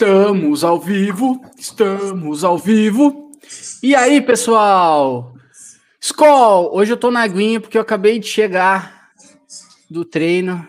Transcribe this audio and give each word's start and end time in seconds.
Estamos 0.00 0.64
ao 0.64 0.80
vivo, 0.80 1.44
estamos 1.58 2.42
ao 2.42 2.56
vivo. 2.56 3.32
E 3.82 3.94
aí, 3.94 4.22
pessoal? 4.22 5.34
Skol, 6.00 6.74
hoje 6.74 6.90
eu 6.90 6.96
tô 6.96 7.10
na 7.10 7.20
aguinha 7.20 7.60
porque 7.60 7.76
eu 7.76 7.82
acabei 7.82 8.18
de 8.18 8.26
chegar 8.26 9.10
do 9.90 10.02
treino. 10.02 10.66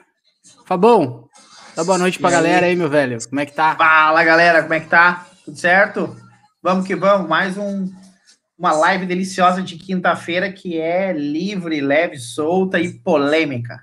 Fabão, 0.66 1.30
dá 1.74 1.82
boa 1.82 1.98
noite 1.98 2.20
pra 2.20 2.28
e 2.28 2.34
galera 2.34 2.66
aí? 2.66 2.72
aí, 2.72 2.76
meu 2.76 2.90
velho. 2.90 3.18
Como 3.30 3.40
é 3.40 3.46
que 3.46 3.54
tá? 3.54 3.74
Fala, 3.78 4.22
galera, 4.22 4.64
como 4.64 4.74
é 4.74 4.82
que 4.82 4.90
tá? 4.90 5.26
Tudo 5.46 5.58
certo? 5.58 6.14
Vamos 6.62 6.86
que 6.86 6.94
vamos, 6.94 7.30
mais 7.30 7.58
um, 7.58 7.90
uma 8.60 8.74
live 8.74 9.06
deliciosa 9.06 9.62
de 9.62 9.78
quinta-feira 9.78 10.52
que 10.52 10.78
é 10.78 11.14
livre, 11.14 11.80
leve, 11.80 12.18
solta 12.18 12.82
e 12.82 13.00
polêmica. 13.00 13.82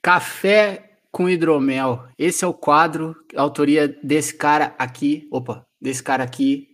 Café 0.00 0.85
com 1.16 1.30
hidromel. 1.30 2.04
Esse 2.18 2.44
é 2.44 2.46
o 2.46 2.52
quadro, 2.52 3.16
autoria 3.34 3.88
desse 4.04 4.36
cara 4.36 4.74
aqui, 4.78 5.26
opa, 5.30 5.64
desse 5.80 6.02
cara 6.02 6.22
aqui, 6.22 6.68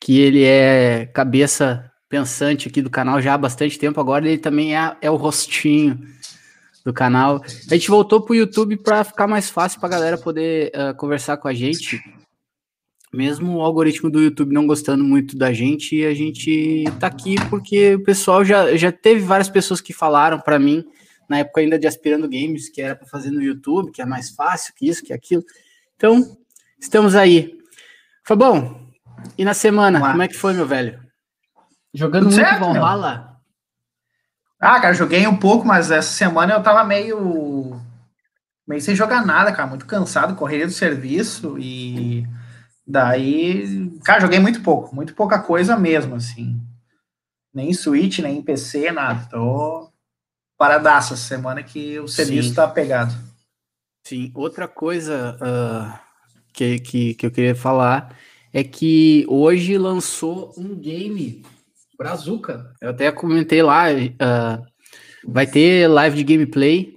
que 0.00 0.20
ele 0.20 0.44
é 0.44 1.06
cabeça 1.06 1.90
pensante 2.08 2.68
aqui 2.68 2.80
do 2.80 2.88
canal 2.88 3.20
já 3.20 3.34
há 3.34 3.38
bastante 3.38 3.76
tempo. 3.76 4.00
Agora 4.00 4.24
ele 4.24 4.38
também 4.38 4.76
é, 4.76 4.96
é 5.02 5.10
o 5.10 5.16
rostinho 5.16 5.98
do 6.84 6.92
canal. 6.92 7.42
A 7.68 7.74
gente 7.74 7.90
voltou 7.90 8.20
pro 8.20 8.36
YouTube 8.36 8.76
para 8.76 9.02
ficar 9.02 9.26
mais 9.26 9.50
fácil 9.50 9.80
para 9.80 9.88
galera 9.88 10.16
poder 10.16 10.70
uh, 10.76 10.96
conversar 10.96 11.36
com 11.36 11.48
a 11.48 11.52
gente. 11.52 12.00
Mesmo 13.12 13.56
o 13.56 13.62
algoritmo 13.62 14.08
do 14.08 14.20
YouTube 14.20 14.54
não 14.54 14.64
gostando 14.64 15.02
muito 15.02 15.36
da 15.36 15.52
gente, 15.52 16.04
a 16.04 16.14
gente 16.14 16.84
tá 17.00 17.08
aqui 17.08 17.34
porque 17.50 17.96
o 17.96 18.04
pessoal 18.04 18.44
já, 18.44 18.76
já 18.76 18.92
teve 18.92 19.22
várias 19.22 19.48
pessoas 19.48 19.80
que 19.80 19.92
falaram 19.92 20.38
para 20.38 20.56
mim 20.56 20.84
na 21.28 21.38
época 21.38 21.60
ainda 21.60 21.78
de 21.78 21.86
Aspirando 21.86 22.28
Games, 22.28 22.68
que 22.68 22.80
era 22.80 22.96
para 22.96 23.06
fazer 23.06 23.30
no 23.30 23.42
YouTube, 23.42 23.92
que 23.92 24.00
é 24.00 24.06
mais 24.06 24.30
fácil 24.30 24.72
que 24.74 24.88
isso, 24.88 25.04
que 25.04 25.12
aquilo. 25.12 25.44
Então, 25.96 26.38
estamos 26.78 27.14
aí. 27.14 27.58
Fabão, 28.24 28.88
e 29.36 29.44
na 29.44 29.54
semana, 29.54 30.00
como 30.00 30.22
é 30.22 30.28
que 30.28 30.34
foi, 30.34 30.54
meu 30.54 30.66
velho? 30.66 31.00
Jogando 31.92 32.24
Tudo 32.24 32.34
muito 32.34 32.48
certo, 32.48 32.60
Valhalla? 32.60 33.40
Ah, 34.60 34.80
cara, 34.80 34.94
joguei 34.94 35.26
um 35.26 35.36
pouco, 35.36 35.66
mas 35.66 35.90
essa 35.90 36.12
semana 36.12 36.54
eu 36.54 36.62
tava 36.62 36.82
meio 36.84 37.80
meio 38.66 38.82
sem 38.82 38.94
jogar 38.94 39.24
nada, 39.24 39.50
cara, 39.50 39.68
muito 39.68 39.86
cansado, 39.86 40.34
correria 40.34 40.66
do 40.66 40.72
serviço 40.72 41.58
e 41.58 42.26
daí, 42.86 43.90
cara, 44.04 44.20
joguei 44.20 44.38
muito 44.38 44.62
pouco, 44.62 44.94
muito 44.94 45.14
pouca 45.14 45.38
coisa 45.38 45.74
mesmo, 45.76 46.14
assim. 46.16 46.60
Nem 47.54 47.70
em 47.70 47.74
Switch, 47.74 48.18
nem 48.18 48.38
em 48.38 48.42
PC, 48.42 48.92
nada. 48.92 49.26
Tô 49.30 49.90
paradaço 50.58 51.14
essa 51.14 51.22
semana 51.22 51.62
que 51.62 51.98
o 52.00 52.08
serviço 52.08 52.50
está 52.50 52.66
pegado. 52.66 53.14
Sim, 54.04 54.32
outra 54.34 54.66
coisa 54.66 55.38
uh, 55.40 55.98
que, 56.52 56.80
que, 56.80 57.14
que 57.14 57.26
eu 57.26 57.30
queria 57.30 57.54
falar 57.54 58.16
é 58.52 58.64
que 58.64 59.24
hoje 59.28 59.78
lançou 59.78 60.52
um 60.56 60.74
game 60.74 61.44
Brazuca. 61.96 62.72
Eu 62.80 62.90
até 62.90 63.10
comentei 63.10 63.62
lá, 63.62 63.86
uh, 63.92 64.66
vai 65.26 65.46
ter 65.46 65.88
live 65.88 66.16
de 66.16 66.24
gameplay. 66.24 66.96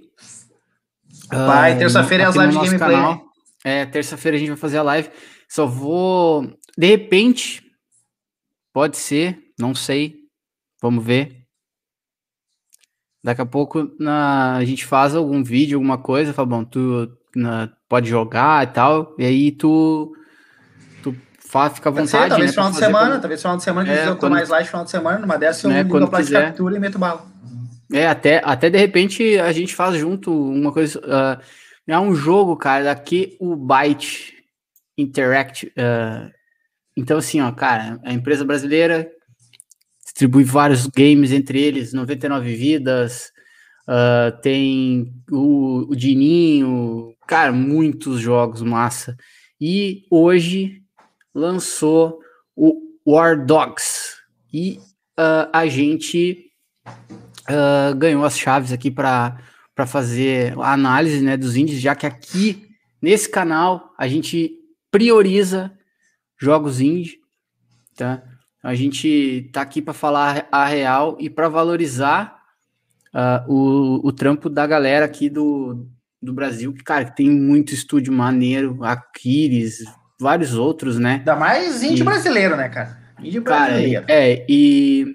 Vai, 1.28 1.74
uh, 1.74 1.78
terça-feira 1.78 2.24
é 2.24 2.26
as 2.26 2.36
lives 2.36 2.54
de 2.54 2.64
gameplay. 2.66 2.96
Canal. 2.96 3.24
É, 3.64 3.86
terça-feira 3.86 4.36
a 4.36 4.40
gente 4.40 4.48
vai 4.48 4.56
fazer 4.56 4.78
a 4.78 4.82
live. 4.82 5.10
Só 5.48 5.66
vou. 5.66 6.50
De 6.76 6.86
repente, 6.86 7.62
pode 8.72 8.96
ser, 8.96 9.38
não 9.58 9.74
sei. 9.74 10.16
Vamos 10.80 11.04
ver. 11.04 11.41
Daqui 13.22 13.40
a 13.40 13.46
pouco 13.46 13.90
na, 13.98 14.56
a 14.56 14.64
gente 14.64 14.84
faz 14.84 15.14
algum 15.14 15.44
vídeo, 15.44 15.76
alguma 15.76 15.98
coisa, 15.98 16.32
Fabão, 16.32 16.64
tu 16.64 17.08
na, 17.36 17.70
pode 17.88 18.08
jogar 18.08 18.64
e 18.64 18.66
tal, 18.68 19.14
e 19.18 19.24
aí 19.24 19.52
tu, 19.52 20.12
tu 21.02 21.14
faz, 21.38 21.74
fica 21.74 21.88
à 21.88 21.92
vontade. 21.92 22.10
Ser, 22.10 22.28
talvez 22.28 22.50
né, 22.50 22.52
final 22.52 22.70
de 22.70 22.76
semana, 22.76 23.08
como... 23.10 23.20
talvez 23.20 23.40
final 23.40 23.56
de 23.56 23.62
semana, 23.62 23.86
que 23.86 24.00
é, 24.00 24.08
eu 24.08 24.16
quando... 24.16 24.32
mais 24.32 24.48
live 24.48 24.68
final 24.68 24.84
de 24.84 24.90
semana, 24.90 25.18
numa 25.20 25.38
dessa 25.38 25.66
eu 25.66 25.70
né, 25.70 25.82
ligo 25.82 25.96
a 25.96 26.22
de 26.22 26.32
captura 26.32 26.76
e 26.76 26.80
meto 26.80 26.98
bala. 26.98 27.24
É, 27.92 28.08
até, 28.08 28.40
até 28.44 28.70
de 28.70 28.78
repente 28.78 29.38
a 29.38 29.52
gente 29.52 29.74
faz 29.74 29.96
junto 29.96 30.32
uma 30.32 30.72
coisa. 30.72 30.98
Uh, 30.98 31.42
é 31.86 31.98
um 31.98 32.14
jogo, 32.14 32.56
cara, 32.56 32.84
daqui 32.84 33.36
o 33.38 33.54
Byte 33.54 34.34
Interact. 34.96 35.66
Uh, 35.66 36.30
então, 36.96 37.18
assim, 37.18 37.40
ó, 37.40 37.52
cara, 37.52 38.00
a 38.02 38.12
empresa 38.12 38.44
brasileira 38.44 39.10
distribui 40.22 40.44
vários 40.44 40.86
games, 40.86 41.32
entre 41.32 41.60
eles 41.60 41.92
99 41.92 42.54
Vidas, 42.54 43.32
uh, 43.88 44.40
tem 44.40 45.12
o, 45.30 45.90
o 45.90 45.96
Dininho, 45.96 47.14
cara, 47.26 47.52
muitos 47.52 48.20
jogos 48.20 48.62
massa. 48.62 49.16
E 49.60 50.04
hoje 50.10 50.82
lançou 51.34 52.20
o 52.54 52.80
War 53.06 53.44
Dogs 53.44 54.16
e 54.52 54.78
uh, 55.18 55.50
a 55.52 55.66
gente 55.66 56.52
uh, 57.48 57.94
ganhou 57.96 58.24
as 58.24 58.38
chaves 58.38 58.70
aqui 58.70 58.90
para 58.90 59.36
fazer 59.86 60.56
a 60.58 60.72
análise 60.72 61.20
né, 61.20 61.36
dos 61.36 61.56
índices, 61.56 61.82
já 61.82 61.96
que 61.96 62.06
aqui 62.06 62.68
nesse 63.00 63.28
canal 63.28 63.92
a 63.98 64.06
gente 64.06 64.52
prioriza 64.90 65.72
jogos 66.38 66.80
indie, 66.80 67.18
tá? 67.96 68.22
A 68.62 68.74
gente 68.74 69.50
tá 69.52 69.62
aqui 69.62 69.82
para 69.82 69.92
falar 69.92 70.46
a 70.52 70.64
real 70.66 71.16
e 71.18 71.28
para 71.28 71.48
valorizar 71.48 72.40
uh, 73.12 73.52
o, 73.52 74.06
o 74.06 74.12
trampo 74.12 74.48
da 74.48 74.66
galera 74.66 75.04
aqui 75.04 75.28
do, 75.28 75.86
do 76.20 76.32
Brasil, 76.32 76.72
que, 76.72 76.84
cara, 76.84 77.04
tem 77.04 77.28
muito 77.28 77.74
estúdio 77.74 78.12
maneiro, 78.12 78.78
Aquiles, 78.84 79.84
vários 80.20 80.54
outros, 80.54 80.98
né? 80.98 81.14
Ainda 81.14 81.34
mais 81.34 81.82
índio 81.82 82.02
e, 82.02 82.04
brasileiro, 82.04 82.56
né, 82.56 82.68
cara? 82.68 82.98
Índio 83.18 83.42
brasileiro. 83.42 84.06
Cara, 84.06 84.12
é, 84.12 84.46
e 84.48 85.06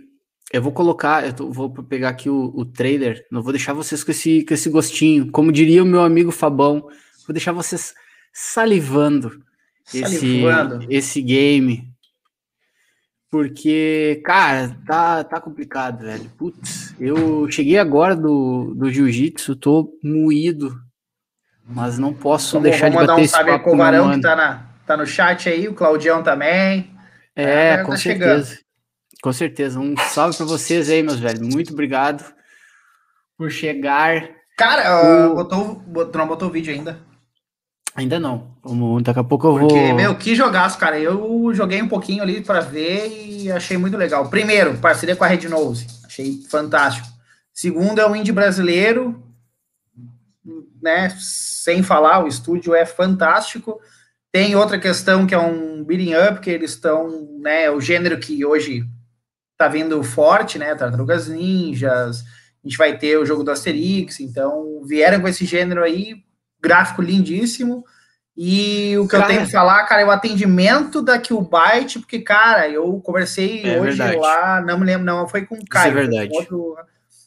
eu 0.52 0.62
vou 0.62 0.74
colocar, 0.74 1.26
eu 1.26 1.34
tô, 1.34 1.50
vou 1.50 1.70
pegar 1.70 2.10
aqui 2.10 2.30
o, 2.30 2.52
o 2.54 2.66
trailer, 2.66 3.26
não 3.32 3.42
vou 3.42 3.54
deixar 3.54 3.72
vocês 3.72 4.04
com 4.04 4.12
esse, 4.12 4.44
com 4.44 4.54
esse 4.54 4.70
gostinho. 4.70 5.32
Como 5.32 5.52
diria 5.52 5.82
o 5.82 5.86
meu 5.86 6.02
amigo 6.02 6.32
Fabão, 6.32 6.82
vou 7.26 7.34
deixar 7.34 7.54
vocês 7.54 7.94
salivando, 8.34 9.42
salivando. 9.86 10.84
Esse, 10.84 10.94
esse 10.94 11.22
game. 11.22 11.87
Porque, 13.30 14.22
cara, 14.24 14.78
tá, 14.86 15.24
tá 15.24 15.42
complicado, 15.42 16.04
velho. 16.06 16.30
Putz, 16.38 16.96
eu 17.00 17.50
cheguei 17.52 17.78
agora 17.78 18.16
do, 18.16 18.74
do 18.74 18.90
jiu-jitsu, 18.90 19.56
tô 19.56 19.94
moído, 20.02 20.74
mas 21.66 22.00
não 22.00 22.14
posso 22.14 22.54
Vamos, 22.54 22.70
deixar 22.70 22.90
de 22.90 22.96
bater 22.96 23.12
um 23.12 23.20
esse 23.20 23.34
papo 23.34 23.64
com 23.66 23.74
o 23.74 23.78
Varão 23.78 24.14
que 24.14 24.22
tá, 24.22 24.36
na, 24.36 24.66
tá 24.86 24.96
no 24.96 25.06
chat 25.06 25.50
aí, 25.50 25.68
o 25.68 25.74
Claudião 25.74 26.24
também. 26.24 26.90
É, 27.36 27.72
é 27.72 27.78
com 27.84 27.92
tá 27.92 27.98
certeza. 27.98 28.46
Chegando. 28.46 28.68
Com 29.22 29.34
certeza. 29.34 29.80
Um 29.80 29.98
salve 29.98 30.38
para 30.38 30.46
vocês 30.46 30.90
aí, 30.90 31.04
meus 31.04 31.20
velhos. 31.20 31.42
Muito 31.42 31.74
obrigado 31.74 32.24
por 33.38 33.52
chegar. 33.52 34.30
Cara, 34.58 35.28
o... 35.28 35.36
botou, 35.36 35.76
botou, 35.76 36.22
não 36.22 36.28
botou 36.28 36.48
o 36.48 36.52
vídeo 36.52 36.74
ainda. 36.74 37.00
Ainda 37.98 38.20
não. 38.20 38.56
Daqui 39.02 39.20
a 39.20 39.24
pouco 39.24 39.48
eu 39.48 39.58
Porque, 39.58 39.74
vou. 39.88 39.96
meu, 39.96 40.16
que 40.16 40.36
jogaço, 40.36 40.78
cara. 40.78 41.00
Eu 41.00 41.52
joguei 41.52 41.82
um 41.82 41.88
pouquinho 41.88 42.22
ali 42.22 42.42
para 42.42 42.60
ver 42.60 43.08
e 43.08 43.52
achei 43.52 43.76
muito 43.76 43.98
legal. 43.98 44.30
Primeiro, 44.30 44.78
parceria 44.78 45.16
com 45.16 45.24
a 45.24 45.28
Red 45.28 45.50
Nose. 45.50 45.88
Achei 46.06 46.44
fantástico. 46.48 47.08
Segundo, 47.52 48.00
é 48.00 48.08
o 48.08 48.16
indie 48.16 48.32
brasileiro, 48.32 49.20
né? 50.80 51.10
Sem 51.20 51.82
falar, 51.82 52.24
o 52.24 52.28
estúdio 52.28 52.76
é 52.76 52.86
fantástico. 52.86 53.82
Tem 54.32 54.56
outra 54.56 54.78
questão 54.78 55.26
que 55.26 55.34
é 55.34 55.40
um 55.40 55.84
beating 55.84 56.14
up, 56.14 56.40
que 56.40 56.52
eles 56.52 56.74
estão, 56.74 57.28
né? 57.40 57.72
O 57.72 57.82
gênero 57.82 58.20
que 58.20 58.46
hoje 58.46 58.86
tá 59.58 59.68
vindo 59.68 60.04
forte, 60.04 60.60
né? 60.60 60.76
Tartarugas 60.76 61.30
Ninjas. 61.30 62.20
A 62.64 62.68
gente 62.68 62.78
vai 62.78 62.96
ter 62.96 63.18
o 63.18 63.26
jogo 63.26 63.44
do 63.44 63.50
Asterix. 63.50 64.20
Então, 64.20 64.84
vieram 64.86 65.20
com 65.20 65.28
esse 65.28 65.46
gênero 65.46 65.84
aí 65.84 66.27
gráfico 66.62 67.02
lindíssimo. 67.02 67.84
E 68.36 68.96
o 69.00 69.06
que 69.06 69.12
cara, 69.12 69.24
eu 69.24 69.28
tenho 69.28 69.46
que 69.46 69.52
falar, 69.52 69.84
cara, 69.86 70.02
é 70.02 70.06
o 70.06 70.12
atendimento 70.12 71.02
da 71.02 71.18
Byte, 71.18 72.00
porque, 72.00 72.20
cara, 72.20 72.70
eu 72.70 73.02
conversei 73.02 73.64
é 73.66 73.80
hoje 73.80 73.98
verdade. 73.98 74.18
lá, 74.18 74.62
não 74.62 74.78
me 74.78 74.86
lembro, 74.86 75.04
não, 75.04 75.28
foi 75.28 75.44
com 75.44 75.56
o 75.56 75.66
Caio. 75.66 75.90
Isso 75.90 75.98
é 75.98 76.02
verdade. 76.02 76.38
Outro... 76.38 76.76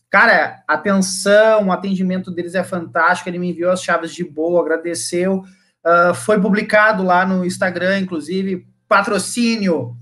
Cara, 0.09 0.63
atenção, 0.69 1.67
o 1.67 1.73
atendimento 1.73 2.31
deles 2.31 2.55
é 2.55 2.63
fantástico, 2.63 3.29
ele 3.29 3.41
me 3.41 3.51
enviou 3.51 3.73
as 3.73 3.83
chaves 3.83 4.13
de 4.13 4.23
boa, 4.23 4.61
agradeceu. 4.61 5.43
Uh, 5.85 6.15
foi 6.15 6.41
publicado 6.41 7.03
lá 7.03 7.27
no 7.27 7.45
Instagram, 7.45 7.99
inclusive, 7.99 8.67
patrocínio 8.89 9.97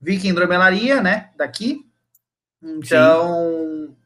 Viking 0.00 0.32
Dromelaria, 0.32 1.02
né, 1.02 1.30
daqui. 1.36 1.80
Então, 2.62 3.58
Sim. 3.88 3.96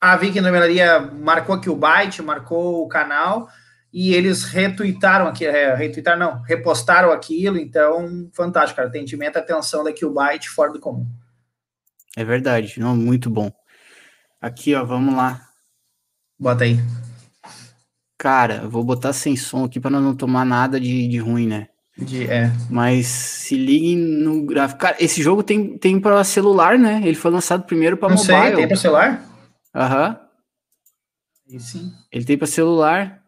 a 0.00 0.16
Viking 0.16 0.42
Dromelaria 0.42 1.00
marcou 1.00 1.54
aqui 1.54 1.70
o 1.70 1.76
Byte, 1.76 2.22
marcou 2.22 2.84
o 2.84 2.88
canal, 2.88 3.48
e 3.92 4.14
eles 4.14 4.44
retuitaram 4.44 5.26
aqui, 5.26 5.44
é, 5.44 5.74
retuitaram 5.74 6.18
não, 6.18 6.42
repostaram 6.42 7.10
aquilo, 7.10 7.58
então, 7.58 8.30
fantástico, 8.32 8.76
cara, 8.76 8.88
atendimento, 8.88 9.36
atenção 9.36 9.82
da 9.82 9.90
Byte 9.90 10.48
fora 10.48 10.72
do 10.72 10.78
comum. 10.78 11.06
É 12.16 12.24
verdade, 12.24 12.78
não, 12.78 12.96
muito 12.96 13.28
bom. 13.28 13.50
Aqui, 14.40 14.74
ó, 14.74 14.84
vamos 14.84 15.14
lá. 15.14 15.40
Bota 16.38 16.64
aí. 16.64 16.78
Cara, 18.16 18.68
vou 18.68 18.84
botar 18.84 19.12
sem 19.12 19.36
som 19.36 19.64
aqui 19.64 19.80
para 19.80 19.90
não 20.00 20.14
tomar 20.14 20.44
nada 20.44 20.78
de, 20.80 21.08
de 21.08 21.18
ruim, 21.18 21.46
né? 21.46 21.68
De, 21.96 22.30
é. 22.30 22.50
Mas 22.70 23.06
se 23.06 23.56
liguem 23.56 23.96
no 23.96 24.46
gráfico. 24.46 24.80
Cara, 24.80 24.96
esse 24.98 25.22
jogo 25.22 25.42
tem, 25.42 25.76
tem 25.76 26.00
para 26.00 26.22
celular, 26.24 26.78
né? 26.78 27.00
Ele 27.04 27.14
foi 27.14 27.30
lançado 27.30 27.64
primeiro 27.64 27.96
para 27.96 28.08
mobile. 28.08 28.26
Sei, 28.26 28.56
tem 28.56 28.68
para 28.68 28.76
celular? 28.76 29.24
Aham. 29.74 30.20
Uhum. 31.50 31.58
Sim. 31.58 31.92
Ele 32.12 32.24
tem 32.24 32.38
para 32.38 32.46
celular. 32.46 33.19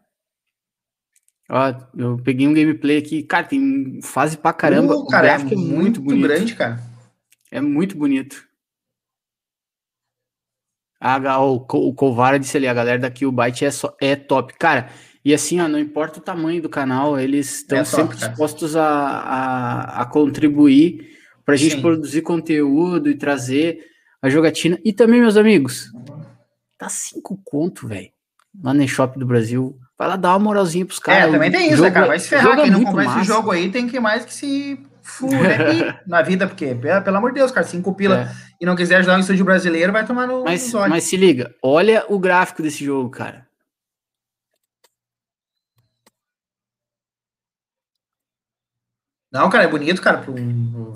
Ó, 1.55 1.71
eu 1.95 2.17
peguei 2.17 2.47
um 2.47 2.53
gameplay 2.53 2.97
aqui. 2.97 3.21
Cara, 3.21 3.45
tem 3.45 4.01
fase 4.01 4.35
pra 4.35 4.51
caramba. 4.51 4.95
Uh, 4.95 5.05
cara, 5.05 5.23
o 5.23 5.27
gráfico 5.27 5.51
é, 5.51 5.53
é 5.53 5.57
muito, 5.57 5.71
muito 5.71 6.03
bonito. 6.03 6.27
grande, 6.27 6.55
cara. 6.55 6.81
É 7.51 7.61
muito 7.61 7.95
bonito. 7.95 8.43
Ah, 10.99 11.39
o, 11.43 11.57
o 11.57 12.39
disse 12.39 12.57
ali, 12.57 12.67
a 12.67 12.73
galera 12.73 12.97
daqui, 12.97 13.23
o 13.23 13.31
Byte 13.31 13.65
é, 13.65 13.69
só, 13.69 13.95
é 14.01 14.15
top. 14.15 14.55
Cara, 14.57 14.89
e 15.23 15.31
assim, 15.31 15.59
ó, 15.59 15.67
não 15.67 15.77
importa 15.77 16.17
o 16.17 16.23
tamanho 16.23 16.59
do 16.59 16.69
canal, 16.69 17.19
eles 17.19 17.57
estão 17.57 17.77
é 17.77 17.83
sempre 17.83 18.17
dispostos 18.17 18.75
a, 18.75 18.87
a, 18.87 20.01
a 20.01 20.05
contribuir 20.05 21.07
para 21.45 21.53
a 21.53 21.57
gente 21.57 21.75
Sim. 21.75 21.81
produzir 21.81 22.21
conteúdo 22.23 23.11
e 23.11 23.15
trazer 23.15 23.85
a 24.21 24.27
jogatina. 24.27 24.79
E 24.83 24.91
também, 24.91 25.21
meus 25.21 25.37
amigos, 25.37 25.91
tá 26.79 26.89
cinco 26.89 27.39
conto, 27.43 27.87
velho, 27.87 28.09
lá 28.59 28.73
no 28.73 28.87
Shop 28.87 29.19
do 29.19 29.25
Brasil. 29.27 29.77
Vai 29.97 30.07
lá 30.07 30.15
dar 30.15 30.31
uma 30.31 30.39
moralzinha 30.39 30.85
pros 30.85 30.99
caras. 30.99 31.29
É, 31.29 31.31
também 31.31 31.51
tem 31.51 31.71
isso, 31.71 31.81
né, 31.81 31.91
cara? 31.91 32.07
Vai 32.07 32.19
se 32.19 32.29
ferrar. 32.29 32.55
Quem 32.55 32.71
não 32.71 32.83
comprar 32.83 33.17
esse 33.17 33.27
jogo 33.27 33.51
aí 33.51 33.71
tem 33.71 33.87
que 33.87 33.99
mais 33.99 34.25
que 34.25 34.33
se 34.33 34.79
fuder 35.03 36.01
na 36.07 36.21
vida, 36.21 36.47
porque, 36.47 36.75
pelo 37.03 37.17
amor 37.17 37.31
de 37.31 37.39
Deus, 37.39 37.51
cara, 37.51 37.65
cinco 37.65 37.93
pila 37.93 38.21
é. 38.21 38.31
e 38.59 38.65
não 38.65 38.75
quiser 38.75 38.97
ajudar 38.97 39.17
um 39.17 39.19
estúdio 39.19 39.45
brasileiro, 39.45 39.91
vai 39.91 40.05
tomar 40.05 40.25
no. 40.25 40.43
Mas, 40.43 40.71
mas 40.73 41.03
se 41.03 41.17
liga, 41.17 41.53
olha 41.61 42.05
o 42.07 42.17
gráfico 42.17 42.63
desse 42.63 42.83
jogo, 42.83 43.09
cara. 43.09 43.45
Não, 49.31 49.49
cara, 49.49 49.63
é 49.63 49.67
bonito, 49.67 49.99
cara. 49.99 50.23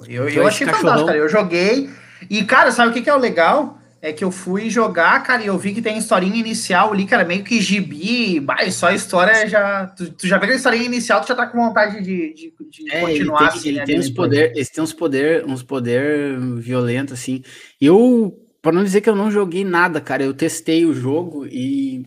Eu, 0.07 0.29
eu 0.29 0.47
achei 0.47 0.67
fantástico, 0.67 1.07
cara. 1.07 1.17
Eu 1.17 1.27
joguei. 1.27 1.89
E, 2.29 2.43
cara, 2.43 2.71
sabe 2.71 2.91
o 2.91 2.93
que, 2.93 3.01
que 3.01 3.09
é 3.09 3.13
o 3.13 3.17
legal? 3.17 3.79
É 4.07 4.13
que 4.13 4.23
eu 4.23 4.31
fui 4.31 4.69
jogar, 4.69 5.21
cara, 5.21 5.43
e 5.43 5.47
eu 5.47 5.57
vi 5.57 5.73
que 5.73 5.81
tem 5.81 5.97
historinha 5.97 6.39
inicial 6.39 6.93
ali, 6.93 7.05
cara, 7.05 7.25
meio 7.25 7.43
que 7.43 7.59
gibi, 7.59 8.39
vai, 8.39 8.71
só 8.71 8.87
a 8.87 8.93
história 8.93 9.45
já. 9.49 9.87
Tu, 9.87 10.11
tu 10.11 10.25
já 10.25 10.37
vê 10.37 10.53
a 10.53 10.55
historinha 10.55 10.85
inicial, 10.85 11.19
tu 11.19 11.27
já 11.27 11.35
tá 11.35 11.45
com 11.45 11.57
vontade 11.57 12.01
de, 12.01 12.33
de, 12.33 12.53
de 12.69 12.89
é, 12.89 13.01
continuar. 13.01 13.41
Ele 13.41 13.49
tem, 13.49 13.59
assim, 13.59 13.67
ele 13.67 13.77
né, 13.79 13.85
tem 13.85 13.99
uns 13.99 14.09
poder, 14.09 14.51
eles 14.55 14.69
têm 14.69 14.81
uns 14.81 14.93
poder, 14.93 15.45
uns 15.45 15.61
poder 15.61 16.39
violento, 16.55 17.13
assim. 17.13 17.43
Eu, 17.81 18.33
para 18.61 18.71
não 18.71 18.81
dizer 18.81 19.01
que 19.01 19.09
eu 19.09 19.15
não 19.15 19.29
joguei 19.29 19.65
nada, 19.65 19.99
cara, 19.99 20.23
eu 20.23 20.33
testei 20.33 20.85
o 20.85 20.93
jogo 20.93 21.45
e 21.45 22.05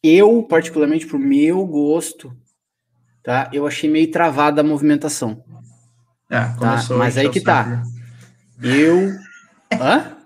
eu, 0.00 0.44
particularmente 0.44 1.08
pro 1.08 1.18
meu 1.18 1.66
gosto, 1.66 2.32
tá? 3.20 3.50
Eu 3.52 3.66
achei 3.66 3.90
meio 3.90 4.08
travada 4.12 4.60
a 4.60 4.64
movimentação. 4.64 5.42
É, 6.30 6.38
tá? 6.38 6.84
Mas 6.96 7.18
aí 7.18 7.28
que 7.28 7.40
tá. 7.40 7.82
Eu. 8.62 9.10
Hã? 9.74 10.21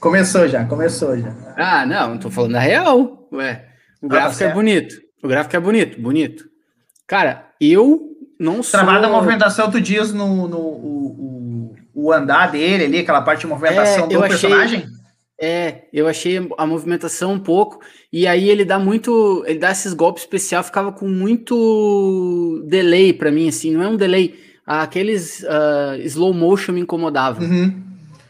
Começou 0.00 0.48
já, 0.48 0.64
começou 0.64 1.18
já. 1.18 1.34
Ah, 1.56 1.86
não, 1.86 2.10
não 2.10 2.18
tô 2.18 2.30
falando 2.30 2.52
da 2.52 2.60
real. 2.60 3.28
Ué, 3.32 3.66
o 4.02 4.06
ah, 4.06 4.08
gráfico 4.08 4.44
tá 4.44 4.50
é 4.50 4.52
bonito. 4.52 4.94
O 5.22 5.28
gráfico 5.28 5.56
é 5.56 5.60
bonito, 5.60 6.00
bonito. 6.00 6.44
Cara, 7.06 7.50
eu 7.60 8.16
não 8.38 8.62
sou. 8.62 8.80
Travada 8.80 9.06
a 9.06 9.10
movimentação, 9.10 9.70
tu 9.70 9.80
diz 9.80 10.12
no, 10.12 10.46
no 10.48 10.58
o, 10.58 11.74
o, 11.94 12.04
o, 12.06 12.12
andar 12.12 12.52
dele 12.52 12.84
ali, 12.84 12.98
aquela 12.98 13.22
parte 13.22 13.40
de 13.40 13.46
movimentação 13.46 14.04
é, 14.04 14.08
do 14.08 14.22
achei, 14.22 14.28
personagem? 14.28 14.86
É, 15.40 15.82
eu 15.92 16.08
achei 16.08 16.48
a 16.56 16.66
movimentação 16.66 17.32
um 17.32 17.38
pouco. 17.38 17.80
E 18.12 18.26
aí 18.26 18.48
ele 18.48 18.64
dá 18.64 18.78
muito. 18.78 19.44
Ele 19.46 19.58
dá 19.58 19.70
esses 19.70 19.92
golpes 19.92 20.22
especial, 20.22 20.62
ficava 20.62 20.92
com 20.92 21.08
muito 21.08 22.64
delay 22.66 23.12
para 23.12 23.30
mim, 23.30 23.48
assim. 23.48 23.72
Não 23.72 23.82
é 23.82 23.88
um 23.88 23.96
delay 23.96 24.34
aqueles 24.66 25.42
uh, 25.42 26.00
slow 26.04 26.34
motion 26.34 26.72
me 26.72 26.80
incomodavam. 26.80 27.46
Uhum. 27.46 27.82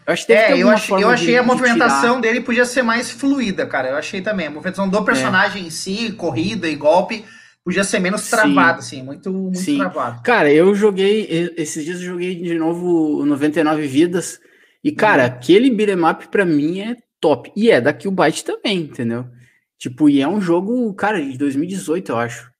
Eu, 0.06 0.12
acho 0.12 0.26
que 0.26 0.32
é, 0.32 0.56
eu, 0.56 0.68
achei, 0.68 0.94
eu 0.94 1.08
achei 1.08 1.26
de, 1.28 1.38
a 1.38 1.42
movimentação 1.42 2.20
dele 2.20 2.40
podia 2.40 2.64
ser 2.64 2.82
mais 2.82 3.10
fluida, 3.10 3.66
cara. 3.66 3.88
Eu 3.88 3.96
achei 3.96 4.20
também. 4.20 4.46
A 4.46 4.50
movimentação 4.50 4.88
do 4.88 5.04
personagem 5.04 5.64
é. 5.64 5.66
em 5.66 5.70
si, 5.70 6.12
corrida 6.12 6.68
e 6.68 6.76
golpe, 6.76 7.24
podia 7.64 7.82
ser 7.82 7.98
menos 7.98 8.30
travada, 8.30 8.78
assim, 8.78 9.02
muito, 9.02 9.32
muito 9.32 9.58
Sim. 9.58 9.78
travado. 9.78 10.22
Cara, 10.22 10.52
eu 10.52 10.74
joguei, 10.74 11.52
esses 11.56 11.84
dias 11.84 12.00
eu 12.00 12.06
joguei 12.06 12.36
de 12.36 12.58
novo 12.58 13.26
99 13.26 13.86
vidas. 13.86 14.40
E, 14.84 14.92
cara, 14.92 15.22
uhum. 15.24 15.28
aquele 15.28 15.70
beat'em 15.70 16.08
up 16.08 16.28
pra 16.28 16.44
mim 16.44 16.80
é 16.80 16.96
top. 17.20 17.50
E 17.56 17.70
é 17.70 17.80
daqui 17.80 18.06
o 18.06 18.12
Byte 18.12 18.44
também, 18.44 18.82
entendeu? 18.82 19.26
Tipo, 19.76 20.08
e 20.08 20.20
é 20.20 20.28
um 20.28 20.40
jogo, 20.40 20.94
cara, 20.94 21.20
de 21.20 21.36
2018, 21.36 22.12
eu 22.12 22.18
acho 22.18 22.56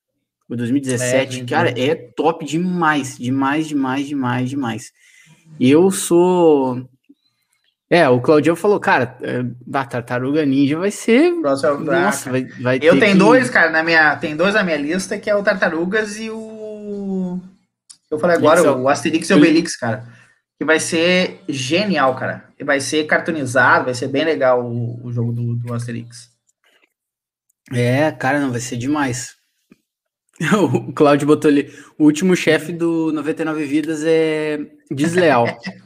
o 0.49 0.57
2017, 0.57 1.41
é, 1.41 1.45
cara, 1.45 1.75
é 1.79 1.95
top 1.95 2.45
demais, 2.45 3.19
demais, 3.19 3.67
demais, 3.67 4.07
demais, 4.07 4.51
demais. 4.51 4.93
Eu 5.59 5.91
sou. 5.91 6.89
É, 7.89 8.09
o 8.09 8.21
Claudio 8.21 8.57
falou, 8.57 8.81
cara, 8.81 9.17
é, 9.23 9.45
a 9.73 9.85
Tartaruga 9.85 10.45
Ninja 10.45 10.77
vai 10.77 10.91
ser. 10.91 11.33
Próximo, 11.41 11.85
Nossa, 11.85 12.31
vai, 12.31 12.45
vai 12.61 12.79
Eu 12.83 12.99
tenho 12.99 13.13
que... 13.13 13.19
dois, 13.19 13.49
cara, 13.49 13.71
na 13.71 13.83
minha. 13.83 14.17
Tem 14.17 14.37
dois 14.37 14.55
na 14.55 14.65
minha 14.65 14.77
lista, 14.77 15.19
que 15.19 15.31
é 15.31 15.37
o 15.37 15.43
Tartarugas 15.43 16.19
e 16.19 16.29
o. 16.29 17.41
Eu 18.11 18.19
falei 18.19 18.37
agora, 18.37 18.73
o, 18.73 18.83
o 18.83 18.89
Asterix 18.89 19.31
e 19.31 19.35
o 19.35 19.37
Obelix, 19.37 19.77
cara. 19.77 20.05
Que 20.59 20.65
vai 20.65 20.81
ser 20.81 21.41
genial, 21.49 22.17
cara. 22.17 22.45
Vai 22.65 22.81
ser 22.81 23.05
cartunizado, 23.05 23.85
vai 23.85 23.95
ser 23.95 24.09
bem 24.09 24.25
legal 24.25 24.65
o, 24.65 25.07
o 25.07 25.13
jogo 25.13 25.31
do, 25.33 25.55
do 25.55 25.73
Asterix. 25.73 26.31
É, 27.73 28.11
cara, 28.11 28.41
não, 28.41 28.51
vai 28.51 28.61
ser 28.61 28.77
demais. 28.77 29.35
O 30.53 30.93
Claudio 30.93 31.27
botou 31.27 31.51
ali. 31.51 31.73
O 31.97 32.05
último 32.05 32.37
chefe 32.37 32.71
do 32.71 33.11
99 33.11 33.65
Vidas 33.65 34.05
é 34.05 34.59
desleal. 34.91 35.47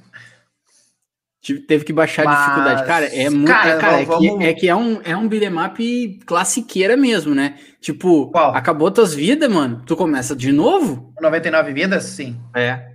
Teve 1.67 1.85
que 1.85 1.93
baixar 1.93 2.25
Mas... 2.25 2.37
a 2.37 2.43
dificuldade. 2.43 2.87
Cara, 2.87 3.07
é 3.07 3.31
muito. 3.31 3.47
Cara, 3.47 3.71
é, 3.71 3.79
cara, 3.79 4.05
vamos... 4.05 4.27
é, 4.27 4.29
que, 4.29 4.45
é, 4.45 4.55
que, 4.55 4.69
é 4.69 4.77
um, 4.77 5.01
é 5.03 5.17
um 5.17 5.27
beat'em 5.27 6.19
classiqueira 6.27 6.97
mesmo, 6.97 7.35
né? 7.35 7.59
Tipo, 7.81 8.31
Qual? 8.31 8.55
acabou 8.55 8.91
tuas 8.91 9.15
vidas, 9.15 9.51
mano. 9.51 9.83
Tu 9.87 9.97
começa 9.97 10.37
de 10.37 10.53
novo? 10.53 11.15
99 11.19 11.73
vidas? 11.73 12.05
Sim. 12.05 12.39
É. 12.55 12.91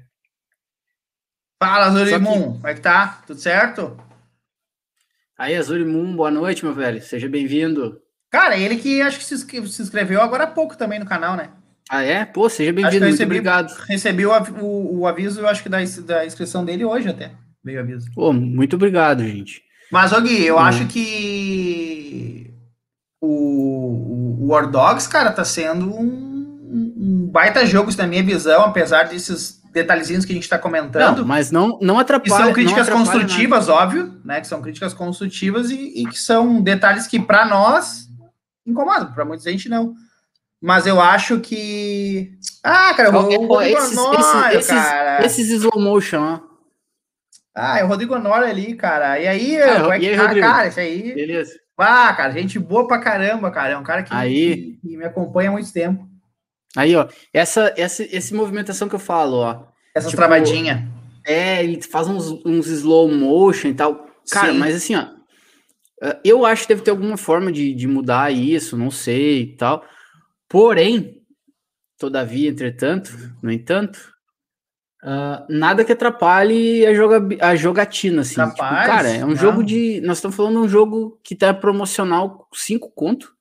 Fala, 1.62 1.88
Azurimum. 1.88 2.54
Que... 2.54 2.58
Como 2.58 2.68
é 2.68 2.74
que 2.76 2.82
tá? 2.82 3.24
Tudo 3.26 3.40
certo? 3.40 3.98
Aí, 5.38 5.56
Azurimum, 5.56 6.16
boa 6.16 6.30
noite, 6.30 6.64
meu 6.64 6.74
velho. 6.74 7.02
Seja 7.02 7.28
bem-vindo. 7.28 8.00
Cara, 8.30 8.58
ele 8.58 8.76
que 8.76 9.02
acho 9.02 9.18
que 9.18 9.26
se 9.26 9.82
inscreveu 9.82 10.22
agora 10.22 10.44
há 10.44 10.48
pouco 10.48 10.78
também 10.78 11.00
no 11.00 11.06
canal, 11.06 11.36
né? 11.36 11.50
Ah, 11.90 12.04
é? 12.04 12.26
Pô, 12.26 12.50
seja 12.50 12.74
bem-vindo, 12.74 13.06
muito 13.06 13.24
obrigado. 13.24 13.72
Recebi 13.88 14.26
o, 14.26 14.32
o, 14.62 15.00
o, 15.00 15.08
aviso, 15.08 15.42
eu 15.42 15.48
acho 15.48 15.64
que 15.64 15.70
da, 15.70 15.78
da 16.06 16.26
inscrição 16.26 16.66
dele 16.66 16.84
hoje 16.84 17.10
até. 17.10 17.32
Veio 17.66 17.80
o 17.80 17.82
aviso. 17.82 18.08
Pô, 18.14 18.32
muito 18.32 18.76
obrigado, 18.76 19.24
gente. 19.24 19.64
Mas, 19.92 20.12
Gui, 20.22 20.46
eu 20.46 20.58
hum. 20.58 20.60
acho 20.60 20.86
que 20.86 22.54
o, 23.20 23.28
o, 23.28 24.44
o 24.44 24.48
War 24.50 24.70
Dogs, 24.70 25.10
cara, 25.10 25.32
tá 25.32 25.44
sendo 25.44 25.90
um, 25.90 26.94
um 26.96 27.30
baita 27.32 27.66
jogo, 27.66 27.92
na 27.98 28.06
minha 28.06 28.24
visão, 28.24 28.64
apesar 28.64 29.08
desses 29.08 29.62
detalhezinhos 29.74 30.26
que 30.26 30.32
a 30.32 30.36
gente 30.36 30.44
está 30.44 30.60
comentando. 30.60 31.20
Não, 31.20 31.26
mas 31.26 31.50
não, 31.52 31.80
não 31.82 31.98
atrapalha. 31.98 32.36
Que 32.38 32.44
são 32.44 32.54
críticas 32.54 32.88
construtivas, 32.88 33.68
nada. 33.68 33.82
óbvio, 33.82 34.22
né? 34.24 34.40
Que 34.40 34.48
são 34.48 34.62
críticas 34.62 34.94
construtivas 34.94 35.72
e, 35.72 36.04
e 36.04 36.06
que 36.06 36.20
são 36.20 36.62
detalhes 36.62 37.08
que, 37.08 37.20
para 37.20 37.46
nós, 37.46 38.08
incomoda, 38.66 39.08
para 39.08 39.26
muita 39.26 39.44
gente 39.44 39.68
não. 39.68 39.96
Mas 40.62 40.86
eu 40.88 41.02
acho 41.02 41.40
que. 41.40 42.32
Ah, 42.64 42.94
cara, 42.94 43.10
o, 43.10 43.18
o 43.18 43.22
Rodrigo 43.22 43.62
esses, 43.62 43.98
esses, 44.54 44.68
cara. 44.68 45.26
Esses, 45.26 45.50
slow 45.50 45.80
motion, 45.80 46.22
ó. 46.22 46.55
Ah, 47.56 47.80
é 47.80 47.84
o 47.84 47.88
Rodrigo 47.88 48.14
Honório 48.14 48.48
ali, 48.48 48.76
cara. 48.76 49.18
E 49.18 49.28
aí, 49.28 49.62
ah, 49.62 49.82
como 49.82 49.94
é 49.94 50.00
que 50.00 50.16
tá, 50.16 50.36
cara? 50.36 50.68
Isso 50.68 50.80
aí. 50.80 51.14
Beleza. 51.14 51.54
Ah, 51.78 52.14
cara, 52.14 52.34
gente 52.34 52.60
boa 52.60 52.88
pra 52.88 53.00
caramba, 53.00 53.50
cara. 53.50 53.74
É 53.74 53.78
um 53.78 53.84
cara 53.84 54.04
que, 54.04 54.14
aí... 54.14 54.78
que, 54.82 54.90
que 54.90 54.98
me 54.98 55.06
acompanha 55.06 55.50
há 55.50 55.54
muito 55.54 55.72
tempo. 55.72 56.06
Aí, 56.76 56.96
ó, 56.96 57.08
essa, 57.34 57.74
essa, 57.78 58.04
essa 58.04 58.36
movimentação 58.36 58.90
que 58.90 58.96
eu 58.96 59.00
falo, 59.00 59.38
ó. 59.38 59.68
Essa 59.96 60.10
tipo, 60.10 60.18
travadinha. 60.18 60.92
É, 61.26 61.64
ele 61.64 61.82
faz 61.82 62.08
uns, 62.08 62.30
uns 62.46 62.68
slow 62.68 63.10
motion 63.10 63.70
e 63.70 63.74
tal. 63.74 64.06
Cara, 64.30 64.52
Sim. 64.52 64.60
mas 64.60 64.76
assim, 64.76 64.96
ó, 64.96 65.08
ah, 66.02 66.20
eu 66.24 66.46
acho 66.46 66.64
que 66.64 66.70
deve 66.70 66.82
ter 66.82 66.92
alguma 66.92 67.16
forma 67.16 67.52
de, 67.52 67.74
de 67.74 67.88
mudar 67.88 68.32
isso, 68.32 68.78
não 68.78 68.92
sei 68.92 69.42
e 69.42 69.56
tal. 69.56 69.86
Porém, 70.50 71.22
todavia, 71.98 72.50
entretanto, 72.50 73.12
no 73.42 73.52
entanto, 73.52 74.15
uh, 75.06 75.46
nada 75.48 75.86
que 75.86 75.92
atrapalhe 75.92 76.86
a, 76.86 76.94
joga, 76.94 77.22
a 77.40 77.56
jogatina, 77.56 78.22
assim. 78.22 78.44
Tipo, 78.44 78.58
cara, 78.58 79.10
é 79.10 79.24
um 79.24 79.30
não. 79.30 79.36
jogo 79.36 79.64
de. 79.64 80.02
Nós 80.02 80.18
estamos 80.18 80.36
falando 80.36 80.54
de 80.54 80.66
um 80.66 80.70
jogo 80.70 81.20
que 81.24 81.36
tá 81.36 81.54
promocional 81.54 82.48
5 82.54 82.92
conto. 82.96 83.34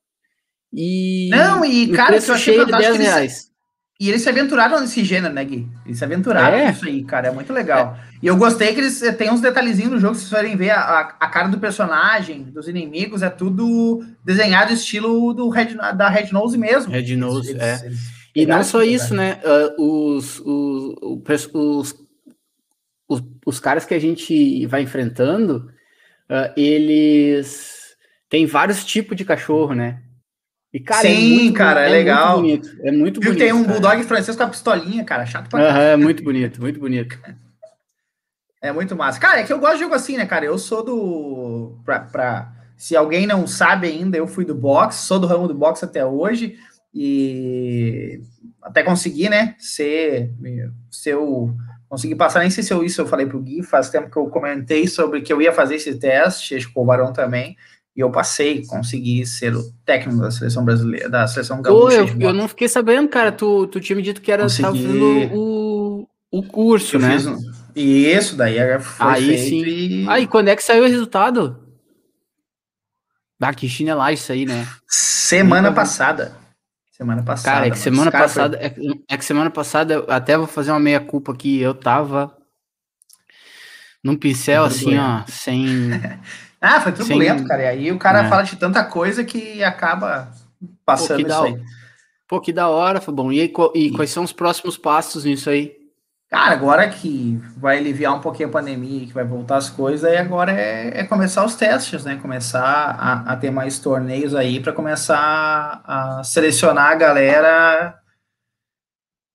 E. 0.73 1.31
Não, 1.31 1.65
e 1.65 1.89
cara, 1.89 2.17
eu 2.17 2.19
achei 2.19 2.55
cheio 2.55 2.67
de 2.67 2.73
10 2.73 2.97
reais. 2.99 3.55
E 4.01 4.09
eles 4.09 4.23
se 4.23 4.29
aventuraram 4.29 4.81
nesse 4.81 5.05
gênero, 5.05 5.33
né, 5.33 5.45
Gui? 5.45 5.69
Eles 5.87 5.99
se 5.99 6.05
aventuraram 6.05 6.57
é. 6.57 6.69
nisso 6.69 6.85
aí, 6.85 7.05
cara. 7.05 7.29
É 7.29 7.31
muito 7.31 7.53
legal. 7.53 7.97
É. 7.97 8.15
E 8.25 8.27
eu 8.27 8.37
gostei 8.37 8.75
que 8.75 8.81
eles 8.81 9.01
eh, 9.01 9.13
têm 9.13 9.31
uns 9.31 9.41
detalhezinhos 9.41 9.93
no 9.93 10.01
jogo, 10.01 10.17
se 10.17 10.23
vocês 10.23 10.31
forem 10.31 10.57
ver 10.57 10.71
a, 10.71 11.17
a, 11.21 11.29
cara 11.29 11.47
do 11.47 11.61
personagem, 11.61 12.43
dos 12.43 12.67
inimigos, 12.67 13.23
é 13.23 13.31
tudo 13.31 14.05
desenhado 14.25 14.73
estilo 14.73 15.33
do 15.33 15.49
Red, 15.49 15.77
da 15.95 16.09
Red 16.09 16.33
Nose 16.33 16.59
mesmo. 16.59 16.93
Red 16.93 17.15
Nose, 17.15 17.51
eles, 17.51 17.63
é. 17.63 17.87
Eles, 17.87 18.14
E 18.35 18.45
não 18.45 18.65
só 18.65 18.83
isso, 18.83 19.15
né? 19.15 19.41
Uh, 19.79 20.17
os, 20.17 20.41
os, 20.41 20.97
os, 21.53 21.95
os, 23.09 23.23
os, 23.47 23.61
caras 23.61 23.85
que 23.85 23.95
a 23.95 23.99
gente 23.99 24.67
vai 24.67 24.83
enfrentando, 24.83 25.71
uh, 26.29 26.53
eles 26.57 27.97
têm 28.29 28.45
vários 28.45 28.85
tipos 28.85 29.17
de 29.17 29.25
cachorro, 29.25 29.75
né? 29.75 30.03
E, 30.73 30.81
cara, 30.81 31.07
é 31.07 31.11
Sim, 31.15 31.17
é 31.17 31.43
muito, 31.43 31.57
cara, 31.57 31.85
é, 31.85 31.87
é 31.87 31.91
legal. 31.91 32.41
Muito 32.41 32.69
bonito, 32.69 32.87
é 32.87 32.91
muito 32.91 33.21
Viu 33.21 33.31
bonito. 33.31 33.45
tem 33.45 33.53
um 33.53 33.63
cara. 33.63 33.73
bulldog 33.73 34.03
francês 34.03 34.37
com 34.37 34.43
a 34.43 34.49
pistolinha, 34.49 35.05
cara, 35.05 35.25
chato 35.25 35.49
pra 35.49 35.61
caralho. 35.61 35.85
É 35.85 35.97
muito 35.97 36.25
bonito, 36.25 36.61
muito 36.61 36.81
bonito. 36.81 37.17
É 38.61 38.73
muito 38.73 38.97
massa. 38.97 39.21
Cara, 39.21 39.41
é 39.41 39.45
que 39.45 39.53
eu 39.53 39.61
gosto 39.61 39.75
de 39.75 39.83
jogo 39.85 39.95
assim, 39.95 40.17
né, 40.17 40.27
cara? 40.27 40.45
Eu 40.45 40.59
sou 40.59 40.83
do. 40.83 41.79
Pra, 41.85 42.01
pra... 42.01 42.53
Se 42.77 42.97
alguém 42.97 43.25
não 43.25 43.47
sabe 43.47 43.87
ainda, 43.87 44.17
eu 44.17 44.27
fui 44.27 44.45
do 44.45 44.55
boxe, 44.55 45.07
sou 45.07 45.21
do 45.21 45.29
ramo 45.29 45.47
do 45.47 45.55
boxe 45.55 45.85
até 45.85 46.05
hoje. 46.05 46.59
E 46.95 48.21
até 48.63 48.83
consegui, 48.83 49.29
né? 49.29 49.57
Ser. 49.59 50.31
o... 51.17 51.53
Consegui 51.89 52.15
passar, 52.15 52.41
nem 52.41 52.51
sei 52.51 52.63
se 52.63 52.73
eu, 52.73 52.83
isso 52.83 53.01
eu 53.01 53.07
falei 53.07 53.27
pro 53.27 53.41
Gui, 53.41 53.63
faz 53.63 53.89
tempo 53.89 54.11
que 54.11 54.17
eu 54.17 54.27
comentei 54.27 54.87
sobre 54.87 55.21
que 55.21 55.33
eu 55.33 55.41
ia 55.41 55.53
fazer 55.53 55.77
esse 55.77 55.95
teste, 55.97 56.57
acho 56.57 56.73
que 56.73 56.79
o 56.79 56.85
Barão 56.85 57.13
também. 57.13 57.57
E 57.95 58.01
eu 58.01 58.11
passei, 58.11 58.67
consegui 58.67 59.25
ser 59.25 59.55
o 59.55 59.63
técnico 59.85 60.21
da 60.21 60.31
seleção 60.31 60.65
brasileira, 60.65 61.09
da 61.09 61.27
seleção 61.29 61.63
gaúcha. 61.63 61.99
eu, 61.99 62.21
eu 62.21 62.33
não 62.33 62.49
fiquei 62.49 62.67
sabendo, 62.69 63.09
cara. 63.09 63.31
Tu, 63.31 63.69
tu 63.69 63.81
tinha 63.81 63.95
me 63.95 64.03
dito 64.03 64.21
que 64.21 64.33
era 64.33 64.43
consegui... 64.45 64.67
fazendo 64.67 65.37
o, 65.37 66.09
o 66.33 66.43
curso, 66.43 66.97
eu 66.97 67.01
né? 67.01 67.17
Fiz, 67.17 67.27
e 67.77 68.07
isso 68.07 68.37
daí 68.37 68.57
foi 68.81 69.07
Aí 69.07 69.39
sim. 69.39 69.65
E... 69.65 70.09
Aí, 70.09 70.27
quando 70.27 70.49
é 70.49 70.57
que 70.57 70.63
saiu 70.63 70.85
o 70.85 70.89
resultado? 70.89 71.61
Ah, 73.41 73.53
que 73.53 73.69
chinelagem 73.69 74.15
isso 74.15 74.33
aí, 74.33 74.47
né? 74.47 74.67
Semana 74.89 75.71
passada. 75.71 76.44
Semana 76.97 77.25
passada. 77.25 77.57
Cara, 77.57 77.67
é 77.67 77.71
que 77.71 77.79
semana 77.79 78.11
passada. 78.13 78.57
Foi... 78.57 78.67
É, 78.67 79.15
é, 79.15 79.17
que 79.17 79.25
semana 79.25 79.51
passada, 79.51 79.95
eu 79.95 80.07
até 80.09 80.37
vou 80.39 80.47
fazer 80.47 80.71
uma 80.71 80.79
meia-culpa 80.79 81.33
aqui. 81.33 81.61
Eu 81.61 81.75
tava 81.75 82.37
num 84.03 84.15
pincel 84.17 84.63
assim, 84.65 84.97
ó, 84.97 85.25
sem. 85.27 85.91
Ah, 86.61 86.81
foi 86.81 86.93
turbulento, 86.93 87.41
Sem... 87.41 87.47
cara. 87.47 87.63
E 87.65 87.67
aí 87.67 87.93
o 87.93 87.99
cara 87.99 88.25
é. 88.25 88.29
fala 88.31 88.43
de 88.43 88.57
tanta 88.57 88.83
coisa 88.83 89.23
que 89.23 89.63
acaba 89.63 90.33
passando 90.83 91.21
Pô, 91.21 91.29
isso 91.29 91.43
aí. 91.43 91.63
Pô, 92.27 92.41
que 92.41 92.55
da 92.55 92.69
hora, 92.69 93.03
bom. 93.09 93.31
E, 93.31 93.53
e 93.75 93.91
quais 93.91 94.09
são 94.09 94.25
os 94.25 94.33
próximos 94.33 94.79
passos 94.79 95.27
nisso 95.27 95.51
aí? 95.51 95.77
Cara, 96.35 96.53
agora 96.53 96.89
que 96.89 97.41
vai 97.57 97.79
aliviar 97.79 98.13
um 98.13 98.21
pouquinho 98.21 98.49
a 98.49 98.53
pandemia, 98.53 99.07
que 99.07 99.13
vai 99.13 99.23
voltar 99.23 99.57
as 99.57 99.71
coisas, 99.71 100.05
aí 100.05 100.17
agora 100.17 100.51
é, 100.51 100.99
é 100.99 101.05
começar 101.05 101.45
os 101.45 101.55
testes, 101.55 102.05
né? 102.05 102.17
Começar 102.17 102.61
a, 102.61 103.33
a 103.33 103.37
ter 103.37 103.53
mais 103.53 103.79
torneios 103.79 104.35
aí 104.35 104.61
para 104.61 104.73
começar 104.73 105.81
a 105.85 106.25
selecionar 106.25 106.91
a 106.91 106.95
galera 106.97 108.01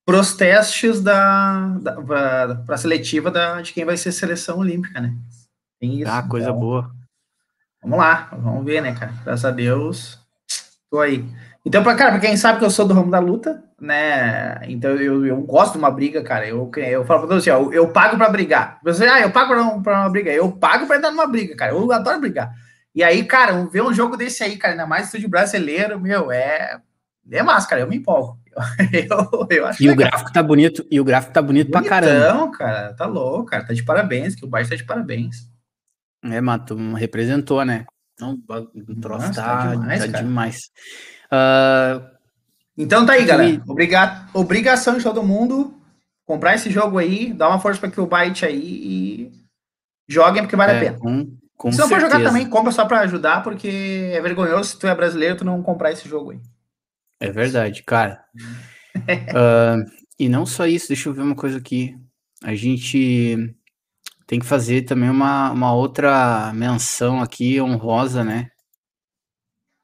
para 0.06 0.20
os 0.20 0.34
testes 0.34 1.02
da, 1.02 1.70
da 1.82 2.02
para 2.02 2.76
a 2.76 2.78
seletiva 2.78 3.32
da, 3.32 3.62
de 3.62 3.72
quem 3.72 3.86
vai 3.86 3.96
ser 3.96 4.12
seleção 4.12 4.58
olímpica, 4.58 5.00
né? 5.00 5.16
Tem 5.80 6.02
isso. 6.02 6.12
Ah, 6.12 6.22
coisa 6.22 6.50
então, 6.50 6.60
boa. 6.60 6.92
Vamos 7.82 7.98
lá, 7.98 8.28
vamos 8.34 8.66
ver, 8.66 8.82
né, 8.82 8.94
cara? 8.94 9.14
Graças 9.24 9.46
a 9.46 9.52
Deus, 9.52 10.20
tô 10.92 11.00
aí. 11.00 11.26
Então, 11.66 11.82
pra, 11.82 11.96
cara, 11.96 12.12
pra 12.12 12.20
quem 12.20 12.36
sabe 12.36 12.60
que 12.60 12.66
eu 12.66 12.70
sou 12.70 12.86
do 12.86 12.94
ramo 12.94 13.10
da 13.10 13.20
luta, 13.20 13.64
né? 13.82 14.60
Então 14.68 14.92
eu, 14.92 15.26
eu 15.26 15.42
gosto 15.42 15.74
de 15.74 15.78
uma 15.80 15.92
briga, 15.92 16.24
cara. 16.24 16.48
Eu, 16.48 16.70
eu 16.76 17.06
falo 17.06 17.28
pra 17.28 17.36
você, 17.36 17.50
ó, 17.50 17.72
eu, 17.72 17.90
pago 17.90 18.18
pra 18.18 18.30
brigar. 18.30 18.80
Você, 18.84 19.06
ah, 19.06 19.22
eu 19.22 19.32
pago 19.32 19.54
pra, 19.54 19.80
pra 19.82 20.02
uma 20.02 20.10
briga. 20.10 20.32
Eu 20.32 20.52
pago 20.52 20.88
pra 20.88 20.98
entrar 20.98 21.12
numa 21.12 21.28
briga, 21.28 21.56
cara. 21.56 21.72
Eu 21.72 21.92
adoro 21.92 22.20
brigar. 22.20 22.54
E 22.94 23.04
aí, 23.04 23.24
cara, 23.24 23.66
ver 23.66 23.82
um 23.82 23.94
jogo 23.94 24.18
desse 24.18 24.44
aí, 24.44 24.58
cara, 24.58 24.74
ainda 24.74 24.88
mais 24.88 25.06
estúdio 25.06 25.30
brasileiro, 25.30 26.00
meu, 26.00 26.32
é. 26.32 26.80
É 27.32 27.44
massa, 27.44 27.68
cara. 27.68 27.82
Eu 27.82 27.88
me 27.88 27.98
empolgo. 27.98 28.40
Eu, 28.92 29.48
eu 29.50 29.66
acho 29.68 29.82
e 29.82 29.88
legal. 29.88 30.08
o 30.08 30.10
gráfico 30.10 30.34
tá 30.34 30.44
bonito, 30.44 30.86
e 30.92 31.00
o 31.00 31.04
gráfico 31.04 31.32
tá 31.32 31.42
bonito 31.42 31.72
Bonitão, 31.72 31.82
pra 31.82 32.02
caramba. 32.02 32.58
Cara, 32.58 32.94
tá 32.94 33.06
louco, 33.06 33.46
cara. 33.46 33.64
Tá 33.64 33.74
de 33.74 33.84
parabéns, 33.84 34.36
que 34.36 34.44
o 34.44 34.50
baixo 34.50 34.72
tá 34.72 34.76
de 34.76 34.84
parabéns. 34.84 35.48
É, 36.24 36.42
Mato, 36.42 36.76
representou, 36.96 37.64
né? 37.64 37.86
Não, 38.20 38.34
o 38.34 38.96
troço 39.00 39.28
Nossa, 39.28 39.42
tá, 39.42 39.58
tá 39.58 39.76
demais. 39.76 40.12
Tá 40.12 40.22
demais. 40.22 40.58
Uh, 41.32 42.19
então 42.80 43.06
tá 43.06 43.14
aí, 43.14 43.26
galera. 43.26 43.62
Obriga 43.68 44.26
obrigação 44.34 44.98
de 44.98 45.04
todo 45.04 45.22
mundo 45.22 45.76
comprar 46.26 46.56
esse 46.56 46.70
jogo 46.70 46.98
aí, 46.98 47.34
dar 47.34 47.50
uma 47.50 47.60
força 47.60 47.86
para 47.86 48.02
o 48.02 48.08
Byte 48.08 48.46
aí 48.46 48.62
e 48.62 49.32
joguem 50.08 50.44
porque 50.44 50.56
vale 50.56 50.74
é, 50.74 50.78
a 50.78 50.80
pena. 50.80 50.98
Com, 51.00 51.38
com 51.58 51.72
se 51.72 51.80
não 51.80 51.90
for 51.90 52.00
jogar 52.00 52.24
também, 52.24 52.48
compra 52.48 52.72
só 52.72 52.86
para 52.86 53.02
ajudar, 53.02 53.44
porque 53.44 54.12
é 54.14 54.22
vergonhoso 54.22 54.70
se 54.70 54.80
tu 54.80 54.88
é 54.88 54.96
brasileiro 54.96 55.38
tu 55.38 55.44
não 55.44 55.62
comprar 55.62 55.92
esse 55.92 56.08
jogo 56.08 56.32
aí. 56.32 56.40
É 57.20 57.32
verdade, 57.32 57.84
cara. 57.84 58.24
uh, 58.96 59.84
e 60.18 60.30
não 60.30 60.46
só 60.46 60.66
isso, 60.66 60.88
deixa 60.88 61.10
eu 61.10 61.14
ver 61.14 61.24
uma 61.24 61.36
coisa 61.36 61.58
aqui. 61.58 61.98
A 62.44 62.56
gente 62.56 63.56
tem 64.26 64.40
que 64.40 64.46
fazer 64.46 64.84
também 64.84 65.10
uma, 65.10 65.52
uma 65.52 65.74
outra 65.74 66.54
menção 66.54 67.20
aqui 67.22 67.60
honrosa, 67.60 68.24
né? 68.24 68.52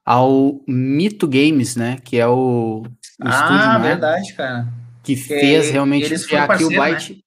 Ao 0.06 0.62
Mito 0.68 1.28
Games, 1.28 1.76
né? 1.76 1.98
Que 2.04 2.18
é 2.18 2.28
o, 2.28 2.84
o 2.84 2.86
ah, 3.22 3.30
estúdio, 3.30 3.80
né? 3.80 3.80
verdade, 3.80 4.34
cara. 4.34 4.68
Que 5.04 5.16
fez 5.16 5.70
realmente 5.72 6.06
eles 6.06 6.24
aqui 6.24 6.36
parceiro, 6.36 6.74
o 6.74 6.78
Byte. 6.78 7.14
Né? 7.14 7.20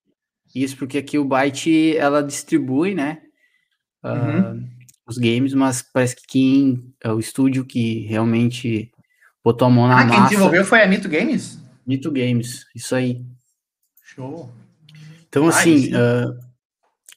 Isso, 0.54 0.76
porque 0.76 0.98
aqui 0.98 1.18
o 1.18 1.24
Byte 1.24 1.96
ela 1.96 2.22
distribui, 2.22 2.94
né? 2.94 3.18
Uhum. 4.04 4.52
Uh, 4.52 4.68
os 5.06 5.18
games, 5.18 5.54
mas 5.54 5.82
parece 5.82 6.16
que 6.16 6.26
quem 6.26 6.94
é 7.02 7.10
o 7.10 7.18
estúdio 7.18 7.64
que 7.64 8.06
realmente 8.06 8.90
botou 9.44 9.66
a 9.66 9.70
mão 9.70 9.88
na 9.88 10.00
ah, 10.00 10.04
massa. 10.04 10.14
Ah, 10.14 10.16
quem 10.16 10.28
desenvolveu 10.28 10.64
foi 10.64 10.82
a 10.82 10.86
Mito 10.86 11.08
Games? 11.08 11.58
Mito 11.86 12.10
Games, 12.10 12.64
isso 12.74 12.94
aí. 12.94 13.24
Show. 14.04 14.50
Então, 15.28 15.48
assim, 15.48 15.90
uh, 15.94 16.48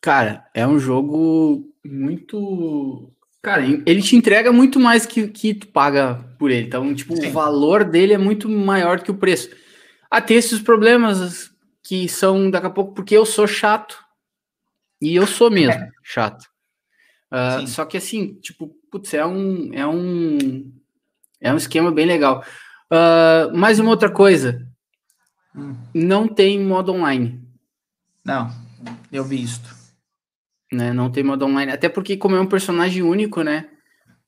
Cara, 0.02 0.44
é 0.56 0.66
um 0.66 0.80
jogo 0.80 1.64
muito. 1.86 3.14
Cara, 3.42 3.64
ele 3.66 4.02
te 4.02 4.16
entrega 4.16 4.52
muito 4.52 4.80
mais 4.80 5.06
que 5.06 5.28
que 5.28 5.54
tu 5.56 5.68
paga 5.68 6.24
por 6.38 6.52
ele. 6.52 6.68
Então, 6.68 6.94
tipo, 6.94 7.16
Sim. 7.16 7.30
o 7.30 7.32
valor 7.32 7.84
dele 7.84 8.14
é 8.14 8.18
muito 8.18 8.48
maior 8.48 9.02
que 9.02 9.10
o 9.10 9.18
preço. 9.18 9.50
Ah, 10.10 10.22
tem 10.22 10.38
esses 10.38 10.60
problemas 10.60 11.52
que 11.84 12.08
são 12.08 12.52
daqui 12.52 12.68
a 12.68 12.70
pouco, 12.70 12.94
porque 12.94 13.18
eu 13.18 13.26
sou 13.26 13.48
chato. 13.48 13.98
E 15.02 15.16
eu 15.16 15.26
sou 15.26 15.50
mesmo 15.50 15.82
é. 15.82 15.90
chato. 16.04 16.46
Uh, 17.32 17.66
só 17.66 17.86
que 17.86 17.98
assim, 17.98 18.36
tipo, 18.36 18.76
putz, 18.92 19.14
é 19.14 19.26
um, 19.26 19.74
é 19.74 19.88
um, 19.88 20.72
é 21.40 21.52
um 21.52 21.58
esquema 21.58 21.92
bem 21.92 22.06
legal. 22.06 22.46
Uh, 22.92 23.58
mais 23.58 23.80
uma 23.80 23.90
outra 23.90 24.12
coisa. 24.12 24.68
Hum. 25.56 25.76
Não 25.94 26.28
tem 26.28 26.60
modo 26.60 26.92
online. 26.92 27.42
Não, 28.24 28.52
eu 29.12 29.24
vi 29.24 29.42
isto. 29.42 29.81
Né? 30.72 30.94
Não 30.94 31.12
tem 31.12 31.24
modo 31.24 31.46
online. 31.46 31.72
Até 31.72 31.90
porque, 31.90 32.16
como 32.16 32.36
é 32.36 32.42
um 32.42 32.48
personagem 32.48 33.04
único, 33.04 33.42
né? 33.42 33.68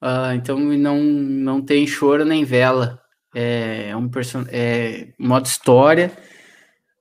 Uh, 0.02 0.34
então 0.36 0.60
não, 0.60 1.02
não 1.02 1.62
tem 1.62 1.88
choro 1.88 2.26
nem 2.26 2.44
vela. 2.44 3.00
É, 3.34 3.90
é 3.90 3.96
um 3.96 4.10
person... 4.10 4.44
é 4.50 5.08
modo 5.18 5.46
história. 5.46 6.12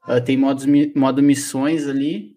Uh, 0.06 0.20
tem 0.20 0.36
modos, 0.36 0.66
modo 0.94 1.22
missões 1.22 1.88
ali. 1.88 2.32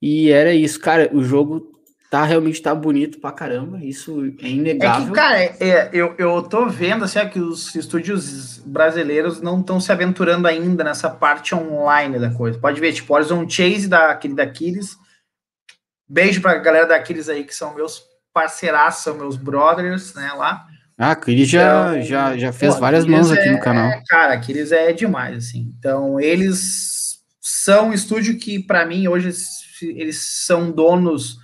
E 0.00 0.30
era 0.30 0.54
isso, 0.54 0.80
cara. 0.80 1.10
O 1.12 1.22
jogo 1.22 1.76
tá 2.10 2.24
realmente 2.24 2.62
tá 2.62 2.74
bonito 2.74 3.20
pra 3.20 3.32
caramba. 3.32 3.84
Isso 3.84 4.32
é 4.42 4.48
inegável. 4.48 5.02
É 5.02 5.06
que, 5.06 5.12
cara, 5.12 5.40
é, 5.40 5.90
eu, 5.92 6.14
eu 6.16 6.42
tô 6.42 6.66
vendo 6.66 7.04
assim, 7.04 7.28
que 7.28 7.38
os 7.38 7.74
estúdios 7.74 8.58
brasileiros 8.64 9.42
não 9.42 9.60
estão 9.60 9.78
se 9.78 9.92
aventurando 9.92 10.48
ainda 10.48 10.82
nessa 10.82 11.10
parte 11.10 11.54
online 11.54 12.18
da 12.18 12.30
coisa. 12.30 12.58
Pode 12.58 12.80
ver, 12.80 12.92
tipo, 12.92 13.12
Horizon 13.12 13.46
Chase 13.48 13.88
da, 13.88 14.10
aquele 14.10 14.34
da 14.34 14.44
Aquiles 14.44 14.96
Beijo 16.08 16.40
pra 16.40 16.58
galera 16.58 16.86
daqueles 16.86 17.28
aí 17.28 17.44
que 17.44 17.54
são 17.54 17.74
meus 17.74 18.02
parceiraços, 18.32 19.02
são 19.02 19.16
meus 19.16 19.36
brothers, 19.36 20.14
né, 20.14 20.32
lá. 20.32 20.66
Ah, 20.98 21.10
Aquiles 21.10 21.48
já, 21.48 21.90
então, 21.90 22.02
já, 22.02 22.36
já 22.36 22.52
fez 22.52 22.74
pô, 22.74 22.80
várias 22.80 23.04
mãos 23.04 23.30
aqui 23.30 23.48
é, 23.48 23.52
no 23.52 23.60
canal. 23.60 23.86
É, 23.86 24.02
cara, 24.08 24.34
Aquiles 24.34 24.72
é 24.72 24.92
demais, 24.92 25.36
assim. 25.36 25.74
Então, 25.78 26.18
eles 26.18 27.18
são 27.40 27.88
um 27.88 27.92
estúdio 27.92 28.38
que, 28.38 28.58
para 28.58 28.86
mim, 28.86 29.06
hoje, 29.06 29.30
eles 29.82 30.22
são 30.22 30.70
donos 30.70 31.38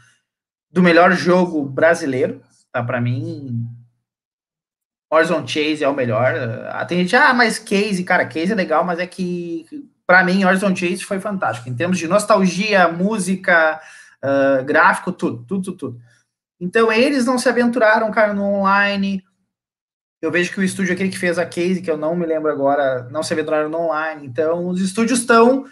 do 0.71 0.83
melhor 0.83 1.12
jogo 1.12 1.64
brasileiro, 1.64 2.40
tá? 2.73 2.83
Para 2.83 2.99
mim, 2.99 3.66
Horizon 5.11 5.47
Chase 5.47 5.85
é 5.85 5.88
o 5.88 5.95
melhor. 5.95 6.35
Ah, 6.71 6.87
tem 6.87 7.00
gente, 7.00 7.14
ah, 7.14 7.35
mas 7.35 7.59
Case, 7.59 8.02
cara, 8.04 8.25
Case 8.25 8.52
é 8.52 8.54
legal, 8.54 8.83
mas 8.83 8.99
é 8.99 9.07
que, 9.07 9.66
para 10.07 10.25
mim, 10.25 10.45
Horizon 10.45 10.75
Chase 10.75 11.04
foi 11.04 11.21
fantástico. 11.21 11.69
Em 11.69 11.75
termos 11.75 11.99
de 11.99 12.09
nostalgia, 12.09 12.88
música, 12.88 13.78
uh, 14.25 14.64
gráfico, 14.64 15.12
tudo, 15.12 15.45
tudo, 15.45 15.73
tudo. 15.73 16.00
Então, 16.61 16.93
eles 16.93 17.26
não 17.26 17.38
se 17.38 17.49
aventuraram, 17.49 18.11
cara, 18.11 18.33
no 18.33 18.45
online. 18.45 19.23
Eu 20.21 20.31
vejo 20.31 20.52
que 20.52 20.61
o 20.61 20.62
estúdio 20.62 20.95
aquele 20.95 21.11
que 21.11 21.19
fez 21.19 21.38
a 21.38 21.45
case, 21.45 21.83
que 21.83 21.91
eu 21.91 21.97
não 21.97 22.14
me 22.14 22.25
lembro 22.25 22.50
agora, 22.50 23.09
não 23.11 23.23
se 23.23 23.33
aventuraram 23.33 23.69
no 23.69 23.79
online. 23.79 24.26
Então, 24.26 24.69
os 24.69 24.81
estúdios 24.81 25.21
estão, 25.21 25.67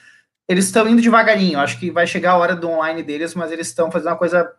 eles 0.48 0.64
estão 0.64 0.88
indo 0.88 1.00
devagarinho. 1.00 1.60
Acho 1.60 1.78
que 1.78 1.90
vai 1.90 2.06
chegar 2.06 2.32
a 2.32 2.36
hora 2.36 2.56
do 2.56 2.68
online 2.68 3.02
deles, 3.02 3.34
mas 3.34 3.52
eles 3.52 3.68
estão 3.68 3.90
fazendo 3.90 4.08
uma 4.08 4.18
coisa 4.18 4.52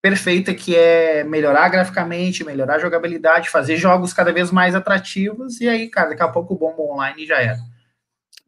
perfeita, 0.00 0.54
que 0.54 0.76
é 0.76 1.24
melhorar 1.24 1.68
graficamente, 1.68 2.44
melhorar 2.44 2.76
a 2.76 2.78
jogabilidade, 2.78 3.50
fazer 3.50 3.76
jogos 3.76 4.12
cada 4.12 4.32
vez 4.32 4.52
mais 4.52 4.76
atrativos. 4.76 5.60
E 5.60 5.68
aí, 5.68 5.88
cara, 5.88 6.10
daqui 6.10 6.22
a 6.22 6.28
pouco 6.28 6.54
o 6.54 6.56
bombo 6.56 6.92
online 6.92 7.26
já 7.26 7.40
era. 7.40 7.58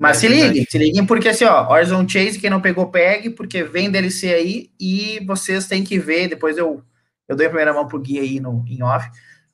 Mas 0.01 0.17
é 0.17 0.21
se 0.21 0.29
liguem, 0.29 0.67
se 0.67 0.79
liguem, 0.79 1.05
porque 1.05 1.29
assim, 1.29 1.45
ó, 1.45 1.71
Horizon 1.71 2.09
Chase, 2.09 2.41
quem 2.41 2.49
não 2.49 2.63
pegou, 2.63 2.91
pegue, 2.91 3.29
porque 3.29 3.63
vem 3.63 3.91
DLC 3.91 4.33
aí 4.33 4.71
e 4.81 5.23
vocês 5.27 5.69
têm 5.69 5.85
que 5.85 5.99
ver, 5.99 6.27
depois 6.27 6.57
eu, 6.57 6.83
eu 7.29 7.37
dou 7.37 7.45
a 7.45 7.51
primeira 7.51 7.75
mão 7.75 7.87
pro 7.87 8.01
Gui 8.01 8.19
aí 8.19 8.41
no, 8.41 8.65
em 8.67 8.83
off, 8.83 9.11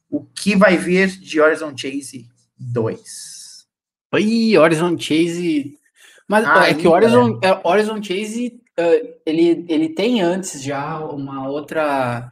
o 0.08 0.24
que 0.24 0.54
vai 0.54 0.76
vir 0.76 1.08
de 1.08 1.40
Horizon 1.40 1.76
Chase 1.76 2.28
2. 2.56 3.66
Oi, 4.14 4.56
Horizon 4.56 4.96
Chase. 4.96 5.76
Mas 6.28 6.46
ah, 6.46 6.68
é 6.70 6.74
que 6.74 6.86
Horizon, 6.86 7.40
é. 7.42 7.60
Horizon 7.64 8.00
Chase 8.00 8.60
ele, 9.24 9.64
ele 9.68 9.88
tem 9.88 10.20
antes 10.20 10.62
já 10.62 11.00
uma 11.00 11.48
outra 11.48 12.30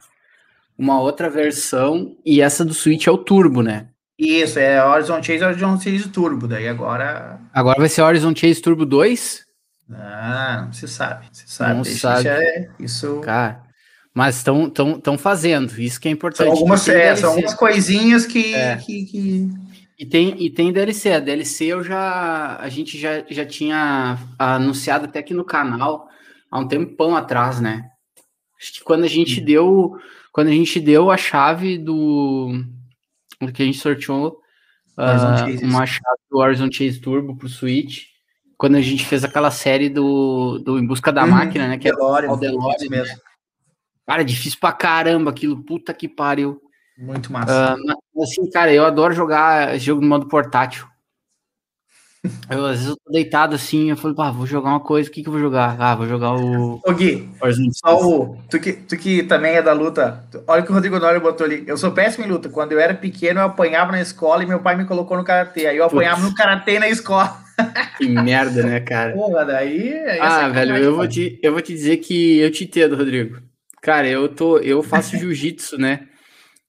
uma 0.77 1.01
outra 1.01 1.29
versão 1.29 2.15
e 2.25 2.41
essa 2.41 2.63
do 2.63 2.73
Switch 2.73 3.07
é 3.07 3.11
o 3.11 3.17
Turbo, 3.17 3.61
né? 3.61 3.89
Isso, 4.17 4.59
é 4.59 4.83
Horizon 4.83 5.21
Chase 5.21 5.43
Horizon 5.43 5.79
Chase 5.79 6.09
Turbo, 6.09 6.47
daí 6.47 6.67
agora. 6.67 7.39
Agora 7.53 7.79
vai 7.79 7.89
ser 7.89 8.01
Horizon 8.01 8.33
Chase 8.35 8.61
Turbo 8.61 8.85
2? 8.85 9.45
Ah, 9.91 10.63
não 10.65 10.73
se 10.73 10.87
sabe, 10.87 11.27
se 11.31 11.47
sabe. 11.47 11.73
Não 11.73 11.81
isso 11.81 11.99
sabe. 11.99 12.27
É, 12.27 12.69
isso... 12.79 13.19
Cara, 13.21 13.61
mas 14.13 14.37
estão 14.37 14.69
tão, 14.69 14.99
tão 14.99 15.17
fazendo, 15.17 15.79
isso 15.79 15.99
que 15.99 16.07
é 16.07 16.11
importante. 16.11 16.47
São 16.47 16.53
algumas, 16.53 16.87
é, 16.87 17.15
são 17.15 17.31
algumas 17.31 17.53
coisinhas 17.53 18.25
que, 18.25 18.55
é. 18.55 18.77
que, 18.77 19.05
que... 19.05 19.49
E 19.97 20.05
tem, 20.05 20.41
e 20.43 20.49
tem 20.49 20.73
DLC. 20.73 21.13
A 21.13 21.19
DLC 21.19 21.65
eu 21.65 21.83
já. 21.83 22.57
A 22.59 22.67
gente 22.67 22.97
já, 22.97 23.23
já 23.29 23.45
tinha 23.45 24.17
anunciado 24.37 25.05
até 25.05 25.19
aqui 25.19 25.33
no 25.33 25.45
canal 25.45 26.09
há 26.51 26.59
um 26.59 26.67
tempão 26.67 27.15
atrás, 27.15 27.61
né? 27.61 27.89
Acho 28.59 28.73
que 28.73 28.83
quando 28.83 29.05
a 29.05 29.07
gente 29.07 29.41
hum. 29.41 29.45
deu. 29.45 29.97
Quando 30.33 30.47
a 30.49 30.51
gente 30.51 30.79
deu 30.81 31.09
a 31.09 31.17
chave 31.17 31.77
do. 31.77 32.61
Que 33.51 33.63
a 33.63 33.65
gente 33.65 33.77
sorteou 33.77 34.39
uh, 34.97 35.65
uma 35.65 35.85
chave 35.85 36.19
do 36.29 36.37
Horizon 36.37 36.71
Chase 36.71 36.99
Turbo 36.99 37.35
pro 37.35 37.49
Switch. 37.49 38.03
Quando 38.57 38.75
a 38.75 38.81
gente 38.81 39.05
fez 39.05 39.23
aquela 39.23 39.51
série 39.51 39.89
do, 39.89 40.59
do 40.59 40.79
Em 40.79 40.85
Busca 40.85 41.11
da 41.11 41.25
hum, 41.25 41.31
Máquina, 41.31 41.67
né? 41.67 41.77
Que 41.77 41.91
Delore, 41.91 42.27
é 42.27 42.31
o 42.31 42.37
Delore 42.37 42.89
mesmo. 42.89 43.15
Né? 43.15 43.21
Cara, 44.07 44.21
é 44.21 44.25
difícil 44.25 44.59
pra 44.59 44.71
caramba 44.71 45.31
aquilo. 45.31 45.63
Puta 45.63 45.93
que 45.93 46.07
pariu. 46.07 46.61
Muito 46.97 47.31
massa. 47.33 47.75
Uh, 47.75 48.23
assim, 48.23 48.49
cara, 48.49 48.73
eu 48.73 48.85
adoro 48.85 49.13
jogar 49.13 49.77
jogo 49.77 50.01
no 50.01 50.07
modo 50.07 50.27
portátil. 50.27 50.87
Eu, 52.49 52.65
às 52.65 52.77
vezes 52.77 52.87
eu 52.87 52.97
tô 52.97 53.11
deitado 53.11 53.55
assim, 53.55 53.89
eu 53.89 53.97
falo, 53.97 54.15
ah, 54.21 54.31
vou 54.31 54.45
jogar 54.45 54.69
uma 54.69 54.79
coisa, 54.79 55.09
o 55.09 55.11
que 55.11 55.21
que 55.21 55.27
eu 55.27 55.31
vou 55.31 55.41
jogar? 55.41 55.75
Ah, 55.79 55.95
vou 55.95 56.07
jogar 56.07 56.33
o. 56.33 56.79
Ô 56.85 56.93
Gui, 56.93 57.29
só 57.71 57.99
o. 57.99 58.37
Tu 58.49 58.59
que, 58.59 58.73
tu 58.73 58.97
que 58.97 59.23
também 59.23 59.55
é 59.55 59.61
da 59.61 59.73
luta, 59.73 60.23
olha 60.47 60.61
o 60.61 60.65
que 60.65 60.71
o 60.71 60.73
Rodrigo 60.73 60.99
Nório 60.99 61.21
botou 61.21 61.45
ali. 61.45 61.63
Eu 61.67 61.77
sou 61.77 61.91
péssimo 61.91 62.25
em 62.25 62.29
luta. 62.29 62.49
Quando 62.49 62.71
eu 62.71 62.79
era 62.79 62.93
pequeno, 62.93 63.39
eu 63.39 63.45
apanhava 63.45 63.91
na 63.91 64.01
escola 64.01 64.43
e 64.43 64.47
meu 64.47 64.59
pai 64.59 64.75
me 64.75 64.85
colocou 64.85 65.17
no 65.17 65.23
karatê. 65.23 65.67
Aí 65.67 65.77
eu 65.77 65.85
apanhava 65.85 66.21
Putz. 66.21 66.29
no 66.29 66.35
karatê 66.35 66.79
na 66.79 66.89
escola. 66.89 67.43
Que 67.97 68.07
merda, 68.07 68.63
né, 68.63 68.79
cara? 68.81 69.13
Porra, 69.13 69.45
daí. 69.45 69.93
Ah, 70.19 70.49
velho, 70.49 70.75
eu 70.77 70.95
vou, 70.95 71.07
te, 71.07 71.39
eu 71.41 71.53
vou 71.53 71.61
te 71.61 71.73
dizer 71.73 71.97
que 71.97 72.39
eu 72.39 72.51
te 72.51 72.65
entendo, 72.65 72.95
Rodrigo. 72.95 73.37
Cara, 73.81 74.07
eu 74.07 74.27
tô, 74.27 74.57
eu 74.57 74.83
faço 74.83 75.15
jiu-jitsu, 75.17 75.77
né? 75.77 76.07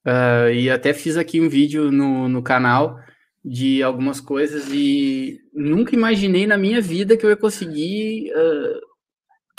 Uh, 0.07 0.53
e 0.53 0.71
até 0.71 0.93
fiz 0.93 1.17
aqui 1.17 1.41
um 1.41 1.49
vídeo 1.49 1.91
no, 1.91 2.29
no 2.29 2.41
canal 2.41 3.01
de 3.45 3.83
algumas 3.83 4.21
coisas 4.21 4.69
e 4.73 5.41
nunca 5.57 5.95
imaginei 5.95 6.47
na 6.47 6.59
minha 6.59 6.81
vida 6.81 7.17
que 7.17 7.25
eu 7.25 7.31
ia 7.31 7.37
conseguir 7.37 8.31
uh, 8.33 8.81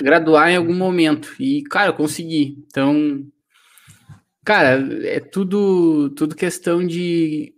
graduar 0.01 0.49
em 0.49 0.55
algum 0.55 0.75
momento. 0.75 1.35
E, 1.39 1.63
cara, 1.63 1.89
eu 1.89 1.95
consegui. 1.95 2.63
Então, 2.67 3.25
cara, 4.45 4.87
é 5.03 5.19
tudo, 5.19 6.11
tudo 6.11 6.35
questão 6.35 6.85
de 6.85 7.53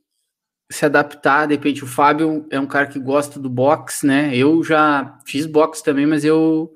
se 0.72 0.86
adaptar. 0.86 1.48
De 1.48 1.55
repente, 1.55 1.84
o 1.84 1.88
Fábio 1.88 2.48
é 2.50 2.60
um 2.60 2.67
cara 2.67 2.88
que 2.88 3.00
gosta 3.00 3.39
do 3.39 3.50
boxe, 3.50 4.08
né? 4.08 4.36
Eu 4.36 4.63
já 4.63 5.19
fiz 5.25 5.46
boxe 5.46 5.84
também, 5.84 6.05
mas 6.05 6.24
eu 6.24 6.72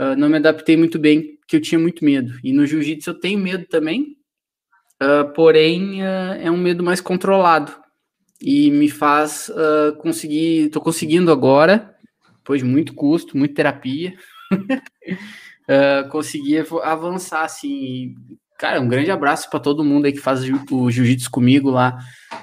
uh, 0.00 0.16
não 0.16 0.28
me 0.28 0.36
adaptei 0.36 0.76
muito 0.76 0.98
bem, 0.98 1.36
porque 1.36 1.56
eu 1.56 1.60
tinha 1.60 1.78
muito 1.78 2.04
medo. 2.04 2.32
E 2.42 2.52
no 2.52 2.66
jiu-jitsu 2.66 3.10
eu 3.10 3.20
tenho 3.20 3.38
medo 3.38 3.66
também, 3.66 4.16
Uh, 5.02 5.32
porém, 5.32 6.02
é 6.02 6.50
um 6.50 6.58
medo 6.58 6.84
mais 6.84 7.00
controlado 7.00 7.72
e 8.40 8.70
me 8.70 8.88
faz 8.88 9.48
uh, 9.50 9.96
conseguir. 9.96 10.66
Estou 10.66 10.82
conseguindo 10.82 11.30
agora, 11.30 11.94
depois 12.38 12.62
de 12.62 12.66
muito 12.66 12.94
custo, 12.94 13.36
muita 13.36 13.54
terapia, 13.54 14.14
conseguir 16.10 16.66
avançar 16.82 17.44
assim. 17.44 18.14
Cara, 18.58 18.80
um 18.80 18.88
grande 18.88 19.10
abraço 19.10 19.48
para 19.48 19.60
todo 19.60 19.84
mundo 19.84 20.04
aí 20.04 20.12
que 20.12 20.18
faz 20.18 20.42
o 20.70 20.90
jiu-jitsu 20.90 21.30
comigo 21.30 21.70
lá 21.70 21.98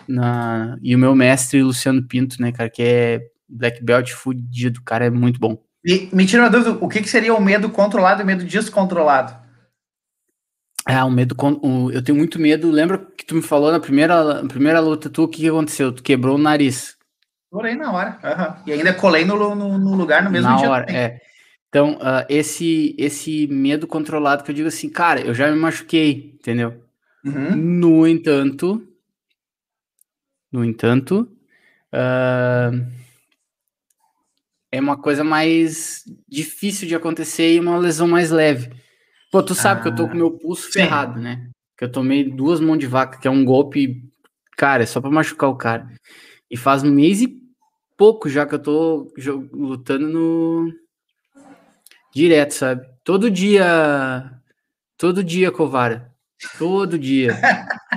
na, 0.08 0.76
e 0.82 0.96
o 0.96 1.00
meu 1.00 1.14
mestre 1.14 1.62
Luciano 1.62 2.02
Pinto, 2.02 2.42
né, 2.42 2.52
cara, 2.52 2.70
que 2.72 2.82
é 2.82 3.22
black 3.48 3.84
belt 3.84 4.12
fudido, 4.14 4.82
cara, 4.82 5.06
é 5.06 5.10
muito 5.12 5.40
bom. 5.40 5.62
E 5.86 6.10
me 6.12 6.26
tira 6.26 6.44
uma 6.44 6.50
dúvida, 6.50 6.78
o 6.82 6.90
que, 6.90 7.02
que 7.02 7.10
seria 7.10 7.36
o 7.36 7.42
medo 7.42 7.70
controlado 7.70 8.22
e 8.22 8.24
o 8.24 8.26
medo 8.26 8.44
descontrolado? 8.44 9.47
É, 10.88 11.04
o 11.04 11.12
medo. 11.12 11.36
O, 11.62 11.92
eu 11.92 12.02
tenho 12.02 12.18
muito 12.18 12.40
medo. 12.40 12.72
Lembra 12.72 12.98
que 12.98 13.26
tu 13.26 13.36
me 13.36 13.42
falou 13.42 13.72
na 13.72 13.80
primeira, 13.80 14.42
na 14.42 14.48
primeira 14.48 14.80
luta 14.80 15.10
tu, 15.10 15.24
o 15.24 15.28
que, 15.28 15.48
aconteceu? 15.48 15.92
Tu 15.92 16.02
quebrou 16.02 16.36
o 16.36 16.42
nariz. 16.42 16.98
Chorei 17.52 17.76
na 17.76 17.92
hora. 17.92 18.20
Uhum. 18.24 18.64
E 18.68 18.72
ainda 18.74 18.94
colei 18.94 19.26
no, 19.26 19.56
no, 19.56 19.78
no, 19.78 19.96
lugar 19.96 20.24
no 20.24 20.32
mesmo 20.32 20.50
na 20.50 20.56
dia. 20.56 20.70
Hora, 20.70 20.86
é. 20.90 21.22
Então, 21.70 21.96
uh, 21.96 22.26
esse, 22.30 22.96
esse 22.98 23.48
medo 23.48 23.86
controlado 23.86 24.44
que 24.44 24.52
eu 24.52 24.56
digo 24.56 24.68
assim, 24.68 24.90
cara, 24.90 25.20
eu 25.20 25.34
já 25.34 25.52
me 25.52 25.58
machuquei, 25.58 26.36
entendeu? 26.40 26.82
Uhum. 27.26 27.56
No 27.56 28.08
entanto, 28.08 28.82
no 30.52 30.64
entanto, 30.64 31.30
uh, 31.94 32.88
é 34.72 34.80
uma 34.80 34.98
coisa 34.98 35.24
mais 35.24 36.04
difícil 36.28 36.88
de 36.88 36.96
acontecer 36.96 37.54
e 37.54 37.60
uma 37.60 37.78
lesão 37.78 38.08
mais 38.08 38.32
leve. 38.32 38.72
Pô, 39.32 39.44
tu 39.44 39.54
sabe 39.54 39.80
ah, 39.80 39.84
que 39.84 39.90
eu 39.90 39.96
tô 39.96 40.08
com 40.08 40.16
meu 40.16 40.32
pulso 40.32 40.68
sim. 40.68 40.74
ferrado, 40.74 41.20
né? 41.20 41.50
Que 41.78 41.86
eu 41.86 41.92
tomei 41.92 42.24
duas 42.24 42.60
mãos 42.60 42.78
de 42.78 42.88
vaca, 42.88 43.20
que 43.20 43.28
é 43.28 43.32
um 43.32 43.44
golpe, 43.44 44.04
cara, 44.56 44.84
é 44.84 44.86
só 44.86 45.02
pra 45.02 45.10
machucar 45.10 45.50
o 45.50 45.58
cara. 45.58 45.88
E 46.50 46.56
faz 46.56 46.84
um 46.84 46.92
mês 46.92 47.22
e 47.22 47.38
pouco 47.98 48.30
já 48.30 48.46
que 48.46 48.56
eu 48.56 48.60
tô 48.60 49.12
lutando 49.52 50.08
no. 50.08 50.72
Direto, 52.14 52.54
sabe? 52.54 52.86
Todo 53.04 53.30
dia. 53.30 54.32
Todo 54.98 55.24
dia, 55.24 55.52
Covara. 55.52 56.12
Todo 56.58 56.98
dia. 56.98 57.38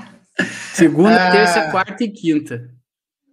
Segunda, 0.75 1.29
ah. 1.29 1.31
terça, 1.31 1.71
quarta 1.71 2.03
e 2.05 2.11
quinta. 2.11 2.71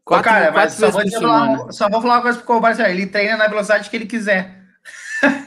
Quatro, 0.06 0.30
Ô, 0.30 0.34
cara, 0.34 0.52
mas 0.52 0.74
só 0.74 0.90
vou, 0.90 1.12
falar, 1.12 1.72
só 1.72 1.90
vou 1.90 2.02
falar 2.02 2.16
uma 2.16 2.22
coisa 2.22 2.38
pro 2.38 2.48
Covara, 2.48 2.90
ele 2.90 3.08
treina 3.08 3.36
na 3.36 3.48
velocidade 3.48 3.90
que 3.90 3.96
ele 3.96 4.06
quiser. 4.06 4.57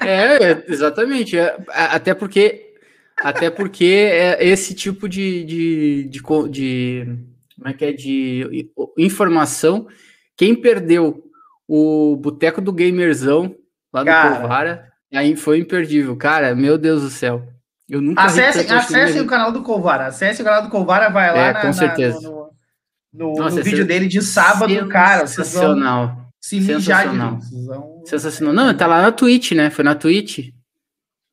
É, 0.01 0.65
exatamente. 0.73 1.39
É, 1.39 1.57
até 1.69 2.15
porque, 2.15 2.75
até 3.23 3.51
porque 3.51 3.85
é 3.85 4.45
esse 4.45 4.75
tipo 4.75 5.09
de, 5.09 5.45
de, 5.45 6.05
de, 6.05 6.21
de, 6.51 7.19
como 7.57 7.69
é 7.69 7.73
que 7.73 7.85
é, 7.85 7.93
de 7.93 8.71
informação, 8.99 9.87
quem 10.37 10.55
perdeu 10.55 11.23
o 11.69 12.17
Boteco 12.17 12.61
do 12.61 12.73
Gamerzão 12.73 13.55
lá 13.93 14.05
no 14.05 14.41
Covara, 14.41 14.91
aí 15.13 15.37
foi 15.37 15.59
imperdível. 15.59 16.17
Cara, 16.17 16.55
meu 16.55 16.77
Deus 16.77 17.03
do 17.03 17.11
céu. 17.11 17.47
Eu 17.89 18.01
nunca 18.01 18.23
acesse, 18.23 18.73
acesse 18.73 19.21
o 19.21 19.27
canal 19.27 19.51
do 19.51 19.63
Covara, 19.63 20.07
acesse 20.07 20.43
o 20.43 20.45
canal 20.45 20.63
do 20.63 20.69
Covara, 20.69 21.11
vai 21.11 21.33
lá 21.33 21.39
é, 21.39 21.53
na, 21.53 21.61
com 21.61 21.73
certeza. 21.73 22.21
Na, 22.21 22.29
no, 22.29 22.51
no, 23.13 23.35
Nossa, 23.35 23.57
no 23.57 23.63
vídeo 23.65 23.85
dele 23.85 24.07
de 24.07 24.23
sábado, 24.23 24.89
cara. 24.89 25.27
Sensacional. 25.27 26.29
Se 26.41 26.63
Sensacional. 26.63 27.39
Sensacional. 28.05 28.55
Não, 28.55 28.75
tá 28.75 28.87
lá 28.87 29.03
na 29.03 29.13
Twitch, 29.13 29.53
né? 29.53 29.71
Foi 29.71 29.85
na 29.85 29.95
Twitch. 29.95 30.51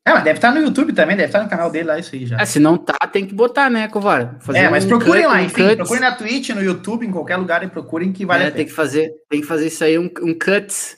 É, 0.08 0.14
mas 0.14 0.24
deve 0.24 0.38
estar 0.38 0.54
tá 0.54 0.58
no 0.58 0.66
YouTube 0.66 0.94
também, 0.94 1.18
deve 1.18 1.28
estar 1.28 1.40
tá 1.40 1.44
no 1.44 1.50
canal 1.50 1.70
dele 1.70 1.90
lá, 1.90 2.00
isso 2.00 2.16
aí 2.16 2.26
já. 2.26 2.38
É, 2.38 2.46
se 2.46 2.60
não 2.60 2.78
tá, 2.78 2.98
tem 3.12 3.26
que 3.26 3.36
botar, 3.36 3.70
né, 3.70 3.90
Covar? 3.90 4.38
é, 4.54 4.70
mas 4.70 4.86
um 4.86 4.88
procurem 4.88 5.24
cut, 5.24 5.34
lá, 5.34 5.42
enfim, 5.42 5.76
procurem 5.76 6.02
na 6.02 6.16
Twitch, 6.16 6.50
no 6.52 6.64
YouTube, 6.64 7.06
em 7.06 7.12
qualquer 7.12 7.36
lugar 7.36 7.62
e 7.62 7.68
procurem 7.68 8.14
que 8.14 8.26
vale 8.26 8.46
é, 8.46 8.48
a 8.48 8.52
pena. 8.52 8.56
Tem 8.56 8.66
que 8.68 8.72
fazer, 8.72 9.12
tem 9.30 9.42
que 9.42 9.48
fazer 9.48 9.68
isso 9.68 9.84
aí, 9.84 10.00
um, 10.00 10.06
um 10.06 10.34
cut. 10.34 10.98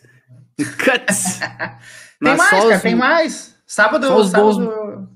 Um 0.59 0.63
cut. 0.63 1.05
tem 2.21 2.37
mais, 2.37 2.49
cara, 2.51 2.75
os, 2.75 2.81
tem 2.83 2.95
mais. 2.95 3.55
Sábado, 3.65 4.25
sábado... 4.27 5.09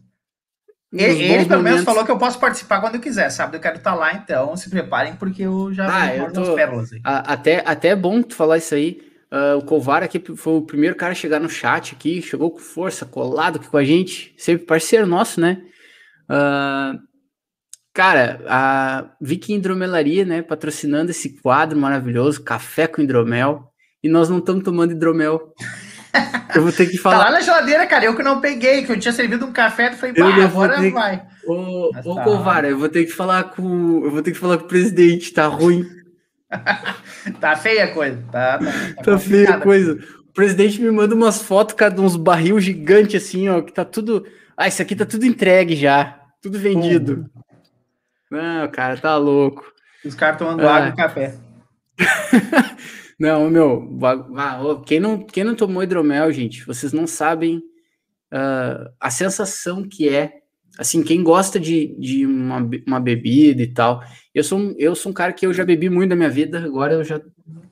Ele, 0.92 1.24
ele 1.24 1.46
pelo 1.46 1.62
menos 1.62 1.84
falou 1.84 2.06
que 2.06 2.12
eu 2.12 2.18
posso 2.18 2.40
participar 2.40 2.80
quando 2.80 2.96
eu 2.96 3.02
quiser, 3.02 3.30
sabe? 3.30 3.58
Eu 3.58 3.62
quero 3.62 3.78
estar 3.78 3.92
tá 3.92 3.96
lá, 3.96 4.14
então 4.14 4.56
se 4.56 4.70
preparem, 4.72 5.16
porque 5.16 5.44
eu 5.44 5.72
já 5.74 5.88
ah, 5.88 6.16
eu 6.16 6.32
tô... 6.32 6.56
pérolas 6.56 6.92
aí. 6.94 7.02
Até, 7.04 7.64
até 7.66 7.90
é 7.90 7.96
bom 7.96 8.24
tu 8.24 8.36
falar 8.36 8.58
isso 8.58 8.74
aí. 8.74 9.13
Uh, 9.34 9.58
o 9.58 9.64
Covar 9.64 10.04
aqui 10.04 10.22
foi 10.36 10.54
o 10.54 10.62
primeiro 10.62 10.96
cara 10.96 11.14
a 11.14 11.16
chegar 11.16 11.40
no 11.40 11.50
chat 11.50 11.96
aqui, 11.96 12.22
chegou 12.22 12.52
com 12.52 12.60
força, 12.60 13.04
colado 13.04 13.56
aqui 13.56 13.68
com 13.68 13.78
a 13.78 13.84
gente, 13.84 14.32
sempre 14.38 14.68
parceiro 14.68 15.08
nosso, 15.08 15.42
né? 15.42 15.64
Uh, 16.30 17.00
cara, 17.92 18.44
a 18.48 19.10
Viking 19.20 19.56
Hidromelaria, 19.56 20.24
né, 20.24 20.44
patrocinando 20.44 21.10
esse 21.10 21.42
quadro 21.42 21.80
maravilhoso, 21.80 22.44
Café 22.44 22.86
com 22.86 23.02
Hidromel, 23.02 23.74
e 24.04 24.08
nós 24.08 24.30
não 24.30 24.38
estamos 24.38 24.64
tomando 24.64 24.92
hidromel. 24.92 25.52
Eu 26.54 26.62
vou 26.62 26.72
ter 26.72 26.86
que 26.86 26.98
falar. 27.02 27.18
Tá 27.18 27.24
lá 27.24 27.32
na 27.32 27.42
geladeira, 27.42 27.88
cara. 27.88 28.06
Eu 28.06 28.16
que 28.16 28.22
não 28.22 28.40
peguei, 28.40 28.84
que 28.84 28.92
eu 28.92 29.00
tinha 29.00 29.14
servido 29.14 29.48
um 29.48 29.52
café, 29.52 29.88
eu 29.88 29.94
falei, 29.94 30.14
pá, 30.14 30.44
agora 30.44 30.80
ter... 30.80 30.92
vai. 30.92 31.26
Ô, 31.48 31.90
ô 32.06 32.16
tá. 32.16 32.24
Covara, 32.24 32.70
eu 32.70 32.78
vou 32.78 32.90
ter 32.90 33.06
que 33.06 33.12
falar 33.12 33.46
com. 33.46 34.04
Eu 34.04 34.12
vou 34.12 34.22
ter 34.22 34.32
que 34.32 34.38
falar 34.38 34.60
com 34.60 34.66
o 34.66 34.68
presidente, 34.68 35.34
tá 35.34 35.48
ruim. 35.48 36.03
tá 37.40 37.56
feia 37.56 37.86
a 37.86 37.94
coisa. 37.94 38.24
Tá, 38.32 38.60
tá, 38.60 38.66
tá, 38.96 39.04
tá 39.04 39.20
feia 39.20 39.56
a 39.56 39.60
coisa. 39.60 40.00
O 40.30 40.34
presidente 40.34 40.82
me 40.82 40.92
manda 40.92 41.16
umas 41.16 41.42
fotos, 41.42 41.76
cara, 41.76 41.94
de 41.94 42.02
uns 42.02 42.16
barril 42.16 42.60
gigantes 42.60 43.24
assim, 43.24 43.50
ó, 43.50 43.62
que 43.62 43.72
tá 43.72 43.86
tudo. 43.86 44.26
Ah, 44.58 44.68
isso 44.68 44.82
aqui 44.82 44.96
tá 44.96 45.06
tudo 45.06 45.26
entregue 45.26 45.76
já. 45.76 46.20
Tudo 46.42 46.60
vendido. 46.60 47.30
Não, 48.30 48.68
cara, 48.70 48.98
tá 48.98 49.16
louco. 49.16 49.72
Os 50.04 50.16
caras 50.16 50.38
tomando 50.38 50.68
ah. 50.68 50.76
água 50.76 50.90
e 50.90 50.96
café. 50.96 51.36
não, 53.20 53.50
meu, 53.50 53.88
quem 54.86 55.00
não, 55.00 55.24
quem 55.24 55.44
não 55.44 55.56
tomou 55.56 55.84
hidromel, 55.84 56.32
gente, 56.32 56.66
vocês 56.66 56.92
não 56.92 57.06
sabem 57.08 57.58
uh, 58.34 58.90
a 59.00 59.10
sensação 59.10 59.88
que 59.88 60.10
é. 60.10 60.43
Assim, 60.78 61.04
quem 61.04 61.24
gosta 61.24 61.60
de, 61.60 61.96
de 62.00 62.26
uma, 62.26 62.68
uma 62.88 63.00
bebida 63.00 63.62
e 63.62 63.68
tal. 63.68 64.04
Eu 64.34 64.44
sou, 64.44 64.74
eu 64.78 64.96
sou 64.96 65.12
um 65.12 65.14
cara 65.14 65.32
que 65.32 65.46
eu 65.46 65.54
já 65.54 65.64
bebi 65.64 65.90
muito 65.90 66.10
na 66.10 66.16
minha 66.16 66.30
vida, 66.30 66.64
agora 66.64 66.94
eu 66.94 67.04
já 67.04 67.22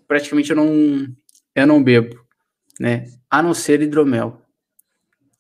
praticamente 0.08 0.52
eu 0.52 0.56
não, 0.56 1.08
eu 1.56 1.66
não 1.66 1.82
bebo, 1.82 2.24
né? 2.80 3.06
A 3.30 3.42
não 3.42 3.54
ser 3.54 3.82
hidromel. 3.82 4.42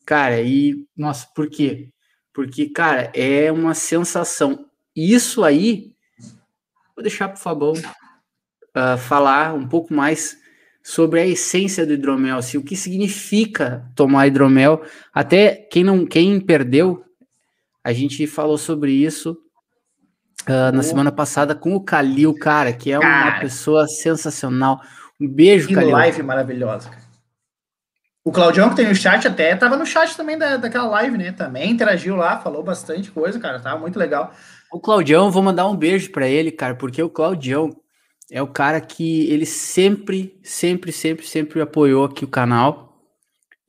Cara, 0.05 0.41
e 0.41 0.85
nossa, 0.95 1.27
por 1.35 1.49
quê? 1.49 1.89
Porque, 2.33 2.69
cara, 2.69 3.11
é 3.13 3.51
uma 3.51 3.73
sensação. 3.73 4.65
Isso 4.95 5.43
aí, 5.43 5.93
vou 6.95 7.03
deixar 7.03 7.27
para 7.27 7.37
o 7.37 7.41
Fabão 7.41 7.73
uh, 7.73 8.97
falar 8.97 9.53
um 9.53 9.67
pouco 9.67 9.93
mais 9.93 10.37
sobre 10.83 11.19
a 11.19 11.27
essência 11.27 11.85
do 11.85 11.93
hidromel, 11.93 12.37
assim, 12.37 12.57
o 12.57 12.63
que 12.63 12.75
significa 12.75 13.85
tomar 13.95 14.27
hidromel. 14.27 14.83
Até 15.13 15.55
quem 15.55 15.83
não, 15.83 16.05
quem 16.05 16.39
perdeu, 16.39 17.03
a 17.83 17.93
gente 17.93 18.25
falou 18.27 18.57
sobre 18.57 18.91
isso 18.91 19.37
uh, 20.47 20.71
na 20.73 20.83
semana 20.83 21.11
passada 21.11 21.55
com 21.55 21.75
o 21.75 21.83
Calil, 21.83 22.33
cara, 22.33 22.73
que 22.73 22.91
é 22.91 22.99
cara, 22.99 23.31
uma 23.31 23.39
pessoa 23.39 23.87
sensacional. 23.87 24.81
Um 25.19 25.27
beijo, 25.27 25.67
que 25.67 25.75
Calil. 25.75 25.91
live 25.91 26.23
maravilhosa. 26.23 26.89
O 28.23 28.31
Claudião, 28.31 28.69
que 28.69 28.75
tem 28.75 28.87
no 28.87 28.93
chat, 28.93 29.27
até 29.27 29.55
tava 29.55 29.75
no 29.75 29.85
chat 29.85 30.15
também 30.15 30.37
da, 30.37 30.55
daquela 30.57 30.87
live, 30.89 31.17
né? 31.17 31.31
Também 31.31 31.71
interagiu 31.71 32.15
lá, 32.15 32.39
falou 32.39 32.63
bastante 32.63 33.09
coisa, 33.09 33.39
cara. 33.39 33.59
Tava 33.59 33.79
muito 33.79 33.97
legal. 33.97 34.31
O 34.71 34.79
Claudião, 34.79 35.31
vou 35.31 35.41
mandar 35.41 35.67
um 35.67 35.75
beijo 35.75 36.11
para 36.11 36.27
ele, 36.27 36.51
cara, 36.51 36.75
porque 36.75 37.01
o 37.01 37.09
Claudião, 37.09 37.75
é 38.31 38.41
o 38.41 38.47
cara 38.47 38.79
que 38.79 39.29
ele 39.29 39.45
sempre, 39.45 40.39
sempre, 40.43 40.91
sempre, 40.91 41.25
sempre 41.25 41.61
apoiou 41.61 42.05
aqui 42.05 42.23
o 42.23 42.29
canal. 42.29 42.90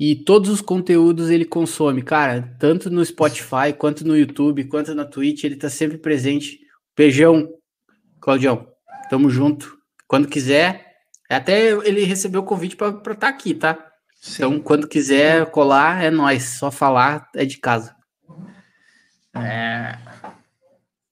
E 0.05 0.17
todos 0.17 0.51
os 0.51 0.61
conteúdos 0.61 1.31
ele 1.31 1.45
consome, 1.45 2.03
cara, 2.03 2.57
tanto 2.59 2.91
no 2.91 3.05
Spotify, 3.05 3.73
quanto 3.79 4.05
no 4.05 4.17
YouTube, 4.17 4.65
quanto 4.65 4.97
na 4.97 5.05
Twitch, 5.05 5.45
ele 5.45 5.55
tá 5.55 5.71
sempre 5.71 5.97
presente. 5.97 6.59
Beijão, 6.97 7.49
Claudião. 8.21 8.67
Tamo 9.09 9.31
junto. 9.31 9.79
Quando 10.09 10.27
quiser, 10.27 10.97
até 11.31 11.69
ele 11.69 12.03
recebeu 12.03 12.41
o 12.41 12.45
convite 12.45 12.75
para 12.75 12.89
estar 12.89 13.15
tá 13.15 13.29
aqui, 13.29 13.55
tá? 13.55 13.79
Sim. 14.21 14.33
Então, 14.35 14.61
quando 14.61 14.89
quiser 14.89 15.49
colar, 15.53 16.03
é 16.03 16.11
nós. 16.11 16.59
Só 16.59 16.69
falar 16.69 17.29
é 17.37 17.45
de 17.45 17.59
casa. 17.59 17.95
É. 19.37 19.97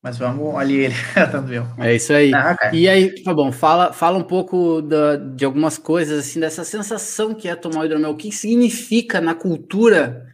Mas 0.03 0.17
vamos 0.17 0.57
ali 0.57 0.77
ele 0.77 0.95
tanto 1.31 1.53
eu. 1.53 1.67
É 1.79 1.95
isso 1.95 2.13
aí. 2.13 2.33
Ah, 2.35 2.57
e 2.73 2.89
aí, 2.89 3.23
tá 3.23 3.35
bom, 3.35 3.53
fala, 3.53 3.93
fala 3.93 4.17
um 4.17 4.23
pouco 4.23 4.81
da, 4.81 5.17
de 5.17 5.45
algumas 5.45 5.77
coisas, 5.77 6.21
assim, 6.21 6.41
dessa 6.41 6.65
sensação 6.65 7.35
que 7.35 7.49
é 7.49 7.55
tomar 7.55 7.81
o 7.81 7.85
hidromel. 7.85 8.11
O 8.11 8.17
que 8.17 8.33
significa 8.33 9.21
na 9.21 9.35
cultura, 9.35 10.27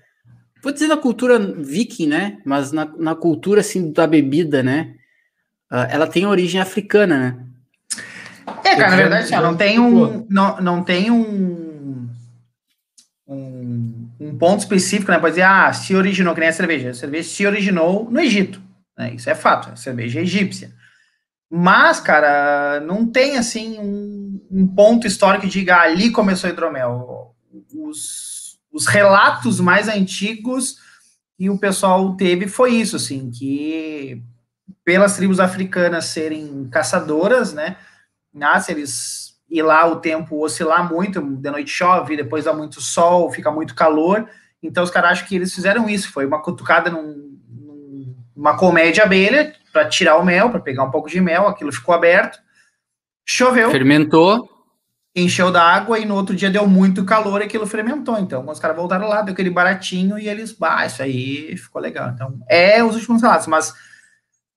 vou 0.62 0.72
dizer 0.72 0.87
na 0.87 0.96
cultura 0.96 1.38
viking, 1.38 2.07
né? 2.07 2.38
Mas 2.44 2.70
na, 2.70 2.85
na 2.96 3.16
cultura, 3.16 3.61
assim, 3.61 3.90
da 3.90 4.07
bebida, 4.07 4.62
né? 4.62 4.94
Uh, 5.70 5.90
ela 5.90 6.07
tem 6.07 6.26
origem 6.26 6.61
africana, 6.61 7.18
né? 7.18 7.42
É, 8.64 8.76
cara, 8.76 8.90
na 8.90 8.96
verdade, 8.96 9.33
não 9.33 9.57
tem 9.57 9.81
um... 9.81 10.24
Não, 10.31 10.61
não 10.61 10.85
tem 10.85 11.11
um... 11.11 12.09
Um, 13.29 14.09
um 14.20 14.38
ponto 14.38 14.61
específico, 14.61 15.11
né? 15.11 15.18
Pode 15.18 15.33
dizer, 15.33 15.42
ah, 15.42 15.72
se 15.72 15.96
originou, 15.96 16.33
que 16.33 16.38
nem 16.38 16.48
a 16.48 16.52
cerveja. 16.52 16.90
A 16.90 16.94
cerveja 16.94 17.29
se 17.29 17.44
originou 17.44 18.09
no 18.09 18.20
Egito. 18.20 18.64
Né? 18.97 19.15
Isso 19.15 19.29
é 19.29 19.35
fato, 19.35 19.71
a 19.71 19.77
cerveja 19.77 20.21
é 20.21 20.23
egípcia. 20.23 20.73
Mas, 21.51 22.01
cara, 22.01 22.81
não 22.81 23.07
tem 23.07 23.37
assim 23.37 23.79
um, 23.79 24.47
um 24.51 24.67
ponto 24.67 25.07
histórico 25.07 25.45
que 25.45 25.51
diga 25.51 25.77
ah, 25.77 25.83
ali 25.83 26.11
começou 26.11 26.51
o 26.51 26.53
hidromel. 26.53 27.35
Os, 27.75 28.59
os 28.73 28.87
relatos 28.87 29.61
mais 29.61 29.89
antigos 29.89 30.79
que 31.39 31.49
o 31.49 31.59
pessoal 31.59 32.17
teve 32.17 32.49
foi 32.49 32.75
isso, 32.75 32.97
assim, 32.97 33.31
que 33.31 34.23
pelas 34.85 35.17
tribos 35.17 35.39
africanas 35.39 36.07
serem 36.07 36.69
caçadoras, 36.69 37.53
né? 37.53 37.77
Nasce 38.33 38.73
eles 38.73 39.27
e 39.49 39.63
lá 39.63 39.87
o 39.87 39.97
tempo 39.97 40.43
oscilar 40.45 40.93
muito, 40.93 41.21
de 41.21 41.51
noite 41.51 41.71
chove, 41.71 42.17
depois 42.17 42.45
dá 42.45 42.53
muito 42.53 42.81
sol, 42.81 43.31
fica 43.31 43.51
muito 43.51 43.75
calor. 43.75 44.29
Então 44.61 44.83
os 44.83 44.91
caras 44.91 45.13
acham 45.13 45.29
que 45.29 45.37
eles 45.37 45.55
fizeram 45.55 45.89
isso, 45.89 46.11
foi 46.11 46.27
uma 46.27 46.43
cutucada 46.43 46.91
num, 46.91 47.36
uma 48.37 48.57
colmeia 48.57 48.92
de 48.92 49.01
abelha 49.01 49.55
para 49.72 49.88
tirar 49.88 50.16
o 50.16 50.25
mel, 50.25 50.51
para 50.51 50.61
pegar 50.61 50.85
um 50.85 50.90
pouco 50.90 51.09
de 51.09 51.20
mel, 51.20 51.46
aquilo 51.49 51.72
ficou 51.72 51.94
aberto. 51.94 52.38
Choveu. 53.25 53.70
Fermentou. 53.70 54.49
Encheu 55.14 55.51
da 55.51 55.62
água 55.62 55.99
e 55.99 56.05
no 56.05 56.14
outro 56.14 56.37
dia 56.37 56.51
deu 56.51 56.66
muito 56.66 57.05
calor 57.05 57.40
e 57.40 57.44
aquilo 57.44 57.66
fermentou. 57.66 58.18
Então, 58.18 58.46
os 58.46 58.61
caras 58.61 58.77
voltaram 58.77 59.09
lá, 59.09 59.22
deu 59.22 59.33
aquele 59.33 59.49
baratinho 59.49 60.18
e 60.18 60.29
eles, 60.29 60.53
bah, 60.53 60.85
isso 60.85 61.03
aí 61.03 61.57
ficou 61.57 61.81
legal. 61.81 62.11
Então, 62.11 62.38
é 62.46 62.85
os 62.85 62.94
últimos 62.94 63.22
relatos, 63.22 63.46
mas 63.46 63.72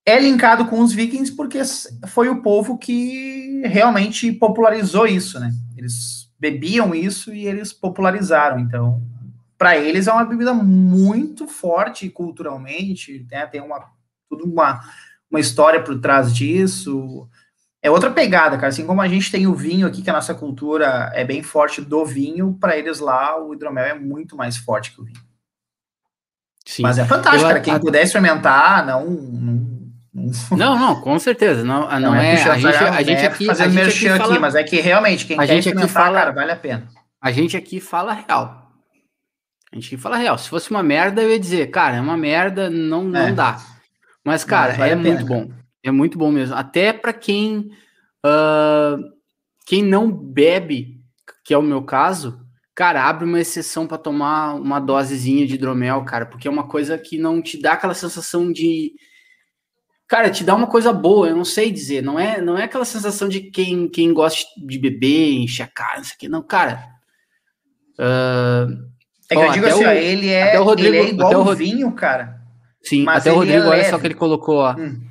é 0.06 0.20
linkado 0.20 0.66
com 0.66 0.82
os 0.82 0.92
vikings 0.92 1.34
porque 1.34 1.62
foi 2.08 2.28
o 2.28 2.42
povo 2.42 2.78
que 2.78 3.62
realmente 3.66 4.32
popularizou 4.34 5.08
isso, 5.08 5.40
né? 5.40 5.52
Eles 5.78 6.30
bebiam 6.38 6.94
isso 6.94 7.34
e 7.34 7.46
eles 7.48 7.72
popularizaram. 7.72 8.60
Então, 8.60 9.02
para 9.60 9.78
eles 9.78 10.08
é 10.08 10.14
uma 10.14 10.24
bebida 10.24 10.54
muito 10.54 11.46
forte 11.46 12.10
culturalmente, 12.10 13.28
né? 13.30 13.46
tem 13.46 13.60
uma 13.60 13.92
tudo 14.30 14.46
uma, 14.46 14.80
uma 15.30 15.40
história 15.40 15.84
por 15.84 16.00
trás 16.00 16.34
disso. 16.34 17.28
É 17.82 17.92
outra 17.92 18.12
pegada, 18.12 18.56
cara. 18.58 18.68
Assim 18.68 18.86
como 18.86 19.02
a 19.02 19.08
gente 19.08 19.32
tem 19.32 19.48
o 19.48 19.56
vinho 19.56 19.86
aqui, 19.86 20.02
que 20.02 20.10
a 20.10 20.14
nossa 20.14 20.34
cultura 20.34 21.12
é 21.14 21.26
bem 21.26 21.44
forte 21.44 21.82
do 21.82 22.06
vinho, 22.06 22.58
para 22.60 22.78
eles 22.78 23.00
lá 23.00 23.38
o 23.42 23.54
hidromel 23.54 23.86
é 23.86 23.94
muito 23.94 24.36
mais 24.36 24.56
forte 24.56 24.92
que 24.92 25.02
o 25.02 25.04
vinho. 25.04 25.20
Sim. 26.66 26.84
Mas 26.84 26.98
é 27.00 27.06
fantástico, 27.06 27.46
Eu, 27.46 27.48
cara. 27.48 27.60
Quem 27.60 27.74
a... 27.74 27.80
puder 27.80 28.04
experimentar, 28.04 28.86
não, 28.86 29.10
não 29.10 29.80
não, 30.52 30.78
não, 30.78 31.02
com 31.02 31.18
certeza. 31.20 31.64
Não, 31.64 31.90
não, 31.90 32.00
não 32.00 32.16
é, 32.16 32.34
é 32.34 32.44
a, 32.44 32.58
gente, 32.58 32.76
a 32.76 33.02
gente 33.04 33.26
aqui 33.26 33.46
fazendo 33.46 33.74
merchan 33.74 34.16
aqui, 34.16 34.24
fala, 34.24 34.40
mas 34.40 34.56
é 34.56 34.64
que 34.64 34.82
realmente 34.82 35.26
quem 35.26 35.38
a 35.38 35.46
quer 35.46 35.62
gente 35.62 35.70
aqui 35.70 35.88
fala, 35.88 36.20
cara, 36.20 36.32
vale 36.32 36.52
a 36.52 36.56
pena. 36.56 36.88
A 37.22 37.32
gente 37.32 37.56
aqui 37.56 37.80
fala 37.80 38.14
real. 38.14 38.69
A 39.72 39.76
gente 39.76 39.98
fala 39.98 40.18
real. 40.18 40.38
Se 40.38 40.50
fosse 40.50 40.72
uma 40.72 40.82
merda, 40.82 41.22
eu 41.22 41.30
ia 41.30 41.40
dizer, 41.40 41.68
cara, 41.68 41.98
é 41.98 42.02
uma 42.02 42.18
merda, 42.18 42.70
não, 42.70 43.04
não 43.04 43.20
é. 43.20 43.32
dá. 43.32 43.62
Mas, 44.24 44.44
cara, 44.44 44.74
vale 44.74 44.92
é 44.92 44.96
muito 44.96 45.26
bom. 45.26 45.52
É 45.84 45.92
muito 45.92 46.18
bom 46.18 46.32
mesmo. 46.32 46.56
Até 46.56 46.92
para 46.92 47.14
quem, 47.14 47.72
uh, 48.26 48.98
quem 49.66 49.84
não 49.84 50.12
bebe, 50.12 51.00
que 51.44 51.54
é 51.54 51.58
o 51.58 51.62
meu 51.62 51.84
caso, 51.84 52.46
cara, 52.76 53.04
abre 53.04 53.26
uma 53.26 53.40
exceção 53.40 53.86
para 53.86 53.98
tomar 53.98 54.56
uma 54.56 54.80
dosezinha 54.80 55.46
de 55.46 55.56
hidromel, 55.56 56.04
cara, 56.04 56.26
porque 56.26 56.48
é 56.48 56.52
uma 56.52 56.68
coisa 56.68 56.98
que 56.98 57.18
não 57.18 57.42
te 57.42 57.62
dá 57.62 57.74
aquela 57.74 57.94
sensação 57.94 58.52
de. 58.52 58.94
Cara, 60.08 60.32
te 60.32 60.44
dá 60.44 60.56
uma 60.56 60.68
coisa 60.68 60.92
boa, 60.92 61.28
eu 61.28 61.36
não 61.36 61.46
sei 61.46 61.72
dizer. 61.72 62.02
Não 62.02 62.20
é, 62.20 62.42
não 62.42 62.58
é 62.58 62.64
aquela 62.64 62.86
sensação 62.86 63.30
de 63.30 63.42
quem, 63.52 63.88
quem 63.88 64.12
gosta 64.12 64.44
de 64.58 64.80
beber, 64.80 65.34
encher 65.34 65.64
a 65.64 65.68
cara, 65.68 66.02
isso 66.02 66.14
aqui. 66.16 66.28
Não, 66.28 66.42
cara. 66.42 66.84
Uh, 68.00 68.89
é 69.30 69.36
que 69.36 69.42
eu 69.42 69.52
digo 69.52 69.66
assim, 69.68 69.84
o, 69.84 69.88
ó, 69.88 69.92
ele 69.92 70.30
é, 70.30 70.58
Rodrigo, 70.58 70.96
ele 70.96 70.98
é 70.98 71.10
igual 71.10 71.48
o 71.48 71.56
vinho, 71.56 71.92
cara. 71.92 72.40
Sim, 72.82 73.06
até 73.08 73.32
o 73.32 73.36
Rodrigo, 73.36 73.66
é 73.66 73.68
olha 73.68 73.90
só 73.90 74.00
que 74.00 74.08
ele 74.08 74.16
colocou, 74.16 74.58
ó. 74.58 74.76
Hum. 74.76 75.02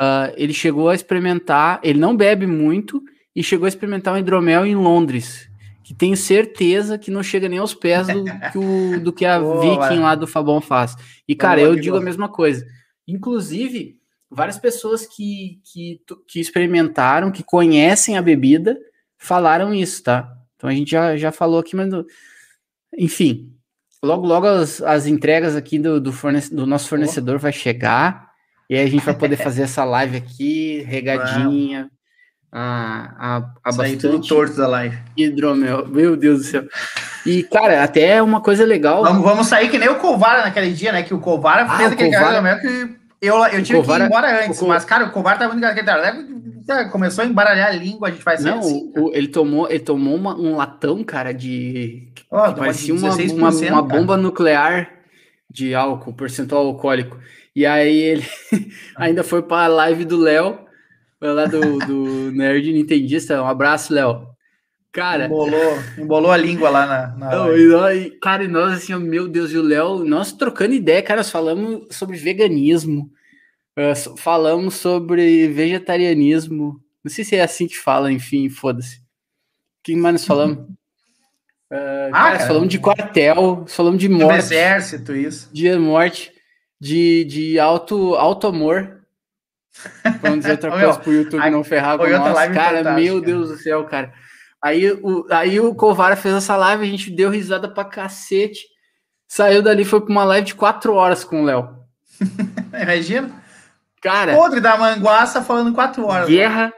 Uh, 0.00 0.32
ele 0.36 0.52
chegou 0.52 0.88
a 0.88 0.94
experimentar, 0.94 1.80
ele 1.82 1.98
não 1.98 2.16
bebe 2.16 2.46
muito, 2.46 3.02
e 3.34 3.42
chegou 3.42 3.64
a 3.64 3.68
experimentar 3.68 4.14
um 4.14 4.18
hidromel 4.18 4.66
em 4.66 4.74
Londres, 4.74 5.48
que 5.82 5.94
tenho 5.94 6.16
certeza 6.16 6.98
que 6.98 7.10
não 7.10 7.22
chega 7.22 7.48
nem 7.48 7.58
aos 7.58 7.74
pés 7.74 8.06
do, 8.08 8.24
que, 8.52 8.58
o, 8.58 9.00
do 9.00 9.12
que 9.12 9.24
a 9.24 9.38
Viking 9.38 10.00
lá 10.00 10.14
do 10.14 10.26
Fabão 10.26 10.60
faz. 10.60 10.94
E, 11.26 11.34
cara, 11.34 11.60
eu 11.60 11.74
digo 11.76 11.96
a 11.96 12.00
mesma 12.00 12.28
coisa. 12.28 12.66
Inclusive, 13.06 13.96
várias 14.30 14.58
pessoas 14.58 15.06
que, 15.06 15.60
que, 15.64 16.00
que 16.28 16.40
experimentaram, 16.40 17.30
que 17.30 17.42
conhecem 17.42 18.16
a 18.16 18.22
bebida, 18.22 18.78
falaram 19.18 19.72
isso, 19.72 20.02
tá? 20.02 20.30
Então 20.56 20.68
a 20.68 20.72
gente 20.72 20.90
já, 20.90 21.16
já 21.16 21.32
falou 21.32 21.58
aqui, 21.58 21.74
mas. 21.74 21.88
Enfim, 22.98 23.52
Logo, 24.04 24.26
logo 24.26 24.46
as, 24.46 24.82
as 24.82 25.06
entregas 25.06 25.54
aqui 25.54 25.78
do, 25.78 26.00
do, 26.00 26.12
fornece, 26.12 26.54
do 26.54 26.66
nosso 26.66 26.88
fornecedor 26.88 27.36
oh. 27.36 27.38
vai 27.38 27.52
chegar 27.52 28.32
e 28.68 28.76
aí 28.76 28.84
a 28.84 28.88
gente 28.88 29.04
vai 29.04 29.14
poder 29.14 29.36
fazer 29.42 29.62
essa 29.62 29.84
live 29.84 30.16
aqui, 30.16 30.82
regadinha. 30.88 31.90
A, 32.50 33.14
a, 33.18 33.36
a 33.64 33.72
bastante 33.72 34.28
torto 34.28 34.56
da 34.56 34.66
live. 34.66 34.98
Hidromel, 35.16 35.88
meu 35.88 36.16
Deus 36.16 36.40
do 36.40 36.44
céu. 36.44 36.64
E, 37.24 37.42
cara, 37.44 37.82
até 37.82 38.22
uma 38.22 38.40
coisa 38.40 38.64
legal. 38.64 39.02
Vamos, 39.04 39.22
vamos 39.22 39.46
sair 39.46 39.70
que 39.70 39.78
nem 39.78 39.88
o 39.88 39.94
Covara 39.96 40.42
naquele 40.42 40.72
dia, 40.72 40.92
né? 40.92 41.02
Que 41.02 41.14
o 41.14 41.18
Covara 41.18 41.64
ah, 41.64 41.76
fez 41.76 41.92
aquele 41.92 42.12
Covara... 42.12 42.60
que 42.60 42.96
eu, 43.22 43.36
eu 43.46 43.62
tive 43.62 43.78
Covara... 43.78 44.00
que 44.00 44.04
ir 44.04 44.06
embora 44.06 44.44
antes. 44.44 44.60
Mas, 44.62 44.84
cara, 44.84 45.04
o 45.06 45.12
Covara 45.12 45.38
tá 45.38 45.48
muito. 45.48 45.64
Então, 46.58 46.88
começou 46.90 47.22
a 47.22 47.26
embaralhar 47.26 47.68
a 47.68 47.72
língua, 47.72 48.08
a 48.08 48.10
gente 48.10 48.22
faz 48.22 48.44
Não, 48.44 48.58
assim, 48.58 48.92
o, 48.96 49.12
ele 49.14 49.28
tomou, 49.28 49.70
ele 49.70 49.78
tomou 49.78 50.16
uma, 50.16 50.36
um 50.36 50.56
latão, 50.56 51.04
cara, 51.04 51.32
de. 51.32 52.08
Oh, 52.28 52.52
parecia 52.52 52.92
uma, 52.92 53.14
uma, 53.14 53.50
uma 53.50 53.82
bomba 53.82 54.16
nuclear 54.16 54.90
de 55.48 55.72
álcool, 55.72 56.12
percentual 56.12 56.66
alcoólico. 56.66 57.16
E 57.54 57.64
aí 57.64 57.96
ele 57.96 58.26
ainda 58.96 59.22
foi 59.22 59.42
para 59.42 59.66
a 59.66 59.68
live 59.68 60.04
do 60.04 60.16
Léo, 60.16 60.58
lá 61.20 61.46
do, 61.46 61.78
do 61.78 62.32
Nerd 62.32 62.72
Nintendista. 62.72 63.40
Um 63.40 63.46
abraço, 63.46 63.94
Léo. 63.94 64.31
Cara. 64.92 65.24
Embolou, 65.24 65.78
embolou 65.96 66.30
a 66.30 66.36
língua 66.36 66.68
lá 66.68 66.86
na. 66.86 67.06
na 67.16 67.30
não, 67.30 67.56
e 67.56 67.66
nós, 67.66 68.12
cara, 68.20 68.44
e 68.44 68.48
nós, 68.48 68.74
assim, 68.74 68.94
meu 68.96 69.26
Deus, 69.26 69.50
e 69.50 69.56
o 69.56 69.62
Léo, 69.62 70.04
nós 70.04 70.32
trocando 70.32 70.74
ideia, 70.74 71.02
cara, 71.02 71.20
nós 71.20 71.30
falamos 71.30 71.86
sobre 71.96 72.18
veganismo, 72.18 73.10
uh, 73.78 74.16
falamos 74.18 74.74
sobre 74.74 75.48
vegetarianismo. 75.48 76.78
Não 77.02 77.10
sei 77.10 77.24
se 77.24 77.34
é 77.34 77.42
assim 77.42 77.66
que 77.66 77.76
fala, 77.76 78.12
enfim, 78.12 78.50
foda-se. 78.50 78.98
O 78.98 79.00
que 79.82 79.96
mais 79.96 80.12
nós 80.12 80.26
falamos? 80.26 80.58
Uh, 80.58 80.68
ah, 82.12 82.12
cara, 82.12 82.36
cara, 82.36 82.46
falamos 82.46 82.68
de 82.68 82.78
quartel, 82.78 83.64
falamos 83.68 83.98
de 83.98 84.10
morte. 84.10 84.26
Do 84.26 84.38
exército, 84.38 85.16
isso. 85.16 85.48
De 85.54 85.74
morte, 85.78 86.30
de, 86.78 87.24
de 87.24 87.58
auto, 87.58 88.14
auto 88.14 88.46
amor. 88.46 89.00
Vamos 90.20 90.40
dizer 90.40 90.50
outra 90.52 90.68
coisa 90.78 90.98
pro 90.98 91.12
YouTube 91.14 91.50
não 91.50 91.64
ferrar 91.64 91.96
com 91.96 92.06
nós. 92.06 92.48
Cara, 92.52 92.92
meu 92.92 93.22
Deus 93.22 93.48
do 93.48 93.56
céu, 93.56 93.84
cara. 93.84 94.12
Aí 94.62 94.92
o, 94.92 95.26
aí 95.28 95.58
o 95.58 95.74
Covara 95.74 96.14
fez 96.14 96.34
essa 96.34 96.56
live, 96.56 96.84
a 96.84 96.88
gente 96.88 97.10
deu 97.10 97.30
risada 97.30 97.68
pra 97.68 97.84
cacete. 97.84 98.60
Saiu 99.26 99.62
dali, 99.62 99.84
foi 99.84 100.00
pra 100.00 100.10
uma 100.10 100.24
live 100.24 100.46
de 100.48 100.54
quatro 100.54 100.94
horas 100.94 101.24
com 101.24 101.42
o 101.42 101.44
Léo. 101.44 101.68
Imagina. 102.80 103.42
Cara. 104.00 104.34
Podre 104.34 104.60
da 104.60 104.76
manguaça 104.76 105.42
falando 105.42 105.72
quatro 105.72 106.06
horas. 106.06 106.28
Guerra. 106.28 106.66
Né? 106.66 106.72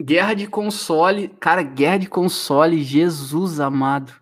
Guerra 0.00 0.34
de 0.34 0.46
console. 0.46 1.28
Cara, 1.40 1.62
guerra 1.62 1.98
de 1.98 2.06
console, 2.08 2.84
Jesus 2.84 3.58
amado. 3.58 4.12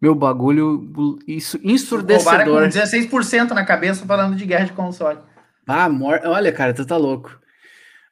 Meu 0.00 0.14
bagulho, 0.14 1.20
isso 1.26 1.58
ensurdecedor. 1.62 2.62
O 2.62 2.70
com 2.70 2.78
16% 2.78 3.50
na 3.50 3.64
cabeça 3.64 4.06
falando 4.06 4.36
de 4.36 4.46
guerra 4.46 4.66
de 4.66 4.72
console. 4.72 5.18
Ah, 5.66 5.88
mor... 5.88 6.20
olha, 6.24 6.52
cara, 6.52 6.72
tu 6.72 6.86
tá 6.86 6.96
louco. 6.96 7.39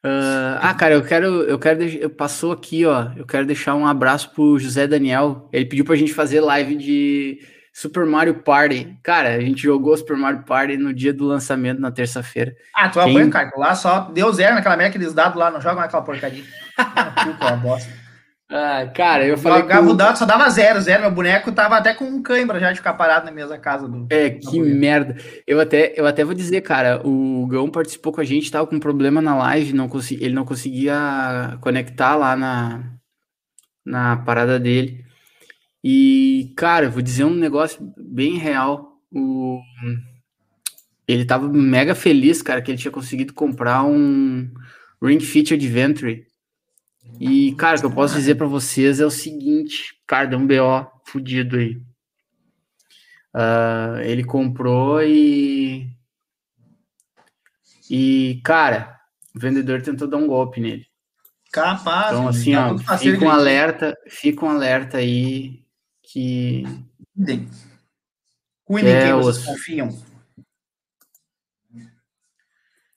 Uh, 0.08 0.58
ah, 0.60 0.74
cara, 0.74 0.94
eu 0.94 1.02
quero, 1.04 1.26
eu 1.42 1.58
quero, 1.58 1.82
eu 1.82 2.08
passou 2.08 2.52
aqui, 2.52 2.86
ó. 2.86 3.10
Eu 3.16 3.26
quero 3.26 3.46
deixar 3.46 3.74
um 3.74 3.86
abraço 3.86 4.30
pro 4.30 4.58
José 4.58 4.86
Daniel. 4.86 5.48
Ele 5.52 5.66
pediu 5.66 5.84
pra 5.84 5.96
gente 5.96 6.14
fazer 6.14 6.40
live 6.40 6.74
de 6.76 7.40
Super 7.72 8.06
Mario 8.06 8.34
Party. 8.42 8.98
Cara, 9.02 9.34
a 9.34 9.40
gente 9.40 9.62
jogou 9.62 9.96
Super 9.96 10.16
Mario 10.16 10.42
Party 10.44 10.76
no 10.76 10.94
dia 10.94 11.12
do 11.12 11.26
lançamento, 11.26 11.80
na 11.80 11.90
terça-feira. 11.90 12.54
Ah, 12.74 12.88
tu 12.88 12.98
Quem... 13.00 13.10
apanha, 13.10 13.30
cara. 13.30 13.50
Lá 13.56 13.74
só 13.74 14.10
deu 14.10 14.32
zero 14.32 14.54
naquela 14.54 14.76
merda, 14.76 14.96
aqueles 14.96 15.12
dados 15.12 15.38
lá, 15.38 15.50
não 15.50 15.60
jogam 15.60 15.80
naquela 15.80 16.02
porcaria. 16.02 16.44
Puta, 17.24 17.56
bosta. 17.56 18.07
Ah, 18.50 18.86
cara, 18.94 19.26
eu 19.26 19.36
falei. 19.36 19.60
Jogava 19.60 19.90
o 19.90 19.94
dado, 19.94 20.16
só 20.16 20.24
dava 20.24 20.48
zero, 20.48 20.80
zero. 20.80 21.02
Meu 21.02 21.10
boneco 21.10 21.52
tava 21.52 21.76
até 21.76 21.92
com 21.92 22.06
um 22.06 22.22
cãibra 22.22 22.58
já 22.58 22.72
de 22.72 22.78
ficar 22.78 22.94
parado 22.94 23.26
na 23.26 23.30
mesma 23.30 23.58
casa 23.58 23.86
do. 23.86 24.06
É, 24.10 24.30
que 24.30 24.58
merda. 24.58 25.16
Eu 25.46 25.60
até, 25.60 25.92
eu 25.94 26.06
até 26.06 26.24
vou 26.24 26.32
dizer, 26.32 26.62
cara, 26.62 27.06
o 27.06 27.46
Gão 27.46 27.68
participou 27.70 28.10
com 28.10 28.22
a 28.22 28.24
gente, 28.24 28.50
tava 28.50 28.66
com 28.66 28.76
um 28.76 28.80
problema 28.80 29.20
na 29.20 29.36
live, 29.36 29.74
não 29.74 29.86
consegui, 29.86 30.24
ele 30.24 30.34
não 30.34 30.46
conseguia 30.46 31.58
conectar 31.60 32.16
lá 32.16 32.34
na, 32.34 32.94
na 33.84 34.16
parada 34.16 34.58
dele. 34.58 35.04
E, 35.84 36.52
cara, 36.56 36.86
eu 36.86 36.90
vou 36.90 37.02
dizer 37.02 37.24
um 37.24 37.34
negócio 37.34 37.92
bem 37.98 38.38
real. 38.38 38.98
O, 39.12 39.60
ele 41.06 41.26
tava 41.26 41.48
mega 41.48 41.94
feliz, 41.94 42.40
cara, 42.40 42.62
que 42.62 42.70
ele 42.70 42.78
tinha 42.78 42.92
conseguido 42.92 43.34
comprar 43.34 43.84
um 43.84 44.50
Ring 45.02 45.20
Fit 45.20 45.52
Adventure 45.52 46.26
e, 47.20 47.54
cara, 47.54 47.76
o 47.76 47.80
que 47.80 47.86
eu 47.86 47.90
posso 47.90 48.14
dizer 48.14 48.36
para 48.36 48.46
vocês 48.46 49.00
é 49.00 49.06
o 49.06 49.10
seguinte, 49.10 50.00
cara, 50.06 50.26
deu 50.26 50.38
um 50.38 50.46
BO 50.46 50.90
fudido 51.04 51.56
aí. 51.56 51.80
Uh, 53.34 54.00
ele 54.04 54.24
comprou 54.24 55.02
e. 55.02 55.90
E, 57.90 58.40
cara, 58.44 58.98
o 59.34 59.38
vendedor 59.38 59.82
tentou 59.82 60.08
dar 60.08 60.16
um 60.16 60.26
golpe 60.26 60.60
nele. 60.60 60.86
Capaz. 61.52 62.08
Então, 62.08 62.28
assim, 62.28 62.52
tá 62.52 62.72
ó, 62.72 62.98
fica 62.98 63.24
um 63.24 63.30
alerta, 63.30 63.96
fica 64.08 64.44
um 64.44 64.50
alerta 64.50 64.98
aí 64.98 65.64
que. 66.02 66.64
Cuidem 68.64 68.94
é, 68.94 69.06
quem 69.06 69.12
vocês 69.14 69.46
confiam. 69.46 70.07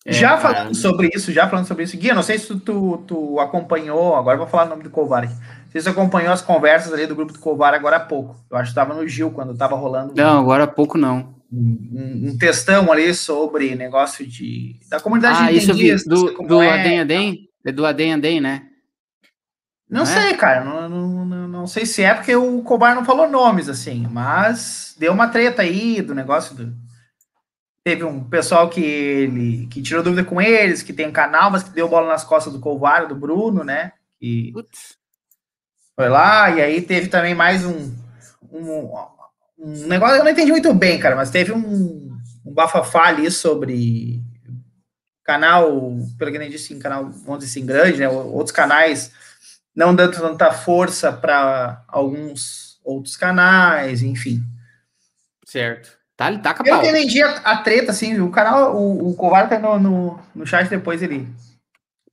É, 0.05 0.11
já 0.11 0.37
falando 0.37 0.73
sobre 0.73 1.11
isso, 1.13 1.31
já 1.31 1.47
falando 1.47 1.67
sobre 1.67 1.83
isso, 1.83 1.95
Gui, 1.95 2.11
não 2.11 2.23
sei 2.23 2.39
se 2.39 2.59
tu, 2.59 3.03
tu 3.07 3.39
acompanhou, 3.39 4.15
agora 4.15 4.37
vou 4.37 4.47
falar 4.47 4.65
o 4.65 4.69
nome 4.69 4.83
do 4.83 4.89
Covar 4.89 5.23
aqui. 5.23 5.33
Se 5.71 5.79
você 5.79 5.89
acompanhou 5.89 6.33
as 6.33 6.41
conversas 6.41 6.91
ali 6.91 7.05
do 7.05 7.15
grupo 7.15 7.31
do 7.31 7.39
Covar 7.39 7.73
agora 7.73 7.97
há 7.97 7.99
pouco. 7.99 8.35
Eu 8.49 8.57
acho 8.57 8.65
que 8.65 8.71
estava 8.71 8.93
no 8.93 9.07
Gil 9.07 9.31
quando 9.31 9.53
estava 9.53 9.75
rolando. 9.75 10.13
Não, 10.15 10.39
agora 10.39 10.63
há 10.63 10.67
pouco 10.67 10.97
não. 10.97 11.35
Um, 11.53 12.29
um, 12.29 12.37
textão 12.37 12.91
ali 12.91 13.13
sobre 13.13 13.75
negócio 13.75 14.25
de. 14.25 14.79
da 14.89 14.99
comunidade 14.99 15.39
ah, 15.41 15.51
isso 15.51 15.73
vi, 15.73 15.93
do, 16.05 16.33
do 16.47 16.61
é, 16.61 16.79
Adem 16.79 16.99
Adem? 17.01 17.49
É 17.65 17.71
do 17.71 17.85
Adem 17.85 18.13
Adem, 18.13 18.41
né? 18.41 18.63
Não, 19.89 19.99
não 19.99 20.05
sei, 20.05 20.31
é? 20.31 20.33
cara. 20.33 20.63
Não, 20.63 20.89
não, 20.89 21.25
não, 21.25 21.47
não, 21.47 21.67
sei 21.67 21.85
se 21.85 22.01
é 22.01 22.13
porque 22.13 22.33
o 22.35 22.61
Cobar 22.63 22.95
não 22.95 23.05
falou 23.05 23.29
nomes, 23.29 23.67
assim, 23.67 24.07
mas 24.09 24.95
deu 24.97 25.11
uma 25.11 25.27
treta 25.27 25.61
aí 25.61 26.01
do 26.01 26.15
negócio 26.15 26.55
do 26.55 26.73
Teve 27.83 28.03
um 28.03 28.23
pessoal 28.23 28.69
que 28.69 28.83
ele 28.83 29.67
que 29.67 29.81
tirou 29.81 30.03
dúvida 30.03 30.23
com 30.23 30.39
eles, 30.41 30.83
que 30.83 30.93
tem 30.93 31.07
um 31.07 31.11
canal, 31.11 31.49
mas 31.49 31.63
que 31.63 31.71
deu 31.71 31.89
bola 31.89 32.07
nas 32.07 32.23
costas 32.23 32.53
do 32.53 32.59
Colvário, 32.59 33.07
do 33.07 33.15
Bruno, 33.15 33.63
né? 33.63 33.93
Que 34.19 34.53
foi 35.95 36.09
lá, 36.09 36.49
e 36.49 36.61
aí 36.61 36.81
teve 36.81 37.09
também 37.09 37.35
mais 37.35 37.65
um, 37.65 37.93
um, 38.51 38.91
um 39.57 39.87
negócio, 39.87 40.17
eu 40.17 40.23
não 40.23 40.31
entendi 40.31 40.51
muito 40.51 40.73
bem, 40.73 40.99
cara, 40.99 41.15
mas 41.15 41.29
teve 41.29 41.51
um, 41.51 42.17
um 42.45 42.53
bafafá 42.53 43.07
ali 43.07 43.29
sobre 43.29 44.21
canal, 45.23 45.95
pelo 46.17 46.31
que 46.31 46.37
eu 46.37 46.49
disse, 46.49 46.75
canal, 46.77 47.09
vamos 47.09 47.39
dizer 47.39 47.51
assim, 47.51 47.65
grande, 47.65 47.99
né? 47.99 48.09
Outros 48.09 48.51
canais 48.51 49.11
não 49.75 49.95
dando 49.95 50.19
tanta 50.19 50.51
força 50.51 51.11
para 51.11 51.83
alguns 51.87 52.79
outros 52.83 53.15
canais, 53.15 54.01
enfim. 54.01 54.43
Certo. 55.45 56.00
Tá, 56.21 56.37
tá 56.37 56.53
com 56.53 56.63
a 56.63 56.83
Eu 56.83 56.89
entendi 56.91 57.23
a, 57.23 57.37
a, 57.37 57.57
treta, 57.57 57.89
assim, 57.89 58.19
o 58.19 58.29
canal, 58.29 58.75
o, 58.75 59.09
o 59.09 59.15
Covar 59.15 59.49
tá 59.49 59.57
no, 59.57 59.79
no, 59.79 60.19
no 60.35 60.45
chat 60.45 60.69
depois, 60.69 61.01
ele 61.01 61.27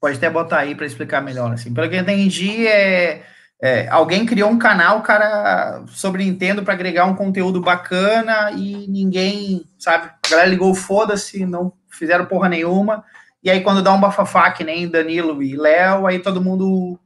pode 0.01 0.17
até 0.17 0.31
botar 0.31 0.61
aí 0.61 0.75
para 0.75 0.87
explicar 0.87 1.21
melhor, 1.21 1.53
assim. 1.53 1.75
Pelo 1.75 1.91
que 1.91 1.95
eu 1.95 2.01
entendi, 2.01 2.67
é, 2.67 3.23
é 3.61 3.87
alguém 3.89 4.25
criou 4.25 4.49
um 4.49 4.59
canal, 4.59 5.03
cara, 5.03 5.85
sobre 5.89 6.25
Nintendo 6.25 6.63
para 6.63 6.73
agregar 6.73 7.05
um 7.05 7.15
conteúdo 7.15 7.61
bacana 7.61 8.51
e 8.53 8.87
ninguém, 8.89 9.69
sabe, 9.79 10.07
a 10.07 10.29
galera 10.31 10.49
ligou 10.49 10.75
foda-se, 10.75 11.45
não 11.45 11.71
fizeram 11.91 12.25
porra 12.25 12.49
nenhuma, 12.49 13.05
e 13.43 13.51
aí 13.51 13.61
quando 13.61 13.83
dá 13.83 13.93
um 13.93 14.01
bafafá, 14.01 14.51
que 14.53 14.65
nem 14.65 14.89
Danilo 14.89 15.43
e 15.43 15.55
Léo, 15.55 16.07
aí 16.07 16.19
todo 16.19 16.43
mundo 16.43 16.99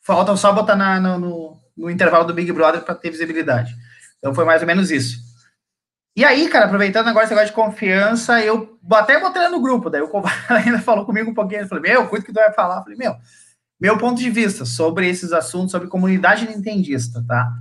falta 0.00 0.36
só 0.36 0.52
botar 0.52 0.76
na, 0.76 1.00
no, 1.00 1.58
no 1.76 1.90
intervalo 1.90 2.24
do 2.24 2.34
Big 2.34 2.52
Brother 2.52 2.82
para 2.82 2.94
ter 2.94 3.10
visibilidade. 3.10 3.74
Então 4.18 4.32
foi 4.32 4.44
mais 4.44 4.60
ou 4.62 4.66
menos 4.68 4.92
isso. 4.92 5.33
E 6.16 6.24
aí, 6.24 6.48
cara, 6.48 6.66
aproveitando 6.66 7.08
agora 7.08 7.24
esse 7.24 7.34
negócio 7.34 7.50
de 7.50 7.60
confiança, 7.60 8.40
eu 8.40 8.78
até 8.92 9.18
botei 9.18 9.48
no 9.48 9.60
grupo, 9.60 9.90
daí 9.90 10.00
o 10.00 10.08
Cobar 10.08 10.46
ainda 10.48 10.78
falou 10.78 11.04
comigo 11.04 11.30
um 11.30 11.34
pouquinho, 11.34 11.62
ele 11.62 11.68
falou, 11.68 11.82
meu, 11.82 12.06
cuida 12.06 12.24
que 12.24 12.32
tu 12.32 12.36
vai 12.36 12.52
falar. 12.52 12.78
Eu 12.78 12.82
falei, 12.82 12.96
meu, 12.96 13.16
meu 13.80 13.98
ponto 13.98 14.20
de 14.20 14.30
vista 14.30 14.64
sobre 14.64 15.08
esses 15.08 15.32
assuntos, 15.32 15.72
sobre 15.72 15.88
comunidade 15.88 16.46
nintendista, 16.46 17.24
tá? 17.26 17.52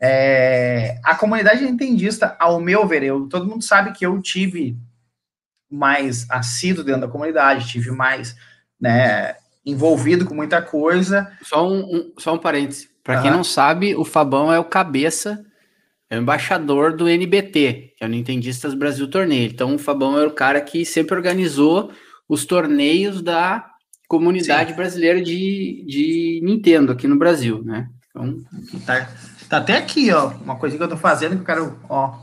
É, 0.00 0.98
a 1.04 1.14
comunidade 1.14 1.64
nintendista, 1.64 2.36
ao 2.40 2.60
meu 2.60 2.86
ver, 2.86 3.04
eu, 3.04 3.28
todo 3.28 3.46
mundo 3.46 3.62
sabe 3.62 3.92
que 3.92 4.04
eu 4.04 4.20
tive 4.20 4.76
mais 5.70 6.28
assíduo 6.28 6.84
dentro 6.84 7.02
da 7.02 7.08
comunidade, 7.08 7.68
tive 7.68 7.90
mais, 7.92 8.36
né, 8.80 9.36
envolvido 9.64 10.26
com 10.26 10.34
muita 10.34 10.60
coisa. 10.60 11.32
Só 11.42 11.66
um, 11.66 11.78
um 11.82 12.12
só 12.18 12.34
um 12.34 12.38
parênteses, 12.38 12.88
para 13.02 13.22
quem 13.22 13.30
não 13.30 13.44
sabe, 13.44 13.94
o 13.94 14.04
Fabão 14.04 14.52
é 14.52 14.58
o 14.58 14.64
cabeça 14.64 15.44
é 16.08 16.16
o 16.16 16.22
embaixador 16.22 16.96
do 16.96 17.08
NBT, 17.08 17.94
que 17.96 18.04
é 18.04 18.06
o 18.06 18.08
Nintendistas 18.08 18.74
Brasil 18.74 19.08
Torneio. 19.08 19.50
Então, 19.50 19.74
o 19.74 19.78
Fabão 19.78 20.18
era 20.18 20.28
o 20.28 20.34
cara 20.34 20.60
que 20.60 20.84
sempre 20.84 21.16
organizou 21.16 21.90
os 22.28 22.44
torneios 22.44 23.22
da 23.22 23.64
comunidade 24.08 24.70
Sim. 24.70 24.76
brasileira 24.76 25.20
de, 25.20 25.84
de 25.86 26.40
Nintendo 26.44 26.92
aqui 26.92 27.08
no 27.08 27.18
Brasil, 27.18 27.62
né? 27.64 27.88
Então, 28.10 28.36
tá, 28.86 29.08
tá 29.48 29.56
até 29.58 29.76
aqui, 29.76 30.12
ó, 30.12 30.28
uma 30.28 30.56
coisa 30.56 30.76
que 30.76 30.82
eu 30.82 30.88
tô 30.88 30.96
fazendo 30.96 31.34
que 31.34 31.42
eu 31.42 31.46
quero, 31.46 31.78
ó, 31.88 32.14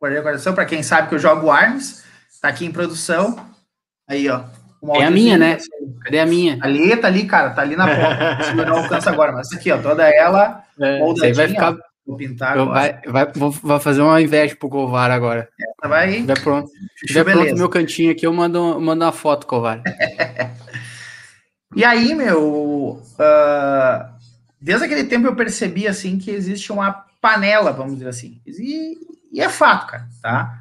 guardei 0.00 0.20
a 0.20 0.22
guardação 0.22 0.54
para 0.54 0.66
quem 0.66 0.82
sabe 0.82 1.08
que 1.08 1.14
eu 1.14 1.18
jogo 1.18 1.50
ARMS, 1.50 2.04
tá 2.40 2.48
aqui 2.48 2.66
em 2.66 2.72
produção. 2.72 3.36
Aí, 4.08 4.28
ó. 4.28 4.44
É 4.96 5.04
a 5.04 5.10
minha, 5.10 5.38
né? 5.38 5.58
Cadê 6.02 6.18
a 6.18 6.26
minha? 6.26 6.58
Ali, 6.60 6.96
tá 6.96 7.06
ali, 7.06 7.24
cara, 7.24 7.50
tá 7.50 7.62
ali 7.62 7.76
na 7.76 7.86
ponta. 7.86 8.42
Se 8.44 8.54
não 8.54 8.78
alcança 8.78 9.10
agora, 9.10 9.32
mas 9.32 9.52
aqui, 9.52 9.70
ó, 9.70 9.78
toda 9.78 10.08
ela 10.08 10.64
é, 10.78 10.98
moldadinha. 10.98 11.34
vai 11.34 11.48
ficar 11.48 11.76
Vou 12.12 12.18
pintar 12.18 12.52
agora. 12.58 12.70
Vai, 12.70 13.00
vai, 13.06 13.32
vou, 13.34 13.50
vou 13.50 13.80
fazer 13.80 14.02
uma 14.02 14.20
inveja 14.20 14.54
pro 14.54 14.68
Covar 14.68 15.10
agora. 15.10 15.48
Essa 15.58 15.88
vai. 15.88 16.22
Vai 16.22 16.36
pronto. 16.38 16.70
Tiver 17.06 17.24
pronto 17.24 17.54
meu 17.54 17.70
cantinho 17.70 18.12
aqui, 18.12 18.26
eu 18.26 18.32
mando, 18.34 18.78
mando 18.78 19.02
uma 19.02 19.12
foto, 19.12 19.46
Covar. 19.46 19.82
E 21.74 21.86
aí, 21.86 22.14
meu, 22.14 23.02
uh, 23.02 24.14
desde 24.60 24.84
aquele 24.84 25.04
tempo 25.04 25.26
eu 25.26 25.34
percebi, 25.34 25.88
assim, 25.88 26.18
que 26.18 26.30
existe 26.30 26.70
uma 26.70 26.92
panela, 27.18 27.72
vamos 27.72 27.94
dizer 27.94 28.10
assim. 28.10 28.42
E, 28.46 28.98
e 29.32 29.40
é 29.40 29.48
fato, 29.48 29.86
cara, 29.86 30.06
tá? 30.20 30.58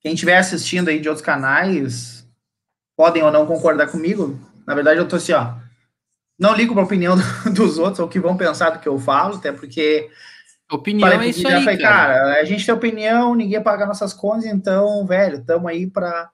Quem 0.00 0.14
estiver 0.14 0.36
assistindo 0.36 0.88
aí 0.88 0.98
de 0.98 1.08
outros 1.08 1.24
canais, 1.24 2.26
podem 2.96 3.22
ou 3.22 3.30
não 3.30 3.46
concordar 3.46 3.86
comigo. 3.86 4.40
Na 4.66 4.74
verdade, 4.74 4.98
eu 4.98 5.06
tô 5.06 5.14
assim, 5.14 5.34
ó, 5.34 5.54
não 6.36 6.52
ligo 6.52 6.74
para 6.74 6.82
a 6.82 6.86
opinião 6.86 7.14
dos 7.54 7.78
outros, 7.78 8.00
ou 8.00 8.06
o 8.06 8.08
que 8.08 8.18
vão 8.18 8.36
pensar 8.36 8.70
do 8.70 8.80
que 8.80 8.88
eu 8.88 8.98
falo, 8.98 9.36
até 9.36 9.52
porque 9.52 10.10
Opinião 10.70 11.08
é 11.08 11.28
isso 11.28 11.48
aí, 11.48 11.64
falei, 11.64 11.78
cara. 11.78 12.14
cara. 12.14 12.40
A 12.40 12.44
gente 12.44 12.64
tem 12.64 12.74
opinião, 12.74 13.34
ninguém 13.34 13.62
paga 13.62 13.86
nossas 13.86 14.12
contas, 14.12 14.44
então, 14.44 15.06
velho, 15.06 15.38
estamos 15.38 15.66
aí 15.66 15.86
para 15.86 16.30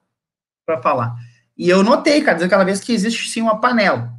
falar. 0.83 1.15
E 1.57 1.69
eu 1.69 1.83
notei, 1.83 2.21
cara, 2.21 2.43
aquela 2.43 2.65
vez 2.65 2.81
que 2.81 2.91
existe 2.91 3.29
sim 3.29 3.41
uma 3.41 3.61
panela, 3.61 4.13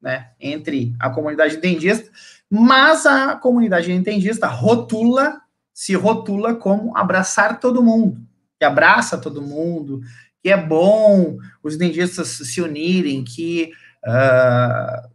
né, 0.00 0.28
entre 0.38 0.94
a 1.00 1.10
comunidade 1.10 1.56
entendista, 1.56 2.08
mas 2.48 3.04
a 3.04 3.34
comunidade 3.34 3.90
entendista 3.90 4.46
rotula, 4.46 5.40
se 5.74 5.94
rotula 5.94 6.54
como 6.54 6.96
abraçar 6.96 7.58
todo 7.58 7.82
mundo, 7.82 8.20
que 8.58 8.64
abraça 8.64 9.18
todo 9.18 9.42
mundo, 9.42 10.00
que 10.40 10.50
é 10.50 10.56
bom 10.56 11.36
os 11.64 11.74
entendistas 11.74 12.28
se 12.28 12.60
unirem, 12.60 13.24
que, 13.24 13.72
uh, 14.06 15.08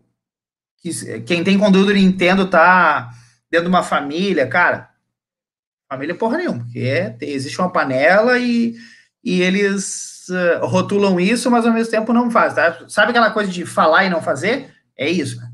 que 0.77 1.21
quem 1.21 1.45
tem 1.45 1.57
conteúdo 1.57 1.93
Nintendo 1.93 2.45
tá 2.45 3.09
dentro 3.53 3.69
de 3.69 3.75
uma 3.75 3.83
família, 3.83 4.47
cara, 4.47 4.89
família 5.87 6.15
porra 6.15 6.37
nenhuma, 6.37 6.63
porque 6.63 6.79
é, 6.79 7.15
existe 7.21 7.59
uma 7.61 7.71
panela 7.71 8.39
e, 8.39 8.75
e 9.23 9.43
eles 9.43 10.25
uh, 10.29 10.65
rotulam 10.65 11.19
isso, 11.19 11.51
mas 11.51 11.63
ao 11.63 11.71
mesmo 11.71 11.91
tempo 11.91 12.11
não 12.11 12.31
fazem, 12.31 12.55
tá? 12.55 12.89
Sabe 12.89 13.11
aquela 13.11 13.29
coisa 13.29 13.51
de 13.51 13.63
falar 13.63 14.05
e 14.05 14.09
não 14.09 14.23
fazer? 14.23 14.73
É 14.97 15.07
isso, 15.07 15.37
né? 15.37 15.51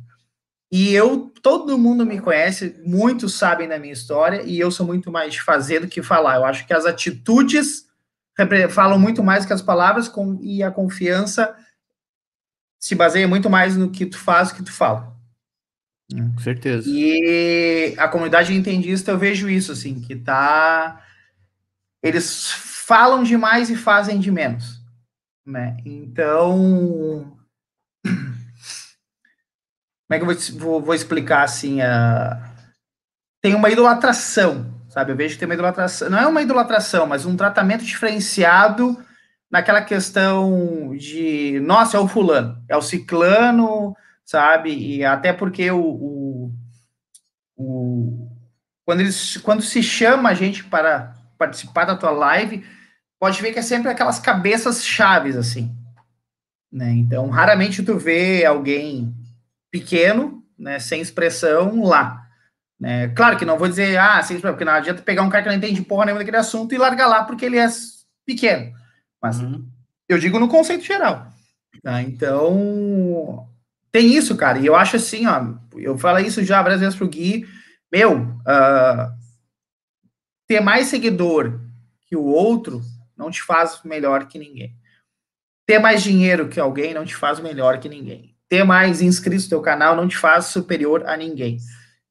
E 0.71 0.93
eu, 0.93 1.29
todo 1.41 1.77
mundo 1.77 2.05
me 2.05 2.21
conhece, 2.21 2.81
muitos 2.85 3.33
sabem 3.33 3.67
da 3.67 3.77
minha 3.77 3.91
história, 3.91 4.43
e 4.43 4.57
eu 4.57 4.71
sou 4.71 4.85
muito 4.85 5.11
mais 5.11 5.33
de 5.33 5.41
fazer 5.41 5.81
do 5.81 5.87
que 5.89 6.01
falar. 6.01 6.35
Eu 6.35 6.45
acho 6.45 6.65
que 6.65 6.73
as 6.73 6.85
atitudes 6.85 7.85
falam 8.69 8.97
muito 8.97 9.21
mais 9.21 9.45
que 9.45 9.51
as 9.51 9.61
palavras, 9.61 10.07
com, 10.07 10.39
e 10.41 10.63
a 10.63 10.71
confiança 10.71 11.53
se 12.79 12.95
baseia 12.95 13.27
muito 13.27 13.49
mais 13.49 13.75
no 13.75 13.91
que 13.91 14.05
tu 14.05 14.17
faz 14.17 14.49
do 14.49 14.55
que 14.55 14.63
tu 14.63 14.71
fala. 14.71 15.18
Com 16.11 16.39
certeza. 16.39 16.89
E 16.89 17.93
a 17.97 18.07
comunidade 18.07 18.53
entendista, 18.53 19.11
eu 19.11 19.17
vejo 19.17 19.49
isso, 19.49 19.71
assim, 19.71 20.01
que 20.01 20.15
tá. 20.15 21.03
Eles 22.01 22.49
falam 22.51 23.23
demais 23.23 23.69
e 23.69 23.75
fazem 23.75 24.19
de 24.19 24.31
menos. 24.31 24.81
Né? 25.45 25.77
Então. 25.85 27.37
Como 28.03 28.35
é 30.11 30.17
que 30.17 30.23
eu 30.23 30.25
vou, 30.25 30.35
vou, 30.59 30.81
vou 30.81 30.95
explicar 30.95 31.43
assim? 31.43 31.81
A... 31.81 32.41
Tem 33.41 33.53
uma 33.53 33.69
idolatração, 33.69 34.81
sabe? 34.89 35.11
Eu 35.11 35.15
vejo 35.15 35.35
que 35.35 35.39
tem 35.39 35.47
uma 35.47 35.53
idolatração. 35.53 36.09
Não 36.09 36.17
é 36.17 36.25
uma 36.25 36.41
idolatração, 36.41 37.05
mas 37.05 37.25
um 37.25 37.37
tratamento 37.37 37.85
diferenciado 37.85 38.97
naquela 39.51 39.81
questão 39.81 40.95
de, 40.97 41.59
nossa, 41.61 41.97
é 41.97 41.99
o 41.99 42.07
fulano, 42.07 42.61
é 42.67 42.75
o 42.75 42.81
ciclano, 42.81 43.95
sabe? 44.29 44.71
E 44.71 45.03
até 45.03 45.33
porque 45.33 45.71
o, 45.71 45.81
o, 45.81 46.53
o, 47.57 48.29
quando, 48.85 48.99
eles, 48.99 49.37
quando 49.37 49.63
se 49.63 49.81
chama 49.81 50.29
a 50.29 50.33
gente 50.35 50.63
para 50.63 51.15
participar 51.35 51.85
da 51.85 51.95
tua 51.95 52.11
live, 52.11 52.63
pode 53.19 53.41
ver 53.41 53.51
que 53.51 53.57
é 53.57 53.63
sempre 53.63 53.89
aquelas 53.89 54.19
cabeças 54.19 54.85
chaves, 54.85 55.35
assim. 55.35 55.75
Né? 56.71 56.91
Então, 56.91 57.27
raramente 57.29 57.81
tu 57.81 57.97
vê 57.97 58.45
alguém 58.45 59.11
pequeno, 59.71 60.43
né, 60.55 60.77
sem 60.77 61.01
expressão 61.01 61.83
lá. 61.83 62.23
Né? 62.79 63.07
Claro 63.07 63.35
que 63.35 63.45
não 63.45 63.57
vou 63.57 63.67
dizer, 63.67 63.97
ah, 63.97 64.21
sem 64.21 64.35
expressão, 64.35 64.53
porque 64.53 64.65
não 64.65 64.73
adianta 64.73 65.01
pegar 65.01 65.23
um 65.23 65.29
cara 65.29 65.41
que 65.41 65.49
não 65.49 65.57
entende 65.57 65.81
porra 65.81 66.05
nenhuma 66.05 66.19
daquele 66.19 66.37
assunto 66.37 66.75
e 66.75 66.77
largar 66.77 67.07
lá 67.07 67.23
porque 67.23 67.45
ele 67.45 67.57
é 67.57 67.67
pequeno. 68.27 68.73
Mas 69.19 69.39
uhum. 69.39 69.67
eu 70.07 70.19
digo 70.19 70.37
no 70.37 70.47
conceito 70.47 70.83
geral. 70.83 71.27
Tá? 71.81 72.03
Então, 72.03 73.48
tem 73.91 74.13
isso, 74.13 74.35
cara. 74.35 74.59
E 74.59 74.65
eu 74.65 74.75
acho 74.75 74.95
assim, 74.95 75.25
ó, 75.25 75.53
eu 75.75 75.97
falo 75.97 76.19
isso 76.19 76.43
já 76.43 76.61
várias 76.61 76.79
vezes 76.79 76.95
pro 76.95 77.07
Gui, 77.07 77.47
meu, 77.91 78.21
uh, 78.21 79.11
ter 80.47 80.59
mais 80.59 80.87
seguidor 80.87 81.59
que 82.07 82.15
o 82.15 82.23
outro 82.23 82.81
não 83.17 83.29
te 83.29 83.41
faz 83.41 83.81
melhor 83.83 84.27
que 84.27 84.39
ninguém. 84.39 84.75
Ter 85.67 85.79
mais 85.79 86.01
dinheiro 86.01 86.47
que 86.47 86.59
alguém 86.59 86.93
não 86.93 87.05
te 87.05 87.15
faz 87.15 87.39
melhor 87.39 87.79
que 87.79 87.89
ninguém. 87.89 88.35
Ter 88.47 88.63
mais 88.63 89.01
inscritos 89.01 89.45
no 89.45 89.49
teu 89.49 89.61
canal 89.61 89.95
não 89.95 90.07
te 90.07 90.17
faz 90.17 90.45
superior 90.45 91.03
a 91.07 91.15
ninguém. 91.15 91.59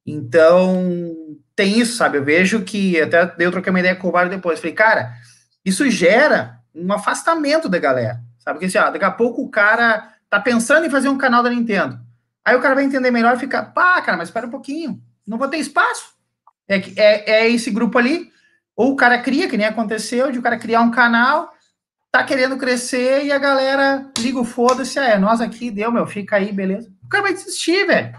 Então, 0.07 1.15
tem 1.55 1.79
isso, 1.79 1.97
sabe? 1.97 2.19
Eu 2.19 2.25
vejo 2.25 2.63
que, 2.63 3.01
até 3.01 3.35
eu 3.39 3.51
troquei 3.51 3.71
uma 3.71 3.81
ideia 3.81 3.97
com 3.97 4.09
o 4.09 4.13
Mário 4.13 4.31
depois, 4.31 4.61
falei, 4.61 4.75
cara, 4.75 5.13
isso 5.65 5.91
gera 5.91 6.61
um 6.75 6.93
afastamento 6.93 7.69
da 7.69 7.79
galera, 7.79 8.21
sabe? 8.39 8.59
Porque 8.59 8.67
assim, 8.67 8.79
ó, 8.79 8.91
daqui 8.91 9.05
a 9.05 9.11
pouco 9.11 9.43
o 9.43 9.51
cara 9.51 10.15
tá 10.31 10.41
pensando 10.41 10.87
em 10.87 10.91
fazer 10.91 11.09
um 11.09 11.19
canal 11.19 11.43
da 11.43 11.51
Nintendo. 11.51 11.99
Aí 12.45 12.57
o 12.57 12.61
cara 12.61 12.75
vai 12.75 12.85
entender 12.85 13.11
melhor 13.11 13.37
e 13.37 13.41
fica, 13.41 13.63
pá, 13.63 14.01
cara, 14.01 14.17
mas 14.17 14.29
espera 14.29 14.47
um 14.47 14.51
pouquinho, 14.51 15.03
não 15.27 15.39
vou 15.39 15.49
ter 15.49 15.59
espaço. 15.59 16.15
É, 16.67 16.77
é, 16.97 17.31
é 17.31 17.51
esse 17.51 17.71
grupo 17.71 17.99
ali, 17.99 18.31
ou 18.77 18.93
o 18.93 18.97
cara 18.97 19.19
cria, 19.19 19.49
que 19.49 19.57
nem 19.57 19.67
aconteceu, 19.67 20.31
de 20.31 20.39
o 20.39 20.43
cara 20.43 20.59
criar 20.59 20.81
um 20.81 20.91
canal, 20.91 21.53
tá 22.11 22.25
querendo 22.25 22.57
crescer 22.57 23.25
e 23.25 23.33
a 23.33 23.39
galera 23.39 24.11
liga 24.19 24.41
o 24.41 24.45
foda-se, 24.45 24.99
ah, 24.99 25.09
é 25.09 25.19
nós 25.19 25.41
aqui, 25.41 25.71
deu, 25.71 25.93
meu, 25.93 26.07
fica 26.07 26.37
aí, 26.37 26.53
beleza. 26.53 26.91
O 27.05 27.09
cara 27.09 27.25
vai 27.25 27.33
desistir, 27.33 27.87
velho. 27.87 28.17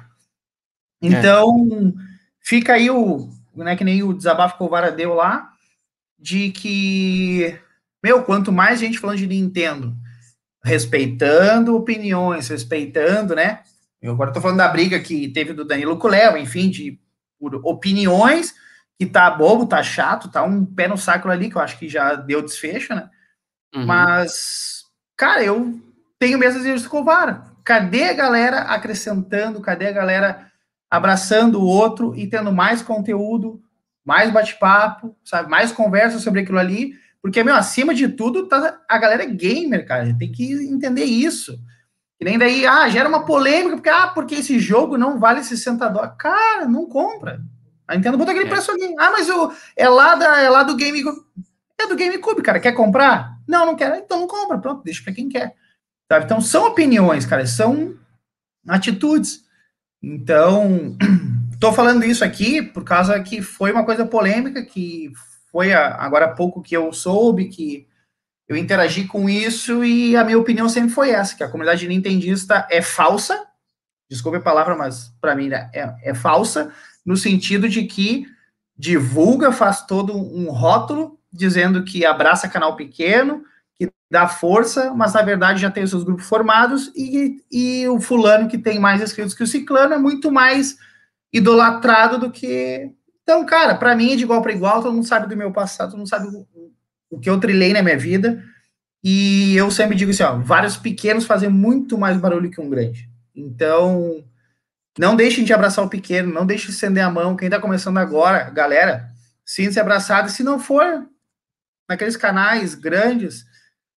Então, 1.01 1.67
é. 1.71 2.03
fica 2.41 2.73
aí 2.73 2.89
o, 2.89 3.29
né, 3.55 3.75
que 3.75 3.83
nem 3.83 4.03
o 4.03 4.13
desabafo 4.13 4.57
que 4.57 4.63
o 4.63 4.69
Vara 4.69 4.91
deu 4.91 5.13
lá, 5.13 5.51
de 6.17 6.51
que, 6.51 7.57
meu, 8.03 8.23
quanto 8.23 8.51
mais 8.51 8.79
gente 8.79 8.99
falando 8.99 9.17
de 9.17 9.27
Nintendo, 9.27 9.95
respeitando 10.63 11.75
opiniões, 11.75 12.47
respeitando, 12.47 13.35
né? 13.35 13.61
Eu 14.01 14.13
agora 14.13 14.29
estou 14.29 14.41
falando 14.41 14.57
da 14.57 14.67
briga 14.67 14.99
que 14.99 15.27
teve 15.29 15.53
do 15.53 15.65
Danilo 15.65 15.97
com 15.97 16.07
Léo, 16.07 16.37
enfim, 16.37 16.69
de 16.69 16.99
por 17.39 17.55
opiniões, 17.63 18.53
que 18.97 19.05
tá 19.05 19.29
bobo, 19.31 19.65
tá 19.65 19.81
chato, 19.81 20.29
tá 20.29 20.43
um 20.43 20.65
pé 20.65 20.87
no 20.87 20.97
saco 20.97 21.29
ali, 21.29 21.49
que 21.49 21.55
eu 21.55 21.61
acho 21.61 21.77
que 21.77 21.87
já 21.87 22.15
deu 22.15 22.41
desfecho, 22.41 22.93
né? 22.93 23.09
Uhum. 23.73 23.85
Mas, 23.85 24.83
cara, 25.15 25.43
eu 25.43 25.79
tenho 26.17 26.37
mesmo 26.37 26.59
exercício 26.59 26.89
com 26.89 27.01
o 27.01 27.03
VAR. 27.03 27.53
Cadê 27.63 28.05
a 28.05 28.13
galera 28.13 28.61
acrescentando? 28.61 29.61
Cadê 29.61 29.87
a 29.87 29.93
galera 29.93 30.51
abraçando 30.89 31.61
o 31.61 31.65
outro 31.65 32.15
e 32.15 32.27
tendo 32.27 32.51
mais 32.51 32.81
conteúdo, 32.81 33.61
mais 34.03 34.31
bate-papo, 34.31 35.15
sabe? 35.23 35.49
Mais 35.49 35.71
conversa 35.71 36.19
sobre 36.19 36.41
aquilo 36.41 36.57
ali 36.57 36.93
porque, 37.21 37.43
meu, 37.43 37.55
acima 37.55 37.93
de 37.93 38.07
tudo, 38.07 38.47
tá, 38.47 38.79
a 38.87 38.97
galera 38.97 39.23
é 39.23 39.27
gamer, 39.27 39.85
cara. 39.85 40.15
Tem 40.17 40.31
que 40.31 40.53
entender 40.53 41.03
isso. 41.03 41.59
E 42.19 42.25
nem 42.25 42.37
daí, 42.37 42.65
ah, 42.65 42.87
gera 42.89 43.09
uma 43.09 43.25
polêmica, 43.25 43.75
porque, 43.75 43.89
ah, 43.89 44.07
porque 44.07 44.35
esse 44.35 44.59
jogo 44.59 44.97
não 44.97 45.19
vale 45.19 45.43
60 45.43 45.87
dólares. 45.89 46.15
Cara, 46.17 46.65
não 46.65 46.85
compra. 46.85 47.41
A 47.87 47.95
Nintendo 47.95 48.17
botou 48.17 48.31
aquele 48.31 48.47
é. 48.47 48.51
preço 48.51 48.71
ali. 48.71 48.95
Ah, 48.97 49.11
mas 49.11 49.29
o, 49.29 49.51
é, 49.75 49.89
lá 49.89 50.15
da, 50.15 50.39
é 50.39 50.49
lá 50.49 50.63
do 50.63 50.75
Game... 50.75 51.03
É 51.81 51.87
do 51.87 51.95
GameCube, 51.95 52.41
cara. 52.41 52.59
Quer 52.59 52.73
comprar? 52.73 53.39
Não, 53.47 53.65
não 53.65 53.75
quero. 53.75 53.95
Então 53.95 54.19
não 54.19 54.27
compra. 54.27 54.57
Pronto, 54.57 54.83
deixa 54.83 55.01
para 55.01 55.13
quem 55.13 55.29
quer. 55.29 55.55
Sabe? 56.11 56.25
Então 56.25 56.41
são 56.41 56.67
opiniões, 56.67 57.25
cara. 57.25 57.47
São 57.47 57.95
atitudes. 58.67 59.45
Então, 60.03 60.97
tô 61.59 61.71
falando 61.71 62.03
isso 62.03 62.23
aqui 62.23 62.61
por 62.61 62.83
causa 62.83 63.17
que 63.21 63.41
foi 63.41 63.71
uma 63.71 63.85
coisa 63.85 64.05
polêmica 64.05 64.61
que 64.63 65.11
foi 65.51 65.73
agora 65.73 66.25
há 66.25 66.33
pouco 66.33 66.61
que 66.61 66.75
eu 66.75 66.91
soube 66.93 67.45
que 67.45 67.87
eu 68.47 68.57
interagi 68.57 69.05
com 69.05 69.29
isso 69.29 69.83
e 69.83 70.17
a 70.17 70.23
minha 70.23 70.39
opinião 70.39 70.67
sempre 70.67 70.89
foi 70.89 71.11
essa, 71.11 71.35
que 71.35 71.43
a 71.43 71.49
comunidade 71.49 71.87
nintendista 71.87 72.67
é 72.71 72.81
falsa, 72.81 73.45
desculpe 74.09 74.39
a 74.39 74.41
palavra, 74.41 74.75
mas 74.75 75.13
para 75.21 75.35
mim 75.35 75.51
é, 75.51 75.69
é 76.01 76.13
falsa, 76.15 76.73
no 77.05 77.15
sentido 77.15 77.69
de 77.69 77.83
que 77.83 78.25
divulga, 78.75 79.51
faz 79.51 79.85
todo 79.85 80.17
um 80.17 80.49
rótulo 80.49 81.19
dizendo 81.31 81.83
que 81.83 82.05
abraça 82.05 82.49
canal 82.49 82.75
pequeno, 82.75 83.43
que 83.75 83.91
dá 84.09 84.27
força, 84.27 84.93
mas 84.95 85.13
na 85.13 85.21
verdade 85.21 85.61
já 85.61 85.69
tem 85.69 85.83
os 85.83 85.91
seus 85.91 86.03
grupos 86.03 86.27
formados 86.27 86.91
e, 86.95 87.43
e 87.51 87.87
o 87.87 87.99
fulano 87.99 88.49
que 88.49 88.57
tem 88.57 88.79
mais 88.79 88.99
inscritos 88.99 89.35
que 89.35 89.43
o 89.43 89.47
ciclano 89.47 89.93
é 89.93 89.99
muito 89.99 90.31
mais 90.31 90.75
idolatrado 91.31 92.17
do 92.17 92.31
que 92.31 92.91
então, 93.29 93.45
cara, 93.45 93.75
para 93.75 93.95
mim 93.95 94.13
é 94.13 94.15
de 94.15 94.23
igual 94.23 94.41
para 94.41 94.51
igual, 94.51 94.81
todo 94.81 94.91
mundo 94.91 95.05
sabe 95.05 95.27
do 95.27 95.37
meu 95.37 95.51
passado, 95.51 95.91
todo 95.91 95.99
mundo 95.99 96.09
sabe 96.09 96.27
o, 96.27 96.47
o 97.11 97.19
que 97.19 97.29
eu 97.29 97.39
trilhei 97.39 97.71
na 97.73 97.83
minha 97.83 97.95
vida. 97.95 98.43
E 99.03 99.55
eu 99.55 99.69
sempre 99.69 99.95
digo 99.95 100.09
assim, 100.09 100.23
ó, 100.23 100.39
vários 100.39 100.75
pequenos 100.75 101.25
fazem 101.25 101.47
muito 101.47 101.95
mais 101.95 102.17
barulho 102.17 102.49
que 102.49 102.59
um 102.59 102.67
grande. 102.67 103.07
Então, 103.35 104.25
não 104.97 105.15
deixem 105.15 105.43
de 105.43 105.53
abraçar 105.53 105.85
o 105.85 105.89
pequeno, 105.89 106.33
não 106.33 106.43
deixem 106.43 106.69
de 106.69 106.73
estender 106.73 107.03
a 107.03 107.11
mão. 107.11 107.35
Quem 107.35 107.47
está 107.47 107.59
começando 107.59 107.99
agora, 107.99 108.49
galera, 108.49 109.07
sinta-se 109.45 109.79
abraçado. 109.79 110.31
Se 110.31 110.41
não 110.41 110.57
for 110.57 111.07
naqueles 111.87 112.17
canais 112.17 112.73
grandes, 112.73 113.45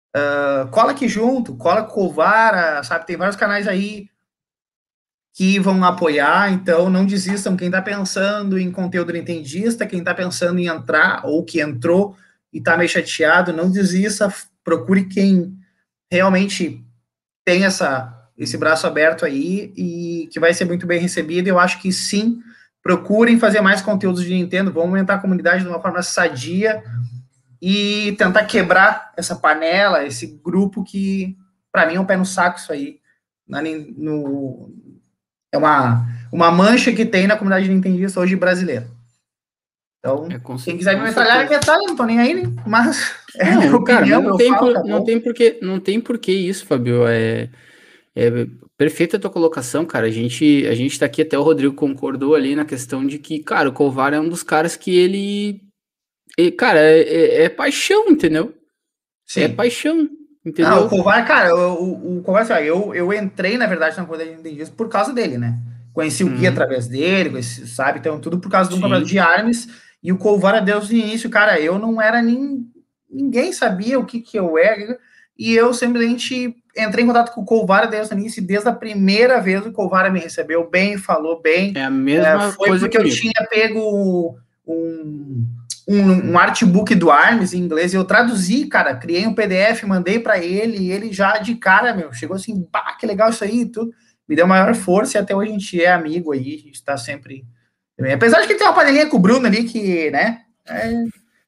Uh, 0.10 0.68
cola 0.72 0.92
aqui 0.92 1.08
junto, 1.08 1.56
cola 1.56 1.84
com 1.84 1.92
o 1.92 2.08
Covara, 2.08 2.84
sabe? 2.84 3.06
Tem 3.06 3.16
vários 3.16 3.36
canais 3.36 3.68
aí 3.68 4.10
que 5.40 5.58
vão 5.58 5.82
apoiar, 5.86 6.52
então 6.52 6.90
não 6.90 7.06
desistam. 7.06 7.56
Quem 7.56 7.70
está 7.70 7.82
pensando 7.82 8.60
em 8.60 8.70
conteúdo 8.70 9.14
nintendista, 9.14 9.88
quem 9.88 10.00
está 10.00 10.14
pensando 10.14 10.60
em 10.60 10.68
entrar 10.68 11.22
ou 11.24 11.46
que 11.46 11.62
entrou 11.62 12.18
e 12.52 12.58
está 12.58 12.76
meio 12.76 12.90
chateado, 12.90 13.54
não 13.54 13.72
desista, 13.72 14.28
procure 14.66 15.06
quem 15.06 15.58
realmente 16.12 16.84
tem 17.46 17.64
essa, 17.64 18.30
esse 18.38 18.58
braço 18.58 18.86
aberto 18.86 19.24
aí 19.24 19.72
e 19.78 20.28
que 20.30 20.42
vai 20.42 20.54
ser 20.54 20.66
muito 20.66 20.86
bem 20.86 21.00
recebido. 21.00 21.48
Eu 21.48 21.58
acho 21.58 21.82
que 21.82 21.90
sim, 21.94 22.42
procurem 22.84 23.40
fazer 23.40 23.62
mais 23.62 23.82
conteúdos 23.82 24.26
de 24.26 24.34
Nintendo, 24.34 24.74
vão 24.74 24.84
aumentar 24.84 25.14
a 25.14 25.20
comunidade 25.20 25.64
de 25.64 25.70
uma 25.70 25.82
forma 25.82 26.04
sadia 26.04 26.84
e 27.62 28.14
tentar 28.18 28.44
quebrar 28.44 29.14
essa 29.16 29.38
panela, 29.38 30.06
esse 30.06 30.38
grupo 30.44 30.84
que, 30.84 31.38
para 31.72 31.86
mim, 31.86 31.96
é 31.96 32.00
um 32.02 32.06
pé 32.06 32.18
no 32.18 32.26
saco 32.26 32.60
isso 32.60 32.74
aí. 32.74 33.00
Na, 33.48 33.62
no, 33.62 34.70
é 35.52 35.58
uma, 35.58 36.06
uma 36.32 36.52
mancha 36.52 36.92
que 36.92 37.06
tem 37.06 37.28
na 37.28 37.38
comunidade 37.38 37.70
nintendista 37.70 38.20
hoje 38.20 38.36
brasileira. 38.36 38.88
Então, 40.00 40.28
é, 40.32 40.40
quem 40.64 40.78
quiser 40.78 40.96
me 40.96 41.04
metralhar, 41.04 41.44
me 41.44 41.50
metralha, 41.50 41.84
não 41.86 41.96
tô 41.96 42.06
nem 42.06 42.20
aí, 42.20 42.34
né? 42.34 42.54
mas 42.66 43.14
é 43.36 43.52
não, 43.52 43.76
opinião. 43.76 44.22
Não, 44.22 44.38
tem, 44.38 44.50
falo, 44.50 44.60
por, 44.60 44.74
tá 44.74 44.84
não, 44.84 45.04
tem 45.04 45.20
porque, 45.20 45.60
não 45.62 45.80
tem 45.80 46.00
porquê 46.00 46.32
isso, 46.32 46.66
Fabio. 46.66 47.06
É, 47.06 47.50
é 48.16 48.48
perfeita 48.78 49.18
a 49.18 49.20
tua 49.20 49.30
colocação, 49.30 49.86
cara. 49.86 50.08
A 50.08 50.12
gente, 50.12 50.66
a 50.68 50.74
gente 50.74 50.98
tá 50.98 51.06
aqui, 51.06 51.22
até 51.22 51.38
o 51.38 51.44
Rodrigo 51.44 51.76
concordou 51.76 52.34
ali 52.34 52.56
na 52.56 52.64
questão 52.64 53.06
de 53.06 53.20
que, 53.20 53.40
cara, 53.40 53.68
o 53.68 53.74
Colvar 53.74 54.14
é 54.14 54.20
um 54.20 54.30
dos 54.30 54.42
caras 54.42 54.78
que 54.78 54.98
ele. 54.98 55.62
ele 56.38 56.52
cara, 56.52 56.80
é, 56.80 57.02
é, 57.02 57.44
é, 57.44 57.50
paixão, 57.50 58.08
entendeu? 58.08 58.54
Sim. 59.26 59.42
É 59.42 59.50
paixão. 59.50 60.10
Entendeu? 60.46 60.72
Não, 60.72 60.86
o 60.86 60.90
Kovar, 60.90 61.28
cara, 61.28 61.56
o, 61.56 62.18
o 62.18 62.22
Kovar, 62.22 62.44
assim, 62.44 62.54
eu, 62.66 62.96
eu 62.96 63.14
entrei, 63.14 63.58
na 63.58 63.68
verdade, 63.68 63.98
na 63.98 64.06
comunidade 64.06 64.32
de 64.32 64.38
Nintendistas 64.38 64.76
por 64.76 64.88
causa 64.88 65.14
dele, 65.14 65.38
né? 65.38 65.60
Conheci 65.94 66.24
o 66.24 66.30
Gui 66.30 66.48
hum. 66.48 66.52
através 66.52 66.88
dele, 66.88 67.32
conheci, 67.32 67.68
sabe? 67.68 68.00
Então, 68.00 68.20
tudo 68.20 68.40
por 68.40 68.50
causa 68.50 68.70
do 68.70 68.76
campeonato 68.76 69.06
de 69.06 69.20
armes. 69.20 69.68
E 70.02 70.12
o 70.12 70.18
Kovar, 70.18 70.64
desde 70.64 70.96
o 70.96 70.98
início, 70.98 71.30
cara, 71.30 71.60
eu 71.60 71.78
não 71.78 72.02
era 72.02 72.22
nem. 72.22 72.66
Ninguém 73.10 73.52
sabia 73.52 74.00
o 74.00 74.06
que, 74.06 74.22
que 74.22 74.38
eu 74.38 74.58
era. 74.58 74.98
E 75.38 75.54
eu 75.54 75.74
simplesmente 75.74 76.56
entrei 76.78 77.04
em 77.04 77.08
contato 77.08 77.34
com 77.34 77.42
o 77.42 77.46
Colvara 77.46 77.88
desde 77.88 78.14
o 78.14 78.18
início, 78.18 78.46
desde 78.46 78.68
a 78.70 78.74
primeira 78.74 79.40
vez 79.40 79.66
o 79.66 79.72
Colvara 79.72 80.10
me 80.10 80.20
recebeu 80.20 80.70
bem, 80.70 80.98
falou 80.98 81.42
bem. 81.42 81.74
É 81.76 81.84
a 81.84 81.90
mesma 81.90 82.48
é, 82.48 82.52
foi 82.52 82.70
coisa 82.70 82.86
porque 82.86 82.98
eu 82.98 83.10
tinha 83.10 83.48
pego 83.50 84.38
um, 84.68 85.46
um, 85.90 86.34
um 86.34 86.38
artbook 86.38 86.94
do 86.94 87.10
Arms 87.10 87.52
em 87.52 87.58
inglês, 87.58 87.96
eu 87.96 88.06
traduzi, 88.06 88.68
cara, 88.68 88.96
criei 88.96 89.26
um 89.26 89.34
PDF, 89.34 89.84
mandei 89.86 90.20
para 90.20 90.38
ele, 90.38 90.78
e 90.78 90.92
ele 90.92 91.12
já 91.12 91.40
de 91.40 91.56
cara, 91.56 91.96
meu, 91.96 92.14
chegou 92.14 92.36
assim, 92.36 92.62
pá, 92.62 92.96
que 93.00 93.08
legal 93.08 93.32
isso 93.32 93.44
aí, 93.44 93.66
tudo. 93.66 93.92
Me 94.28 94.36
deu 94.36 94.46
maior 94.46 94.76
força 94.76 95.18
e 95.18 95.20
até 95.20 95.36
hoje 95.36 95.50
a 95.50 95.54
gente 95.54 95.82
é 95.84 95.92
amigo 95.92 96.32
aí, 96.32 96.54
a 96.54 96.68
gente 96.68 96.84
tá 96.84 96.96
sempre. 96.96 97.44
Apesar 98.14 98.42
de 98.42 98.48
que 98.48 98.54
tem 98.54 98.68
uma 98.68 98.76
panelinha 98.76 99.08
com 99.08 99.18
o 99.18 99.20
Bruno 99.20 99.48
ali 99.48 99.64
que, 99.64 100.12
né? 100.12 100.42
É... 100.68 100.94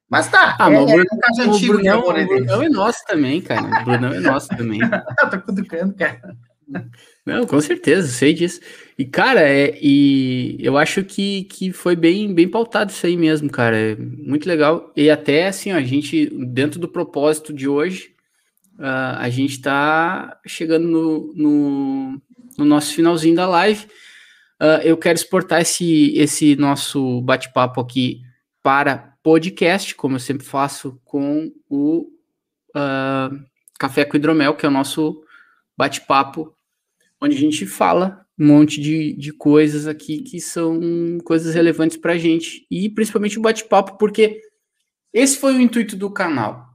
Mas 0.09 0.27
tá, 0.27 0.57
ah, 0.59 0.69
é, 0.69 0.69
mas 0.71 0.89
é 0.89 0.95
um 0.95 1.19
caso 1.19 1.41
antigo 1.43 1.73
Brunão, 1.75 1.99
O 1.99 2.11
Brunão 2.11 2.63
é 2.63 2.69
nosso 2.69 3.05
também, 3.05 3.41
cara. 3.41 3.61
O 3.61 3.85
Brunão 3.85 4.11
é 4.11 4.19
nosso 4.19 4.49
também. 4.49 4.79
Tô 5.29 5.39
cutucando, 5.39 5.93
cara. 5.93 6.35
Não, 7.25 7.45
com 7.45 7.61
certeza, 7.61 8.07
sei 8.07 8.33
disso. 8.33 8.59
E, 9.01 9.05
cara, 9.05 9.41
é, 9.41 9.79
e 9.81 10.57
eu 10.59 10.77
acho 10.77 11.03
que, 11.03 11.45
que 11.45 11.73
foi 11.73 11.95
bem, 11.95 12.31
bem 12.35 12.47
pautado 12.47 12.91
isso 12.91 13.03
aí 13.07 13.17
mesmo, 13.17 13.49
cara. 13.49 13.75
É 13.75 13.95
muito 13.95 14.47
legal. 14.47 14.93
E 14.95 15.09
até 15.09 15.47
assim, 15.47 15.73
ó, 15.73 15.77
a 15.77 15.81
gente, 15.81 16.29
dentro 16.29 16.79
do 16.79 16.87
propósito 16.87 17.51
de 17.51 17.67
hoje, 17.67 18.13
uh, 18.77 19.17
a 19.17 19.27
gente 19.31 19.59
tá 19.59 20.39
chegando 20.45 20.87
no, 20.87 21.33
no, 21.33 22.21
no, 22.59 22.63
nosso 22.63 22.93
finalzinho 22.93 23.35
da 23.35 23.47
live. 23.47 23.87
Uh, 24.61 24.83
eu 24.83 24.95
quero 24.95 25.15
exportar 25.15 25.61
esse, 25.61 26.15
esse 26.15 26.55
nosso 26.55 27.21
bate-papo 27.21 27.81
aqui 27.81 28.21
para 28.61 29.15
podcast, 29.23 29.95
como 29.95 30.17
eu 30.17 30.19
sempre 30.19 30.45
faço 30.45 31.01
com 31.03 31.51
o 31.67 32.07
uh, 32.75 33.45
Café 33.79 34.05
com 34.05 34.15
Hidromel, 34.15 34.53
que 34.53 34.63
é 34.63 34.69
o 34.69 34.71
nosso 34.71 35.23
bate-papo 35.75 36.55
onde 37.19 37.35
a 37.35 37.39
gente 37.39 37.65
fala 37.65 38.21
um 38.41 38.47
monte 38.47 38.81
de, 38.81 39.13
de 39.13 39.31
coisas 39.31 39.85
aqui 39.85 40.23
que 40.23 40.41
são 40.41 40.79
coisas 41.23 41.53
relevantes 41.53 41.95
para 41.95 42.13
a 42.13 42.17
gente. 42.17 42.65
E 42.71 42.89
principalmente 42.89 43.37
o 43.37 43.41
bate-papo, 43.41 43.99
porque 43.99 44.41
esse 45.13 45.37
foi 45.37 45.53
o 45.53 45.61
intuito 45.61 45.95
do 45.95 46.09
canal. 46.09 46.67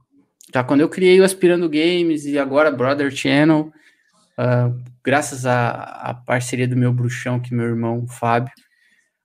Tá? 0.49 0.63
Quando 0.63 0.79
eu 0.79 0.87
criei 0.87 1.19
o 1.19 1.25
Aspirando 1.25 1.67
Games 1.67 2.23
e 2.23 2.39
agora 2.39 2.71
Brother 2.71 3.11
Channel, 3.11 3.69
uh, 4.39 4.81
graças 5.03 5.45
à, 5.45 6.13
parceria 6.25 6.69
do 6.69 6.77
meu 6.77 6.93
bruxão, 6.93 7.37
que 7.37 7.53
meu 7.53 7.65
irmão 7.65 8.07
Fábio, 8.07 8.53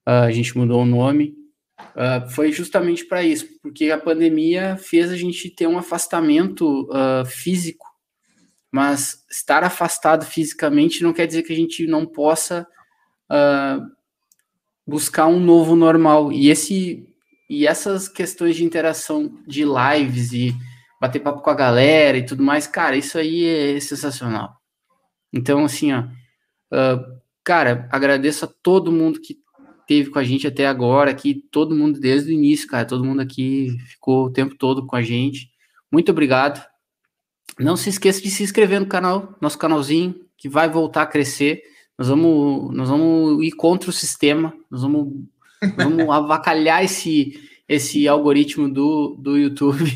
uh, 0.04 0.26
a 0.26 0.32
gente 0.32 0.58
mudou 0.58 0.82
o 0.82 0.86
nome. 0.86 1.36
Uh, 1.94 2.28
foi 2.28 2.50
justamente 2.50 3.04
para 3.04 3.22
isso, 3.22 3.46
porque 3.62 3.92
a 3.92 3.98
pandemia 3.98 4.76
fez 4.76 5.12
a 5.12 5.16
gente 5.16 5.48
ter 5.48 5.68
um 5.68 5.78
afastamento 5.78 6.88
físico 7.24 7.91
mas 8.72 9.22
estar 9.30 9.62
afastado 9.62 10.24
fisicamente 10.24 11.02
não 11.02 11.12
quer 11.12 11.26
dizer 11.26 11.42
que 11.42 11.52
a 11.52 11.56
gente 11.56 11.86
não 11.86 12.06
possa 12.06 12.66
uh, 13.30 13.86
buscar 14.86 15.26
um 15.26 15.38
novo 15.38 15.76
normal. 15.76 16.32
E 16.32 16.48
esse 16.48 17.06
e 17.50 17.66
essas 17.66 18.08
questões 18.08 18.56
de 18.56 18.64
interação 18.64 19.38
de 19.46 19.62
lives 19.62 20.32
e 20.32 20.56
bater 20.98 21.20
papo 21.20 21.42
com 21.42 21.50
a 21.50 21.54
galera 21.54 22.16
e 22.16 22.24
tudo 22.24 22.42
mais, 22.42 22.66
cara, 22.66 22.96
isso 22.96 23.18
aí 23.18 23.44
é 23.44 23.78
sensacional. 23.78 24.56
Então, 25.30 25.66
assim, 25.66 25.92
ó, 25.92 26.00
uh, 26.00 27.20
cara, 27.44 27.86
agradeço 27.92 28.46
a 28.46 28.48
todo 28.62 28.90
mundo 28.90 29.20
que 29.20 29.36
teve 29.86 30.08
com 30.08 30.18
a 30.18 30.24
gente 30.24 30.46
até 30.46 30.66
agora, 30.66 31.10
aqui, 31.10 31.42
todo 31.50 31.76
mundo 31.76 32.00
desde 32.00 32.30
o 32.30 32.32
início, 32.32 32.66
cara, 32.66 32.86
todo 32.86 33.04
mundo 33.04 33.20
aqui 33.20 33.76
ficou 33.86 34.26
o 34.26 34.32
tempo 34.32 34.54
todo 34.56 34.86
com 34.86 34.96
a 34.96 35.02
gente. 35.02 35.50
Muito 35.90 36.10
obrigado. 36.10 36.71
Não 37.58 37.76
se 37.76 37.90
esqueça 37.90 38.20
de 38.20 38.30
se 38.30 38.42
inscrever 38.42 38.80
no 38.80 38.86
canal, 38.86 39.36
nosso 39.40 39.58
canalzinho, 39.58 40.14
que 40.36 40.48
vai 40.48 40.68
voltar 40.68 41.02
a 41.02 41.06
crescer. 41.06 41.62
Nós 41.98 42.08
vamos, 42.08 42.74
nós 42.74 42.88
vamos 42.88 43.44
ir 43.44 43.52
contra 43.52 43.90
o 43.90 43.92
sistema, 43.92 44.52
nós 44.70 44.82
vamos, 44.82 45.24
vamos 45.76 46.08
avacalhar 46.10 46.82
esse, 46.84 47.38
esse 47.68 48.08
algoritmo 48.08 48.68
do, 48.68 49.16
do 49.18 49.36
YouTube. 49.36 49.90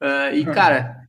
Uh, 0.00 0.34
e, 0.36 0.44
cara, 0.46 1.08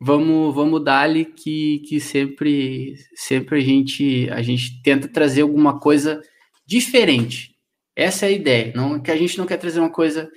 vamos, 0.00 0.54
vamos 0.54 0.82
dar-lhe 0.82 1.24
que, 1.24 1.80
que 1.80 2.00
sempre, 2.00 2.94
sempre 3.14 3.58
a, 3.58 3.60
gente, 3.60 4.30
a 4.30 4.42
gente 4.42 4.80
tenta 4.82 5.08
trazer 5.08 5.42
alguma 5.42 5.78
coisa 5.78 6.20
diferente. 6.64 7.56
Essa 7.94 8.26
é 8.26 8.28
a 8.28 8.32
ideia. 8.32 8.72
Não, 8.74 9.00
que 9.00 9.10
a 9.10 9.16
gente 9.16 9.38
não 9.38 9.46
quer 9.46 9.56
trazer 9.56 9.80
uma 9.80 9.90
coisa 9.90 10.30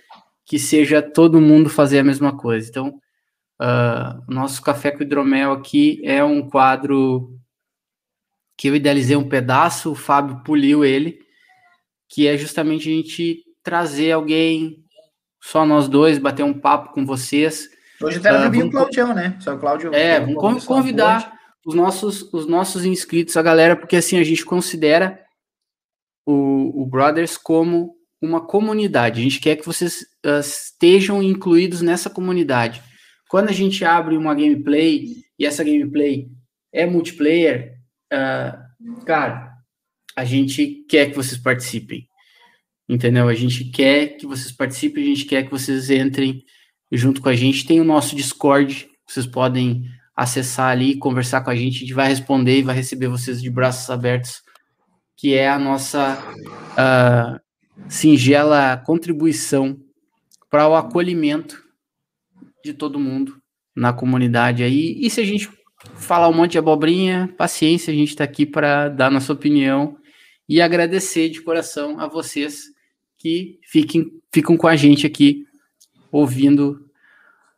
que 0.45 0.57
seja 0.57 1.01
todo 1.01 1.41
mundo 1.41 1.69
fazer 1.69 1.99
a 1.99 2.03
mesma 2.03 2.35
coisa. 2.35 2.67
Então, 2.69 2.99
Uh, 3.61 4.23
nosso 4.31 4.61
Café 4.61 4.91
com 4.91 5.03
Hidromel 5.03 5.51
aqui 5.51 6.01
é 6.05 6.23
um 6.23 6.47
quadro 6.47 7.37
que 8.57 8.69
eu 8.69 8.75
idealizei 8.75 9.15
um 9.15 9.27
pedaço, 9.27 9.91
o 9.91 9.95
Fábio 9.95 10.43
poliu 10.43 10.83
ele, 10.83 11.19
que 12.09 12.27
é 12.27 12.37
justamente 12.37 12.89
a 12.89 12.91
gente 12.91 13.43
trazer 13.63 14.11
alguém, 14.11 14.83
só 15.41 15.65
nós 15.65 15.87
dois, 15.87 16.17
bater 16.17 16.43
um 16.43 16.53
papo 16.53 16.93
com 16.93 17.05
vocês. 17.05 17.69
Hoje 18.01 18.17
até 18.17 18.31
uh, 18.31 18.51
vamos, 18.51 18.65
o 18.65 18.71
Claudião, 18.71 19.13
né? 19.13 19.37
Só 19.39 19.55
o 19.55 19.59
Cláudio. 19.59 19.93
É, 19.93 20.19
vamos 20.19 20.65
convidar 20.65 21.37
os 21.65 21.73
nossos, 21.75 22.33
os 22.33 22.45
nossos 22.47 22.85
inscritos, 22.85 23.37
a 23.37 23.41
galera, 23.41 23.75
porque 23.75 23.95
assim 23.95 24.17
a 24.17 24.23
gente 24.23 24.43
considera 24.43 25.19
o, 26.25 26.81
o 26.81 26.85
Brothers 26.85 27.37
como 27.37 27.95
uma 28.21 28.45
comunidade. 28.45 29.19
A 29.19 29.23
gente 29.23 29.39
quer 29.39 29.55
que 29.55 29.65
vocês 29.65 30.01
uh, 30.25 30.39
estejam 30.39 31.23
incluídos 31.23 31.81
nessa 31.81 32.09
comunidade. 32.09 32.81
Quando 33.29 33.49
a 33.49 33.53
gente 33.53 33.85
abre 33.85 34.17
uma 34.17 34.33
gameplay 34.33 35.05
e 35.37 35.45
essa 35.45 35.63
gameplay 35.63 36.27
é 36.73 36.87
multiplayer, 36.87 37.77
uh, 38.11 39.05
cara, 39.05 39.53
a 40.15 40.25
gente 40.25 40.83
quer 40.89 41.11
que 41.11 41.15
vocês 41.15 41.39
participem. 41.39 42.07
Entendeu? 42.89 43.27
A 43.27 43.35
gente 43.35 43.65
quer 43.65 44.17
que 44.17 44.25
vocês 44.25 44.51
participem, 44.51 45.03
a 45.03 45.07
gente 45.07 45.25
quer 45.25 45.43
que 45.43 45.51
vocês 45.51 45.91
entrem 45.91 46.43
junto 46.91 47.21
com 47.21 47.29
a 47.29 47.35
gente. 47.35 47.67
Tem 47.67 47.79
o 47.79 47.83
nosso 47.83 48.15
Discord, 48.15 48.89
vocês 49.07 49.27
podem 49.27 49.85
acessar 50.15 50.71
ali, 50.71 50.97
conversar 50.97 51.41
com 51.41 51.51
a 51.51 51.55
gente, 51.55 51.77
a 51.77 51.79
gente 51.81 51.93
vai 51.93 52.07
responder 52.07 52.57
e 52.57 52.63
vai 52.63 52.75
receber 52.75 53.07
vocês 53.09 53.39
de 53.39 53.49
braços 53.51 53.91
abertos, 53.91 54.41
que 55.15 55.35
é 55.35 55.47
a 55.47 55.59
nossa 55.59 56.17
uh, 56.73 57.39
singela 57.87 58.75
contribuição 58.77 59.79
para 60.49 60.67
o 60.67 60.75
acolhimento 60.75 61.68
de 62.63 62.73
todo 62.73 62.99
mundo 62.99 63.37
na 63.75 63.93
comunidade 63.93 64.63
aí. 64.63 64.97
E 64.99 65.09
se 65.09 65.21
a 65.21 65.25
gente 65.25 65.49
falar 65.95 66.27
um 66.27 66.33
monte 66.33 66.51
de 66.51 66.57
abobrinha, 66.57 67.33
paciência, 67.37 67.91
a 67.91 67.95
gente 67.95 68.09
está 68.09 68.23
aqui 68.23 68.45
para 68.45 68.89
dar 68.89 69.09
nossa 69.09 69.31
opinião 69.31 69.97
e 70.47 70.61
agradecer 70.61 71.29
de 71.29 71.41
coração 71.41 71.99
a 71.99 72.07
vocês 72.07 72.63
que 73.17 73.59
fiquem, 73.63 74.11
ficam 74.33 74.57
com 74.57 74.67
a 74.67 74.75
gente 74.75 75.05
aqui 75.05 75.45
ouvindo 76.11 76.85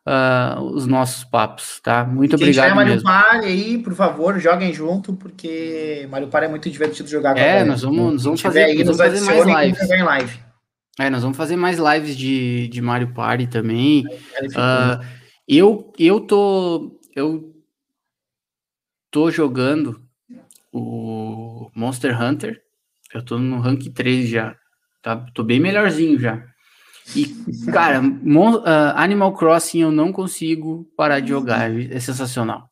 uh, 0.06 0.60
os 0.62 0.86
nossos 0.86 1.24
papos, 1.24 1.80
tá? 1.82 2.04
Muito 2.04 2.36
Quem 2.36 2.46
obrigado 2.46 2.74
Mario 2.74 2.92
mesmo. 2.94 3.08
Party 3.08 3.46
aí, 3.46 3.78
por 3.78 3.94
favor, 3.94 4.38
joguem 4.38 4.72
junto, 4.72 5.14
porque 5.14 6.06
Mario 6.10 6.28
Party 6.28 6.46
é 6.46 6.50
muito 6.50 6.70
divertido 6.70 7.08
jogar. 7.08 7.36
É, 7.36 7.64
nós 7.64 7.82
vamos, 7.82 8.12
nós 8.14 8.24
vamos 8.24 8.40
fazer, 8.40 8.64
aí, 8.64 8.84
nós 8.84 8.96
vamos 8.96 9.20
fazer 9.20 9.44
mais 9.44 9.66
lives. 9.66 9.88
Live. 9.88 10.51
É, 10.98 11.08
nós 11.08 11.22
vamos 11.22 11.36
fazer 11.36 11.56
mais 11.56 11.78
lives 11.78 12.16
de, 12.16 12.68
de 12.68 12.82
Mario 12.82 13.12
Party 13.14 13.46
também. 13.46 14.04
Uh, 14.06 15.04
eu, 15.48 15.92
eu 15.98 16.20
tô, 16.20 17.00
eu 17.14 17.54
tô 19.10 19.30
jogando 19.30 20.02
o 20.72 21.70
Monster 21.74 22.20
Hunter. 22.20 22.62
Eu 23.12 23.24
tô 23.24 23.38
no 23.38 23.60
rank 23.60 23.88
3 23.88 24.28
já. 24.28 24.56
Tá, 25.02 25.16
tô 25.34 25.42
bem 25.42 25.58
melhorzinho 25.58 26.18
já. 26.18 26.42
E, 27.16 27.26
cara, 27.70 28.00
uh, 28.00 28.96
Animal 28.96 29.34
Crossing 29.34 29.80
eu 29.80 29.90
não 29.90 30.12
consigo 30.12 30.86
parar 30.96 31.20
de 31.20 31.28
jogar, 31.28 31.70
é 31.70 31.98
sensacional. 31.98 32.70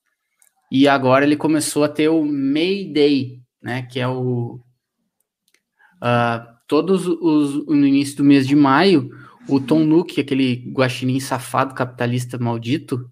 E 0.70 0.86
agora 0.86 1.24
ele 1.24 1.36
começou 1.36 1.82
a 1.82 1.88
ter 1.88 2.08
o 2.08 2.24
Mayday, 2.24 3.42
né? 3.60 3.82
Que 3.82 3.98
é 3.98 4.06
o. 4.06 4.60
Uh, 5.96 6.49
todos 6.70 7.06
os. 7.06 7.66
No 7.66 7.84
início 7.86 8.18
do 8.18 8.24
mês 8.24 8.46
de 8.46 8.54
maio, 8.54 9.10
o 9.48 9.58
Tom 9.58 9.80
Nook, 9.80 10.20
aquele 10.20 10.70
guaxinim 10.72 11.18
safado 11.18 11.74
capitalista 11.74 12.38
maldito, 12.38 13.10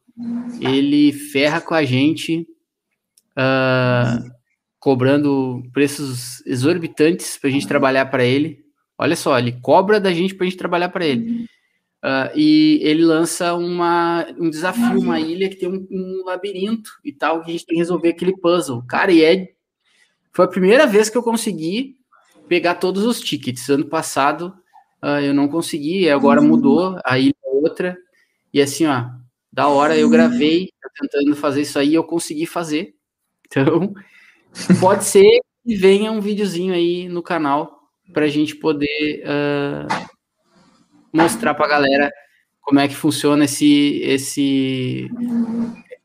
ele 0.60 1.12
ferra 1.12 1.60
com 1.60 1.74
a 1.74 1.84
gente, 1.84 2.46
uh, 3.36 4.30
cobrando 4.78 5.62
preços 5.72 6.40
exorbitantes 6.46 7.36
para 7.36 7.50
a 7.50 7.52
gente 7.52 7.66
trabalhar 7.66 8.06
para 8.06 8.24
ele 8.24 8.68
Olha 8.98 9.14
só, 9.14 9.38
ele 9.38 9.52
cobra 9.52 10.00
da 10.00 10.12
gente 10.12 10.34
para 10.34 10.44
a 10.44 10.50
gente 10.50 10.58
trabalhar 10.58 10.88
para 10.88 11.06
ele. 11.06 11.44
Uh, 12.04 12.34
e 12.34 12.80
ele 12.82 13.04
lança 13.04 13.54
uma, 13.54 14.26
um 14.38 14.50
desafio, 14.50 15.00
uma 15.00 15.20
ilha 15.20 15.48
que 15.48 15.56
tem 15.56 15.68
um, 15.68 15.86
um, 15.90 16.24
labirinto 16.26 16.90
e 17.04 17.12
tal, 17.12 17.42
que 17.42 17.48
a 17.48 17.52
gente 17.52 17.64
tem 17.64 17.76
que 17.76 17.80
resolver 17.80 18.08
aquele 18.08 18.36
puzzle. 18.36 18.82
Cara, 18.88 19.12
e 19.12 19.22
é. 19.22 19.52
Foi 20.32 20.44
a 20.44 20.48
primeira 20.48 20.86
vez 20.86 21.08
que 21.08 21.16
eu 21.16 21.22
consegui 21.22 21.96
pegar 22.48 22.76
todos 22.76 23.04
os 23.04 23.20
tickets. 23.20 23.68
Ano 23.68 23.86
passado 23.86 24.54
uh, 25.02 25.20
eu 25.20 25.34
não 25.34 25.48
consegui, 25.48 26.08
agora 26.08 26.40
mudou, 26.40 26.98
a 27.04 27.18
ilha 27.18 27.34
é 27.44 27.48
outra. 27.48 27.96
E 28.52 28.60
assim, 28.60 28.86
ó, 28.86 29.06
da 29.52 29.68
hora 29.68 29.96
eu 29.96 30.08
gravei 30.08 30.70
tentando 31.00 31.36
fazer 31.36 31.62
isso 31.62 31.78
aí, 31.78 31.94
eu 31.94 32.04
consegui 32.04 32.46
fazer. 32.46 32.94
Então, 33.46 33.94
pode 34.80 35.04
ser 35.04 35.40
que 35.64 35.76
venha 35.76 36.10
um 36.10 36.20
videozinho 36.20 36.74
aí 36.74 37.08
no 37.08 37.22
canal 37.22 37.78
para 38.12 38.24
a 38.24 38.28
gente 38.28 38.56
poder 38.56 39.22
uh, 39.24 40.08
mostrar 41.12 41.54
para 41.54 41.66
a 41.66 41.68
galera 41.68 42.10
como 42.60 42.80
é 42.80 42.88
que 42.88 42.94
funciona 42.94 43.44
esse, 43.44 44.00
esse, 44.02 45.08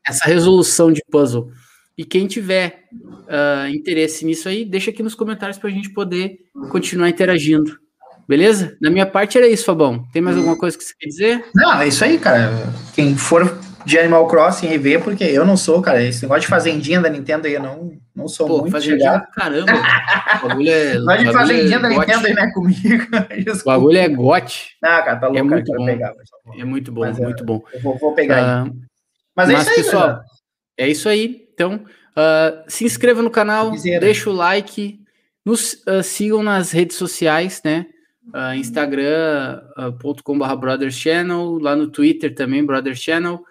essa 0.06 0.26
resolução 0.26 0.92
de 0.92 1.02
puzzle. 1.10 1.50
E 1.96 2.04
quem 2.04 2.26
tiver 2.26 2.84
uh, 3.24 3.68
interesse 3.68 4.24
nisso 4.24 4.48
aí, 4.48 4.64
deixa 4.64 4.90
aqui 4.90 5.02
nos 5.02 5.14
comentários 5.14 5.58
para 5.58 5.70
a 5.70 5.72
gente 5.72 5.90
poder 5.90 6.38
continuar 6.70 7.08
interagindo. 7.08 7.78
Beleza? 8.26 8.76
Da 8.80 8.90
minha 8.90 9.06
parte 9.06 9.36
era 9.36 9.46
isso, 9.46 9.66
Fabão. 9.66 10.04
Tem 10.12 10.22
mais 10.22 10.36
alguma 10.36 10.56
coisa 10.56 10.78
que 10.78 10.84
você 10.84 10.94
quer 10.98 11.08
dizer? 11.08 11.44
Não, 11.54 11.80
é 11.80 11.88
isso 11.88 12.02
aí, 12.04 12.18
cara. 12.18 12.50
Quem 12.94 13.14
for 13.16 13.58
de 13.84 13.98
Animal 13.98 14.26
Crossing 14.26 14.68
e 14.68 14.78
ver, 14.78 15.02
porque 15.02 15.24
eu 15.24 15.44
não 15.44 15.56
sou, 15.56 15.82
cara. 15.82 16.02
Esse 16.02 16.22
negócio 16.22 16.42
de 16.42 16.48
fazendinha 16.48 17.00
da 17.00 17.10
Nintendo 17.10 17.46
aí, 17.46 17.54
eu 17.54 17.62
não, 17.62 17.92
não 18.14 18.26
sou 18.26 18.46
Pô, 18.46 18.58
muito 18.60 18.72
fazendinha, 18.72 19.20
caramba. 19.34 19.72
o 20.42 20.48
bagulho 20.48 20.70
é. 20.70 20.98
Mas 21.00 21.20
de 21.20 21.32
fazendinha 21.32 21.76
é 21.76 21.80
da 21.80 21.88
Nintendo 21.88 22.26
aí 22.26 22.34
não 22.34 22.42
é 22.42 22.52
comigo. 22.52 23.04
o 23.60 23.64
bagulho 23.64 23.98
é 23.98 24.08
gote. 24.08 24.76
Ah, 24.82 25.02
cara, 25.02 25.16
tá 25.16 25.26
louco, 25.26 25.38
é 25.38 25.42
muito 25.42 25.66
cara, 25.66 25.78
bom. 25.78 25.84
Pegar, 25.84 26.12
é 26.58 26.64
muito 26.64 26.92
bom, 26.92 27.00
mas, 27.02 27.18
muito 27.18 27.44
bom. 27.44 27.62
Vou, 27.82 27.98
vou, 27.98 28.14
pegar 28.14 28.36
uh, 28.36 28.64
aí. 28.64 28.72
Mas, 29.36 29.50
é 29.50 29.52
mas 29.52 29.68
aí, 29.68 29.74
pessoal, 29.74 30.08
cara. 30.08 30.24
é 30.78 30.88
isso 30.88 31.08
aí. 31.08 31.44
Então, 31.52 31.84
uh, 32.16 32.64
se 32.68 32.84
inscreva 32.84 33.22
no 33.22 33.30
canal, 33.30 33.72
deixa 34.00 34.30
o 34.30 34.32
like, 34.32 35.00
nos 35.44 35.74
uh, 35.86 36.02
sigam 36.02 36.42
nas 36.42 36.70
redes 36.70 36.96
sociais, 36.96 37.60
né? 37.64 37.86
Uh, 38.28 38.54
Instagram.com.br 38.56 40.52
uh, 40.52 40.56
Brothers 40.56 40.94
Channel, 40.94 41.58
lá 41.58 41.76
no 41.76 41.88
Twitter 41.88 42.34
também, 42.34 42.64
Brothers 42.64 42.98
Channel 42.98 43.44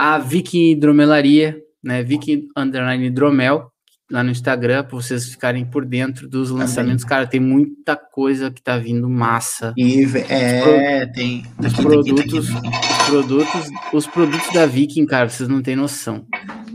a 0.00 0.18
Viking 0.18 0.70
Hidromelaria, 0.70 1.62
né? 1.84 2.02
Viking 2.02 2.48
Underline 2.56 3.04
Hidromel, 3.04 3.70
lá 4.10 4.24
no 4.24 4.30
Instagram, 4.30 4.82
para 4.84 4.96
vocês 4.96 5.28
ficarem 5.28 5.62
por 5.62 5.84
dentro 5.84 6.26
dos 6.26 6.50
lançamentos. 6.50 7.04
Também. 7.04 7.18
Cara, 7.18 7.26
tem 7.26 7.38
muita 7.38 7.96
coisa 7.96 8.50
que 8.50 8.62
tá 8.62 8.78
vindo 8.78 9.10
massa. 9.10 9.74
E 9.76 10.06
é, 10.30 11.04
pro... 11.04 11.12
tem. 11.12 11.44
Os 11.58 11.72
produtos, 11.74 12.48
os 12.48 13.06
produtos, 13.06 13.68
os 13.92 14.06
produtos 14.06 14.50
da 14.54 14.64
Viking, 14.64 15.04
cara, 15.04 15.28
vocês 15.28 15.50
não 15.50 15.60
têm 15.60 15.76
noção. 15.76 16.24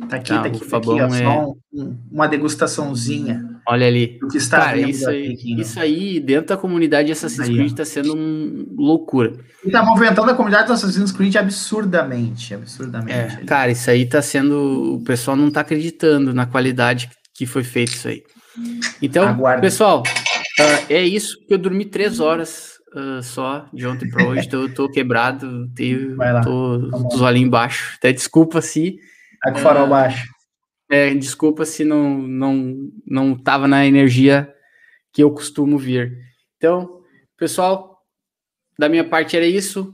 Tá 0.08 0.18
aqui, 0.18 0.30
tá, 0.30 0.42
tá 0.42 0.48
aqui, 0.48 0.60
tá 0.60 0.78
aqui, 0.78 0.90
ó, 0.90 1.16
é... 1.16 1.48
um, 1.74 1.98
uma 2.12 2.28
degustaçãozinha. 2.28 3.56
Olha 3.68 3.88
ali. 3.88 4.20
Do 4.20 4.28
que 4.28 4.38
está 4.38 4.60
Cara, 4.60 4.80
isso 4.80 5.10
aí, 5.10 5.36
isso 5.58 5.80
aí, 5.80 6.20
dentro 6.20 6.48
da 6.48 6.58
comunidade 6.58 7.12
Assassin's 7.12 7.48
Creed, 7.48 7.68
está 7.68 7.84
sendo 7.84 8.14
uma 8.14 8.66
loucura. 8.78 9.34
E 9.66 9.72
tá 9.72 9.84
movimentando 9.84 10.30
a 10.30 10.36
comunidade 10.36 10.68
do 10.68 10.74
Assassin's 10.74 11.12
Creed 11.12 11.36
absurdamente, 11.36 12.54
absurdamente. 12.54 13.42
É, 13.42 13.46
cara, 13.46 13.72
isso 13.72 13.90
aí 13.90 14.06
tá 14.06 14.22
sendo. 14.22 14.96
O 14.96 15.04
pessoal 15.04 15.36
não 15.36 15.50
tá 15.50 15.62
acreditando 15.62 16.34
na 16.34 16.46
qualidade 16.46 17.10
que 17.34 17.46
foi 17.46 17.64
feito 17.64 17.94
isso 17.94 18.08
aí. 18.08 18.24
Então, 19.02 19.28
Aguarde. 19.28 19.62
pessoal, 19.62 20.02
uh, 20.02 20.86
é 20.90 21.04
isso 21.04 21.38
que 21.46 21.54
eu 21.54 21.58
dormi 21.58 21.86
três 21.86 22.20
horas 22.20 22.76
uh, 22.96 23.22
só 23.22 23.66
de 23.74 23.86
ontem 23.86 24.10
para 24.10 24.26
hoje. 24.26 24.48
tô, 24.48 24.70
tô 24.70 24.90
quebrado, 24.90 25.68
tenho, 25.76 26.16
tô, 26.44 26.90
tá 26.90 26.98
os 26.98 27.22
olhinhos 27.22 27.48
embaixo. 27.48 27.96
Até 27.98 28.14
desculpa 28.14 28.62
se. 28.62 28.98
Tá 29.46 29.52
com 29.52 29.60
o 29.60 29.62
farol 29.62 29.86
uh, 29.86 29.90
baixo. 29.90 30.28
É, 30.90 31.14
desculpa 31.14 31.66
se 31.66 31.86
não 31.86 32.18
não 32.18 32.90
não 33.06 33.34
estava 33.34 33.68
na 33.68 33.86
energia 33.86 34.52
que 35.14 35.22
eu 35.22 35.32
costumo 35.32 35.78
vir. 35.78 36.18
Então, 36.58 37.04
pessoal, 37.38 38.00
da 38.78 38.90
minha 38.90 39.04
parte 39.04 39.38
era 39.38 39.46
isso. 39.46 39.94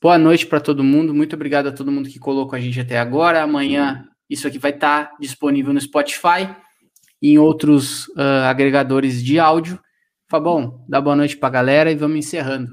Boa 0.00 0.16
noite 0.16 0.46
para 0.46 0.60
todo 0.60 0.84
mundo. 0.84 1.12
Muito 1.12 1.34
obrigado 1.34 1.66
a 1.66 1.72
todo 1.72 1.90
mundo 1.90 2.08
que 2.08 2.20
colocou 2.20 2.56
a 2.56 2.60
gente 2.60 2.78
até 2.78 2.96
agora. 2.96 3.42
Amanhã 3.42 4.06
isso 4.30 4.46
aqui 4.46 4.58
vai 4.58 4.70
estar 4.70 5.06
tá 5.06 5.16
disponível 5.18 5.72
no 5.72 5.80
Spotify 5.80 6.54
e 7.20 7.32
em 7.32 7.38
outros 7.38 8.06
uh, 8.10 8.44
agregadores 8.48 9.20
de 9.20 9.40
áudio. 9.40 9.80
Fabão, 10.30 10.84
dá 10.88 11.00
boa 11.00 11.16
noite 11.16 11.36
para 11.36 11.48
a 11.48 11.52
galera 11.52 11.90
e 11.90 11.96
vamos 11.96 12.18
encerrando. 12.18 12.70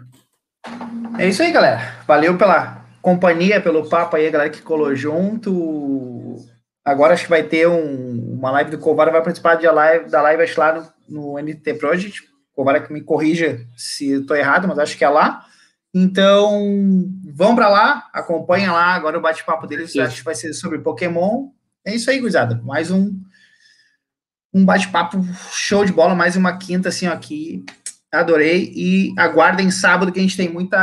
É 1.18 1.28
isso 1.28 1.42
aí, 1.42 1.52
galera. 1.52 2.04
Valeu 2.06 2.38
pela 2.38 2.81
companhia, 3.02 3.60
pelo 3.60 3.90
papo 3.90 4.16
aí, 4.16 4.28
a 4.28 4.32
galera 4.32 4.50
que 4.50 4.62
colou 4.62 4.96
junto. 4.96 6.38
Agora 6.84 7.14
acho 7.14 7.24
que 7.24 7.30
vai 7.30 7.44
ter 7.44 7.68
um, 7.68 8.36
uma 8.38 8.52
live 8.52 8.72
do 8.72 8.80
Covara, 8.80 9.12
vai 9.12 9.22
participar 9.22 9.56
de 9.56 9.68
live, 9.68 10.10
da 10.10 10.22
live 10.22 10.44
acho 10.44 10.60
lá 10.60 10.94
no, 11.08 11.34
no 11.36 11.40
NT 11.40 11.76
Project. 11.76 12.24
Covara 12.54 12.82
que 12.82 12.92
me 12.92 13.02
corrija 13.02 13.60
se 13.76 14.12
estou 14.14 14.36
errado, 14.36 14.68
mas 14.68 14.80
acho 14.80 14.98
que 14.98 15.04
é 15.04 15.10
lá. 15.10 15.46
Então, 15.94 17.06
vão 17.34 17.54
para 17.56 17.70
lá, 17.70 18.10
acompanha 18.14 18.72
lá. 18.72 18.94
Agora 18.94 19.18
o 19.18 19.22
bate-papo 19.22 19.68
deles 19.68 19.96
acho 19.98 20.18
que 20.18 20.26
vai 20.26 20.36
ser 20.36 20.54
sobre 20.54 20.80
Pokémon. 20.80 21.50
É 21.86 21.94
isso 21.94 22.10
aí, 22.10 22.20
gurizada. 22.20 22.62
Mais 22.64 22.92
um, 22.92 23.20
um 24.54 24.64
bate-papo 24.64 25.22
show 25.52 25.84
de 25.84 25.92
bola, 25.92 26.16
mais 26.16 26.36
uma 26.36 26.58
quinta 26.58 26.90
assim 26.90 27.08
aqui. 27.08 27.64
Adorei. 28.12 28.72
E 28.76 29.14
aguardem 29.18 29.70
sábado 29.70 30.12
que 30.12 30.20
a 30.20 30.22
gente 30.22 30.38
tem 30.38 30.50
muita 30.50 30.82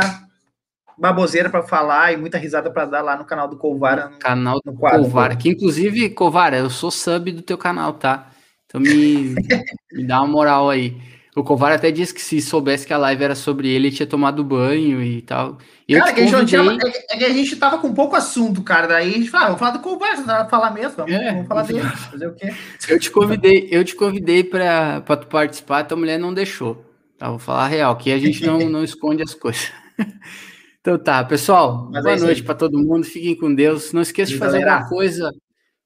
baboseira 0.99 1.49
para 1.49 1.63
falar 1.63 2.13
e 2.13 2.17
muita 2.17 2.37
risada 2.37 2.69
para 2.69 2.85
dar 2.85 3.01
lá 3.01 3.15
no 3.15 3.25
canal 3.25 3.47
do 3.47 3.57
Covara. 3.57 4.09
No, 4.09 4.19
canal 4.19 4.59
do 4.63 4.73
Covara, 4.73 5.35
que 5.35 5.49
inclusive, 5.49 6.09
Covara, 6.09 6.57
eu 6.57 6.69
sou 6.69 6.91
sub 6.91 7.31
do 7.31 7.41
teu 7.41 7.57
canal, 7.57 7.93
tá? 7.93 8.27
Então 8.65 8.81
me, 8.81 9.33
me 9.91 10.03
dá 10.05 10.21
uma 10.21 10.27
moral 10.27 10.69
aí. 10.69 10.97
O 11.35 11.43
Covara 11.43 11.75
até 11.75 11.89
disse 11.89 12.13
que 12.13 12.21
se 12.21 12.41
soubesse 12.41 12.85
que 12.85 12.93
a 12.93 12.97
live 12.97 13.23
era 13.23 13.35
sobre 13.35 13.69
ele, 13.69 13.87
ele 13.87 13.95
tinha 13.95 14.07
tomado 14.07 14.43
banho 14.43 15.01
e 15.01 15.21
tal. 15.21 15.57
Eu 15.87 15.99
cara, 15.99 16.11
que 16.11 16.23
convidei... 16.23 16.45
tinha, 16.45 16.93
é, 17.11 17.17
que 17.17 17.23
a 17.23 17.29
gente 17.29 17.55
tava 17.55 17.77
com 17.77 17.93
pouco 17.93 18.15
assunto, 18.15 18.61
cara. 18.61 18.87
Daí 18.87 19.09
a 19.09 19.17
gente 19.17 19.29
fala, 19.29 19.43
ah, 19.43 19.47
vamos 19.47 19.59
falar 19.59 19.71
do 19.71 19.79
Covara, 19.79 20.17
você 20.17 20.23
vai 20.23 20.49
falar 20.49 20.71
mesmo, 20.71 20.97
vamos, 20.97 21.13
é, 21.13 21.31
vamos 21.31 21.47
falar 21.47 21.63
dele. 21.63 21.81
Fazer 21.81 22.27
o 22.27 22.33
quê? 22.33 22.53
Eu 22.89 22.99
te 22.99 23.09
convidei, 23.09 23.67
eu 23.71 23.85
te 23.85 23.95
convidei 23.95 24.43
para 24.43 25.01
tu 25.01 25.27
participar, 25.27 25.85
tua 25.85 25.97
mulher 25.97 26.19
não 26.19 26.33
deixou. 26.33 26.83
Tá, 27.17 27.29
vou 27.29 27.39
falar 27.39 27.65
a 27.65 27.67
real, 27.67 27.95
que 27.95 28.11
a 28.11 28.17
gente 28.17 28.45
não, 28.45 28.59
não 28.69 28.83
esconde 28.83 29.23
as 29.23 29.33
coisas. 29.33 29.71
Então 30.81 30.97
tá, 30.97 31.23
pessoal, 31.23 31.89
Mas 31.91 32.03
boa 32.03 32.15
é 32.15 32.19
noite 32.19 32.43
para 32.43 32.55
todo 32.55 32.79
mundo, 32.79 33.03
fiquem 33.03 33.35
com 33.35 33.53
Deus. 33.53 33.91
Não 33.91 34.01
esqueça 34.01 34.31
de 34.31 34.37
fazer 34.37 34.59
galera. 34.59 34.75
alguma 34.75 34.89
coisa 34.89 35.31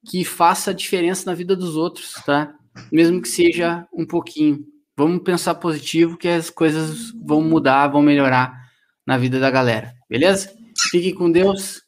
que 0.10 0.24
faça 0.24 0.74
diferença 0.74 1.30
na 1.30 1.36
vida 1.36 1.56
dos 1.56 1.76
outros, 1.76 2.14
tá? 2.26 2.54
Mesmo 2.92 3.22
que 3.22 3.28
seja 3.28 3.88
um 3.94 4.06
pouquinho. 4.06 4.60
Vamos 4.96 5.24
pensar 5.24 5.56
positivo 5.56 6.18
que 6.18 6.28
as 6.28 6.50
coisas 6.50 7.12
vão 7.26 7.42
mudar, 7.42 7.88
vão 7.88 8.02
melhorar 8.02 8.54
na 9.06 9.18
vida 9.18 9.40
da 9.40 9.50
galera, 9.50 9.94
beleza? 10.08 10.52
Fiquem 10.92 11.14
com 11.14 11.32
Deus. 11.32 11.82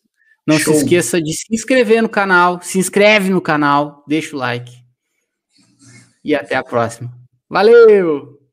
Não 0.48 0.58
Show. 0.58 0.74
se 0.74 0.82
esqueça 0.82 1.22
de 1.22 1.34
se 1.34 1.46
inscrever 1.52 2.02
no 2.02 2.10
canal, 2.10 2.62
se 2.62 2.78
inscreve 2.80 3.30
no 3.30 3.42
canal, 3.42 4.04
deixa 4.08 4.36
o 4.36 4.40
like. 4.40 4.72
E 6.24 6.34
até 6.34 6.56
a 6.56 6.64
próxima. 6.64 7.12
Valeu! 7.50 8.45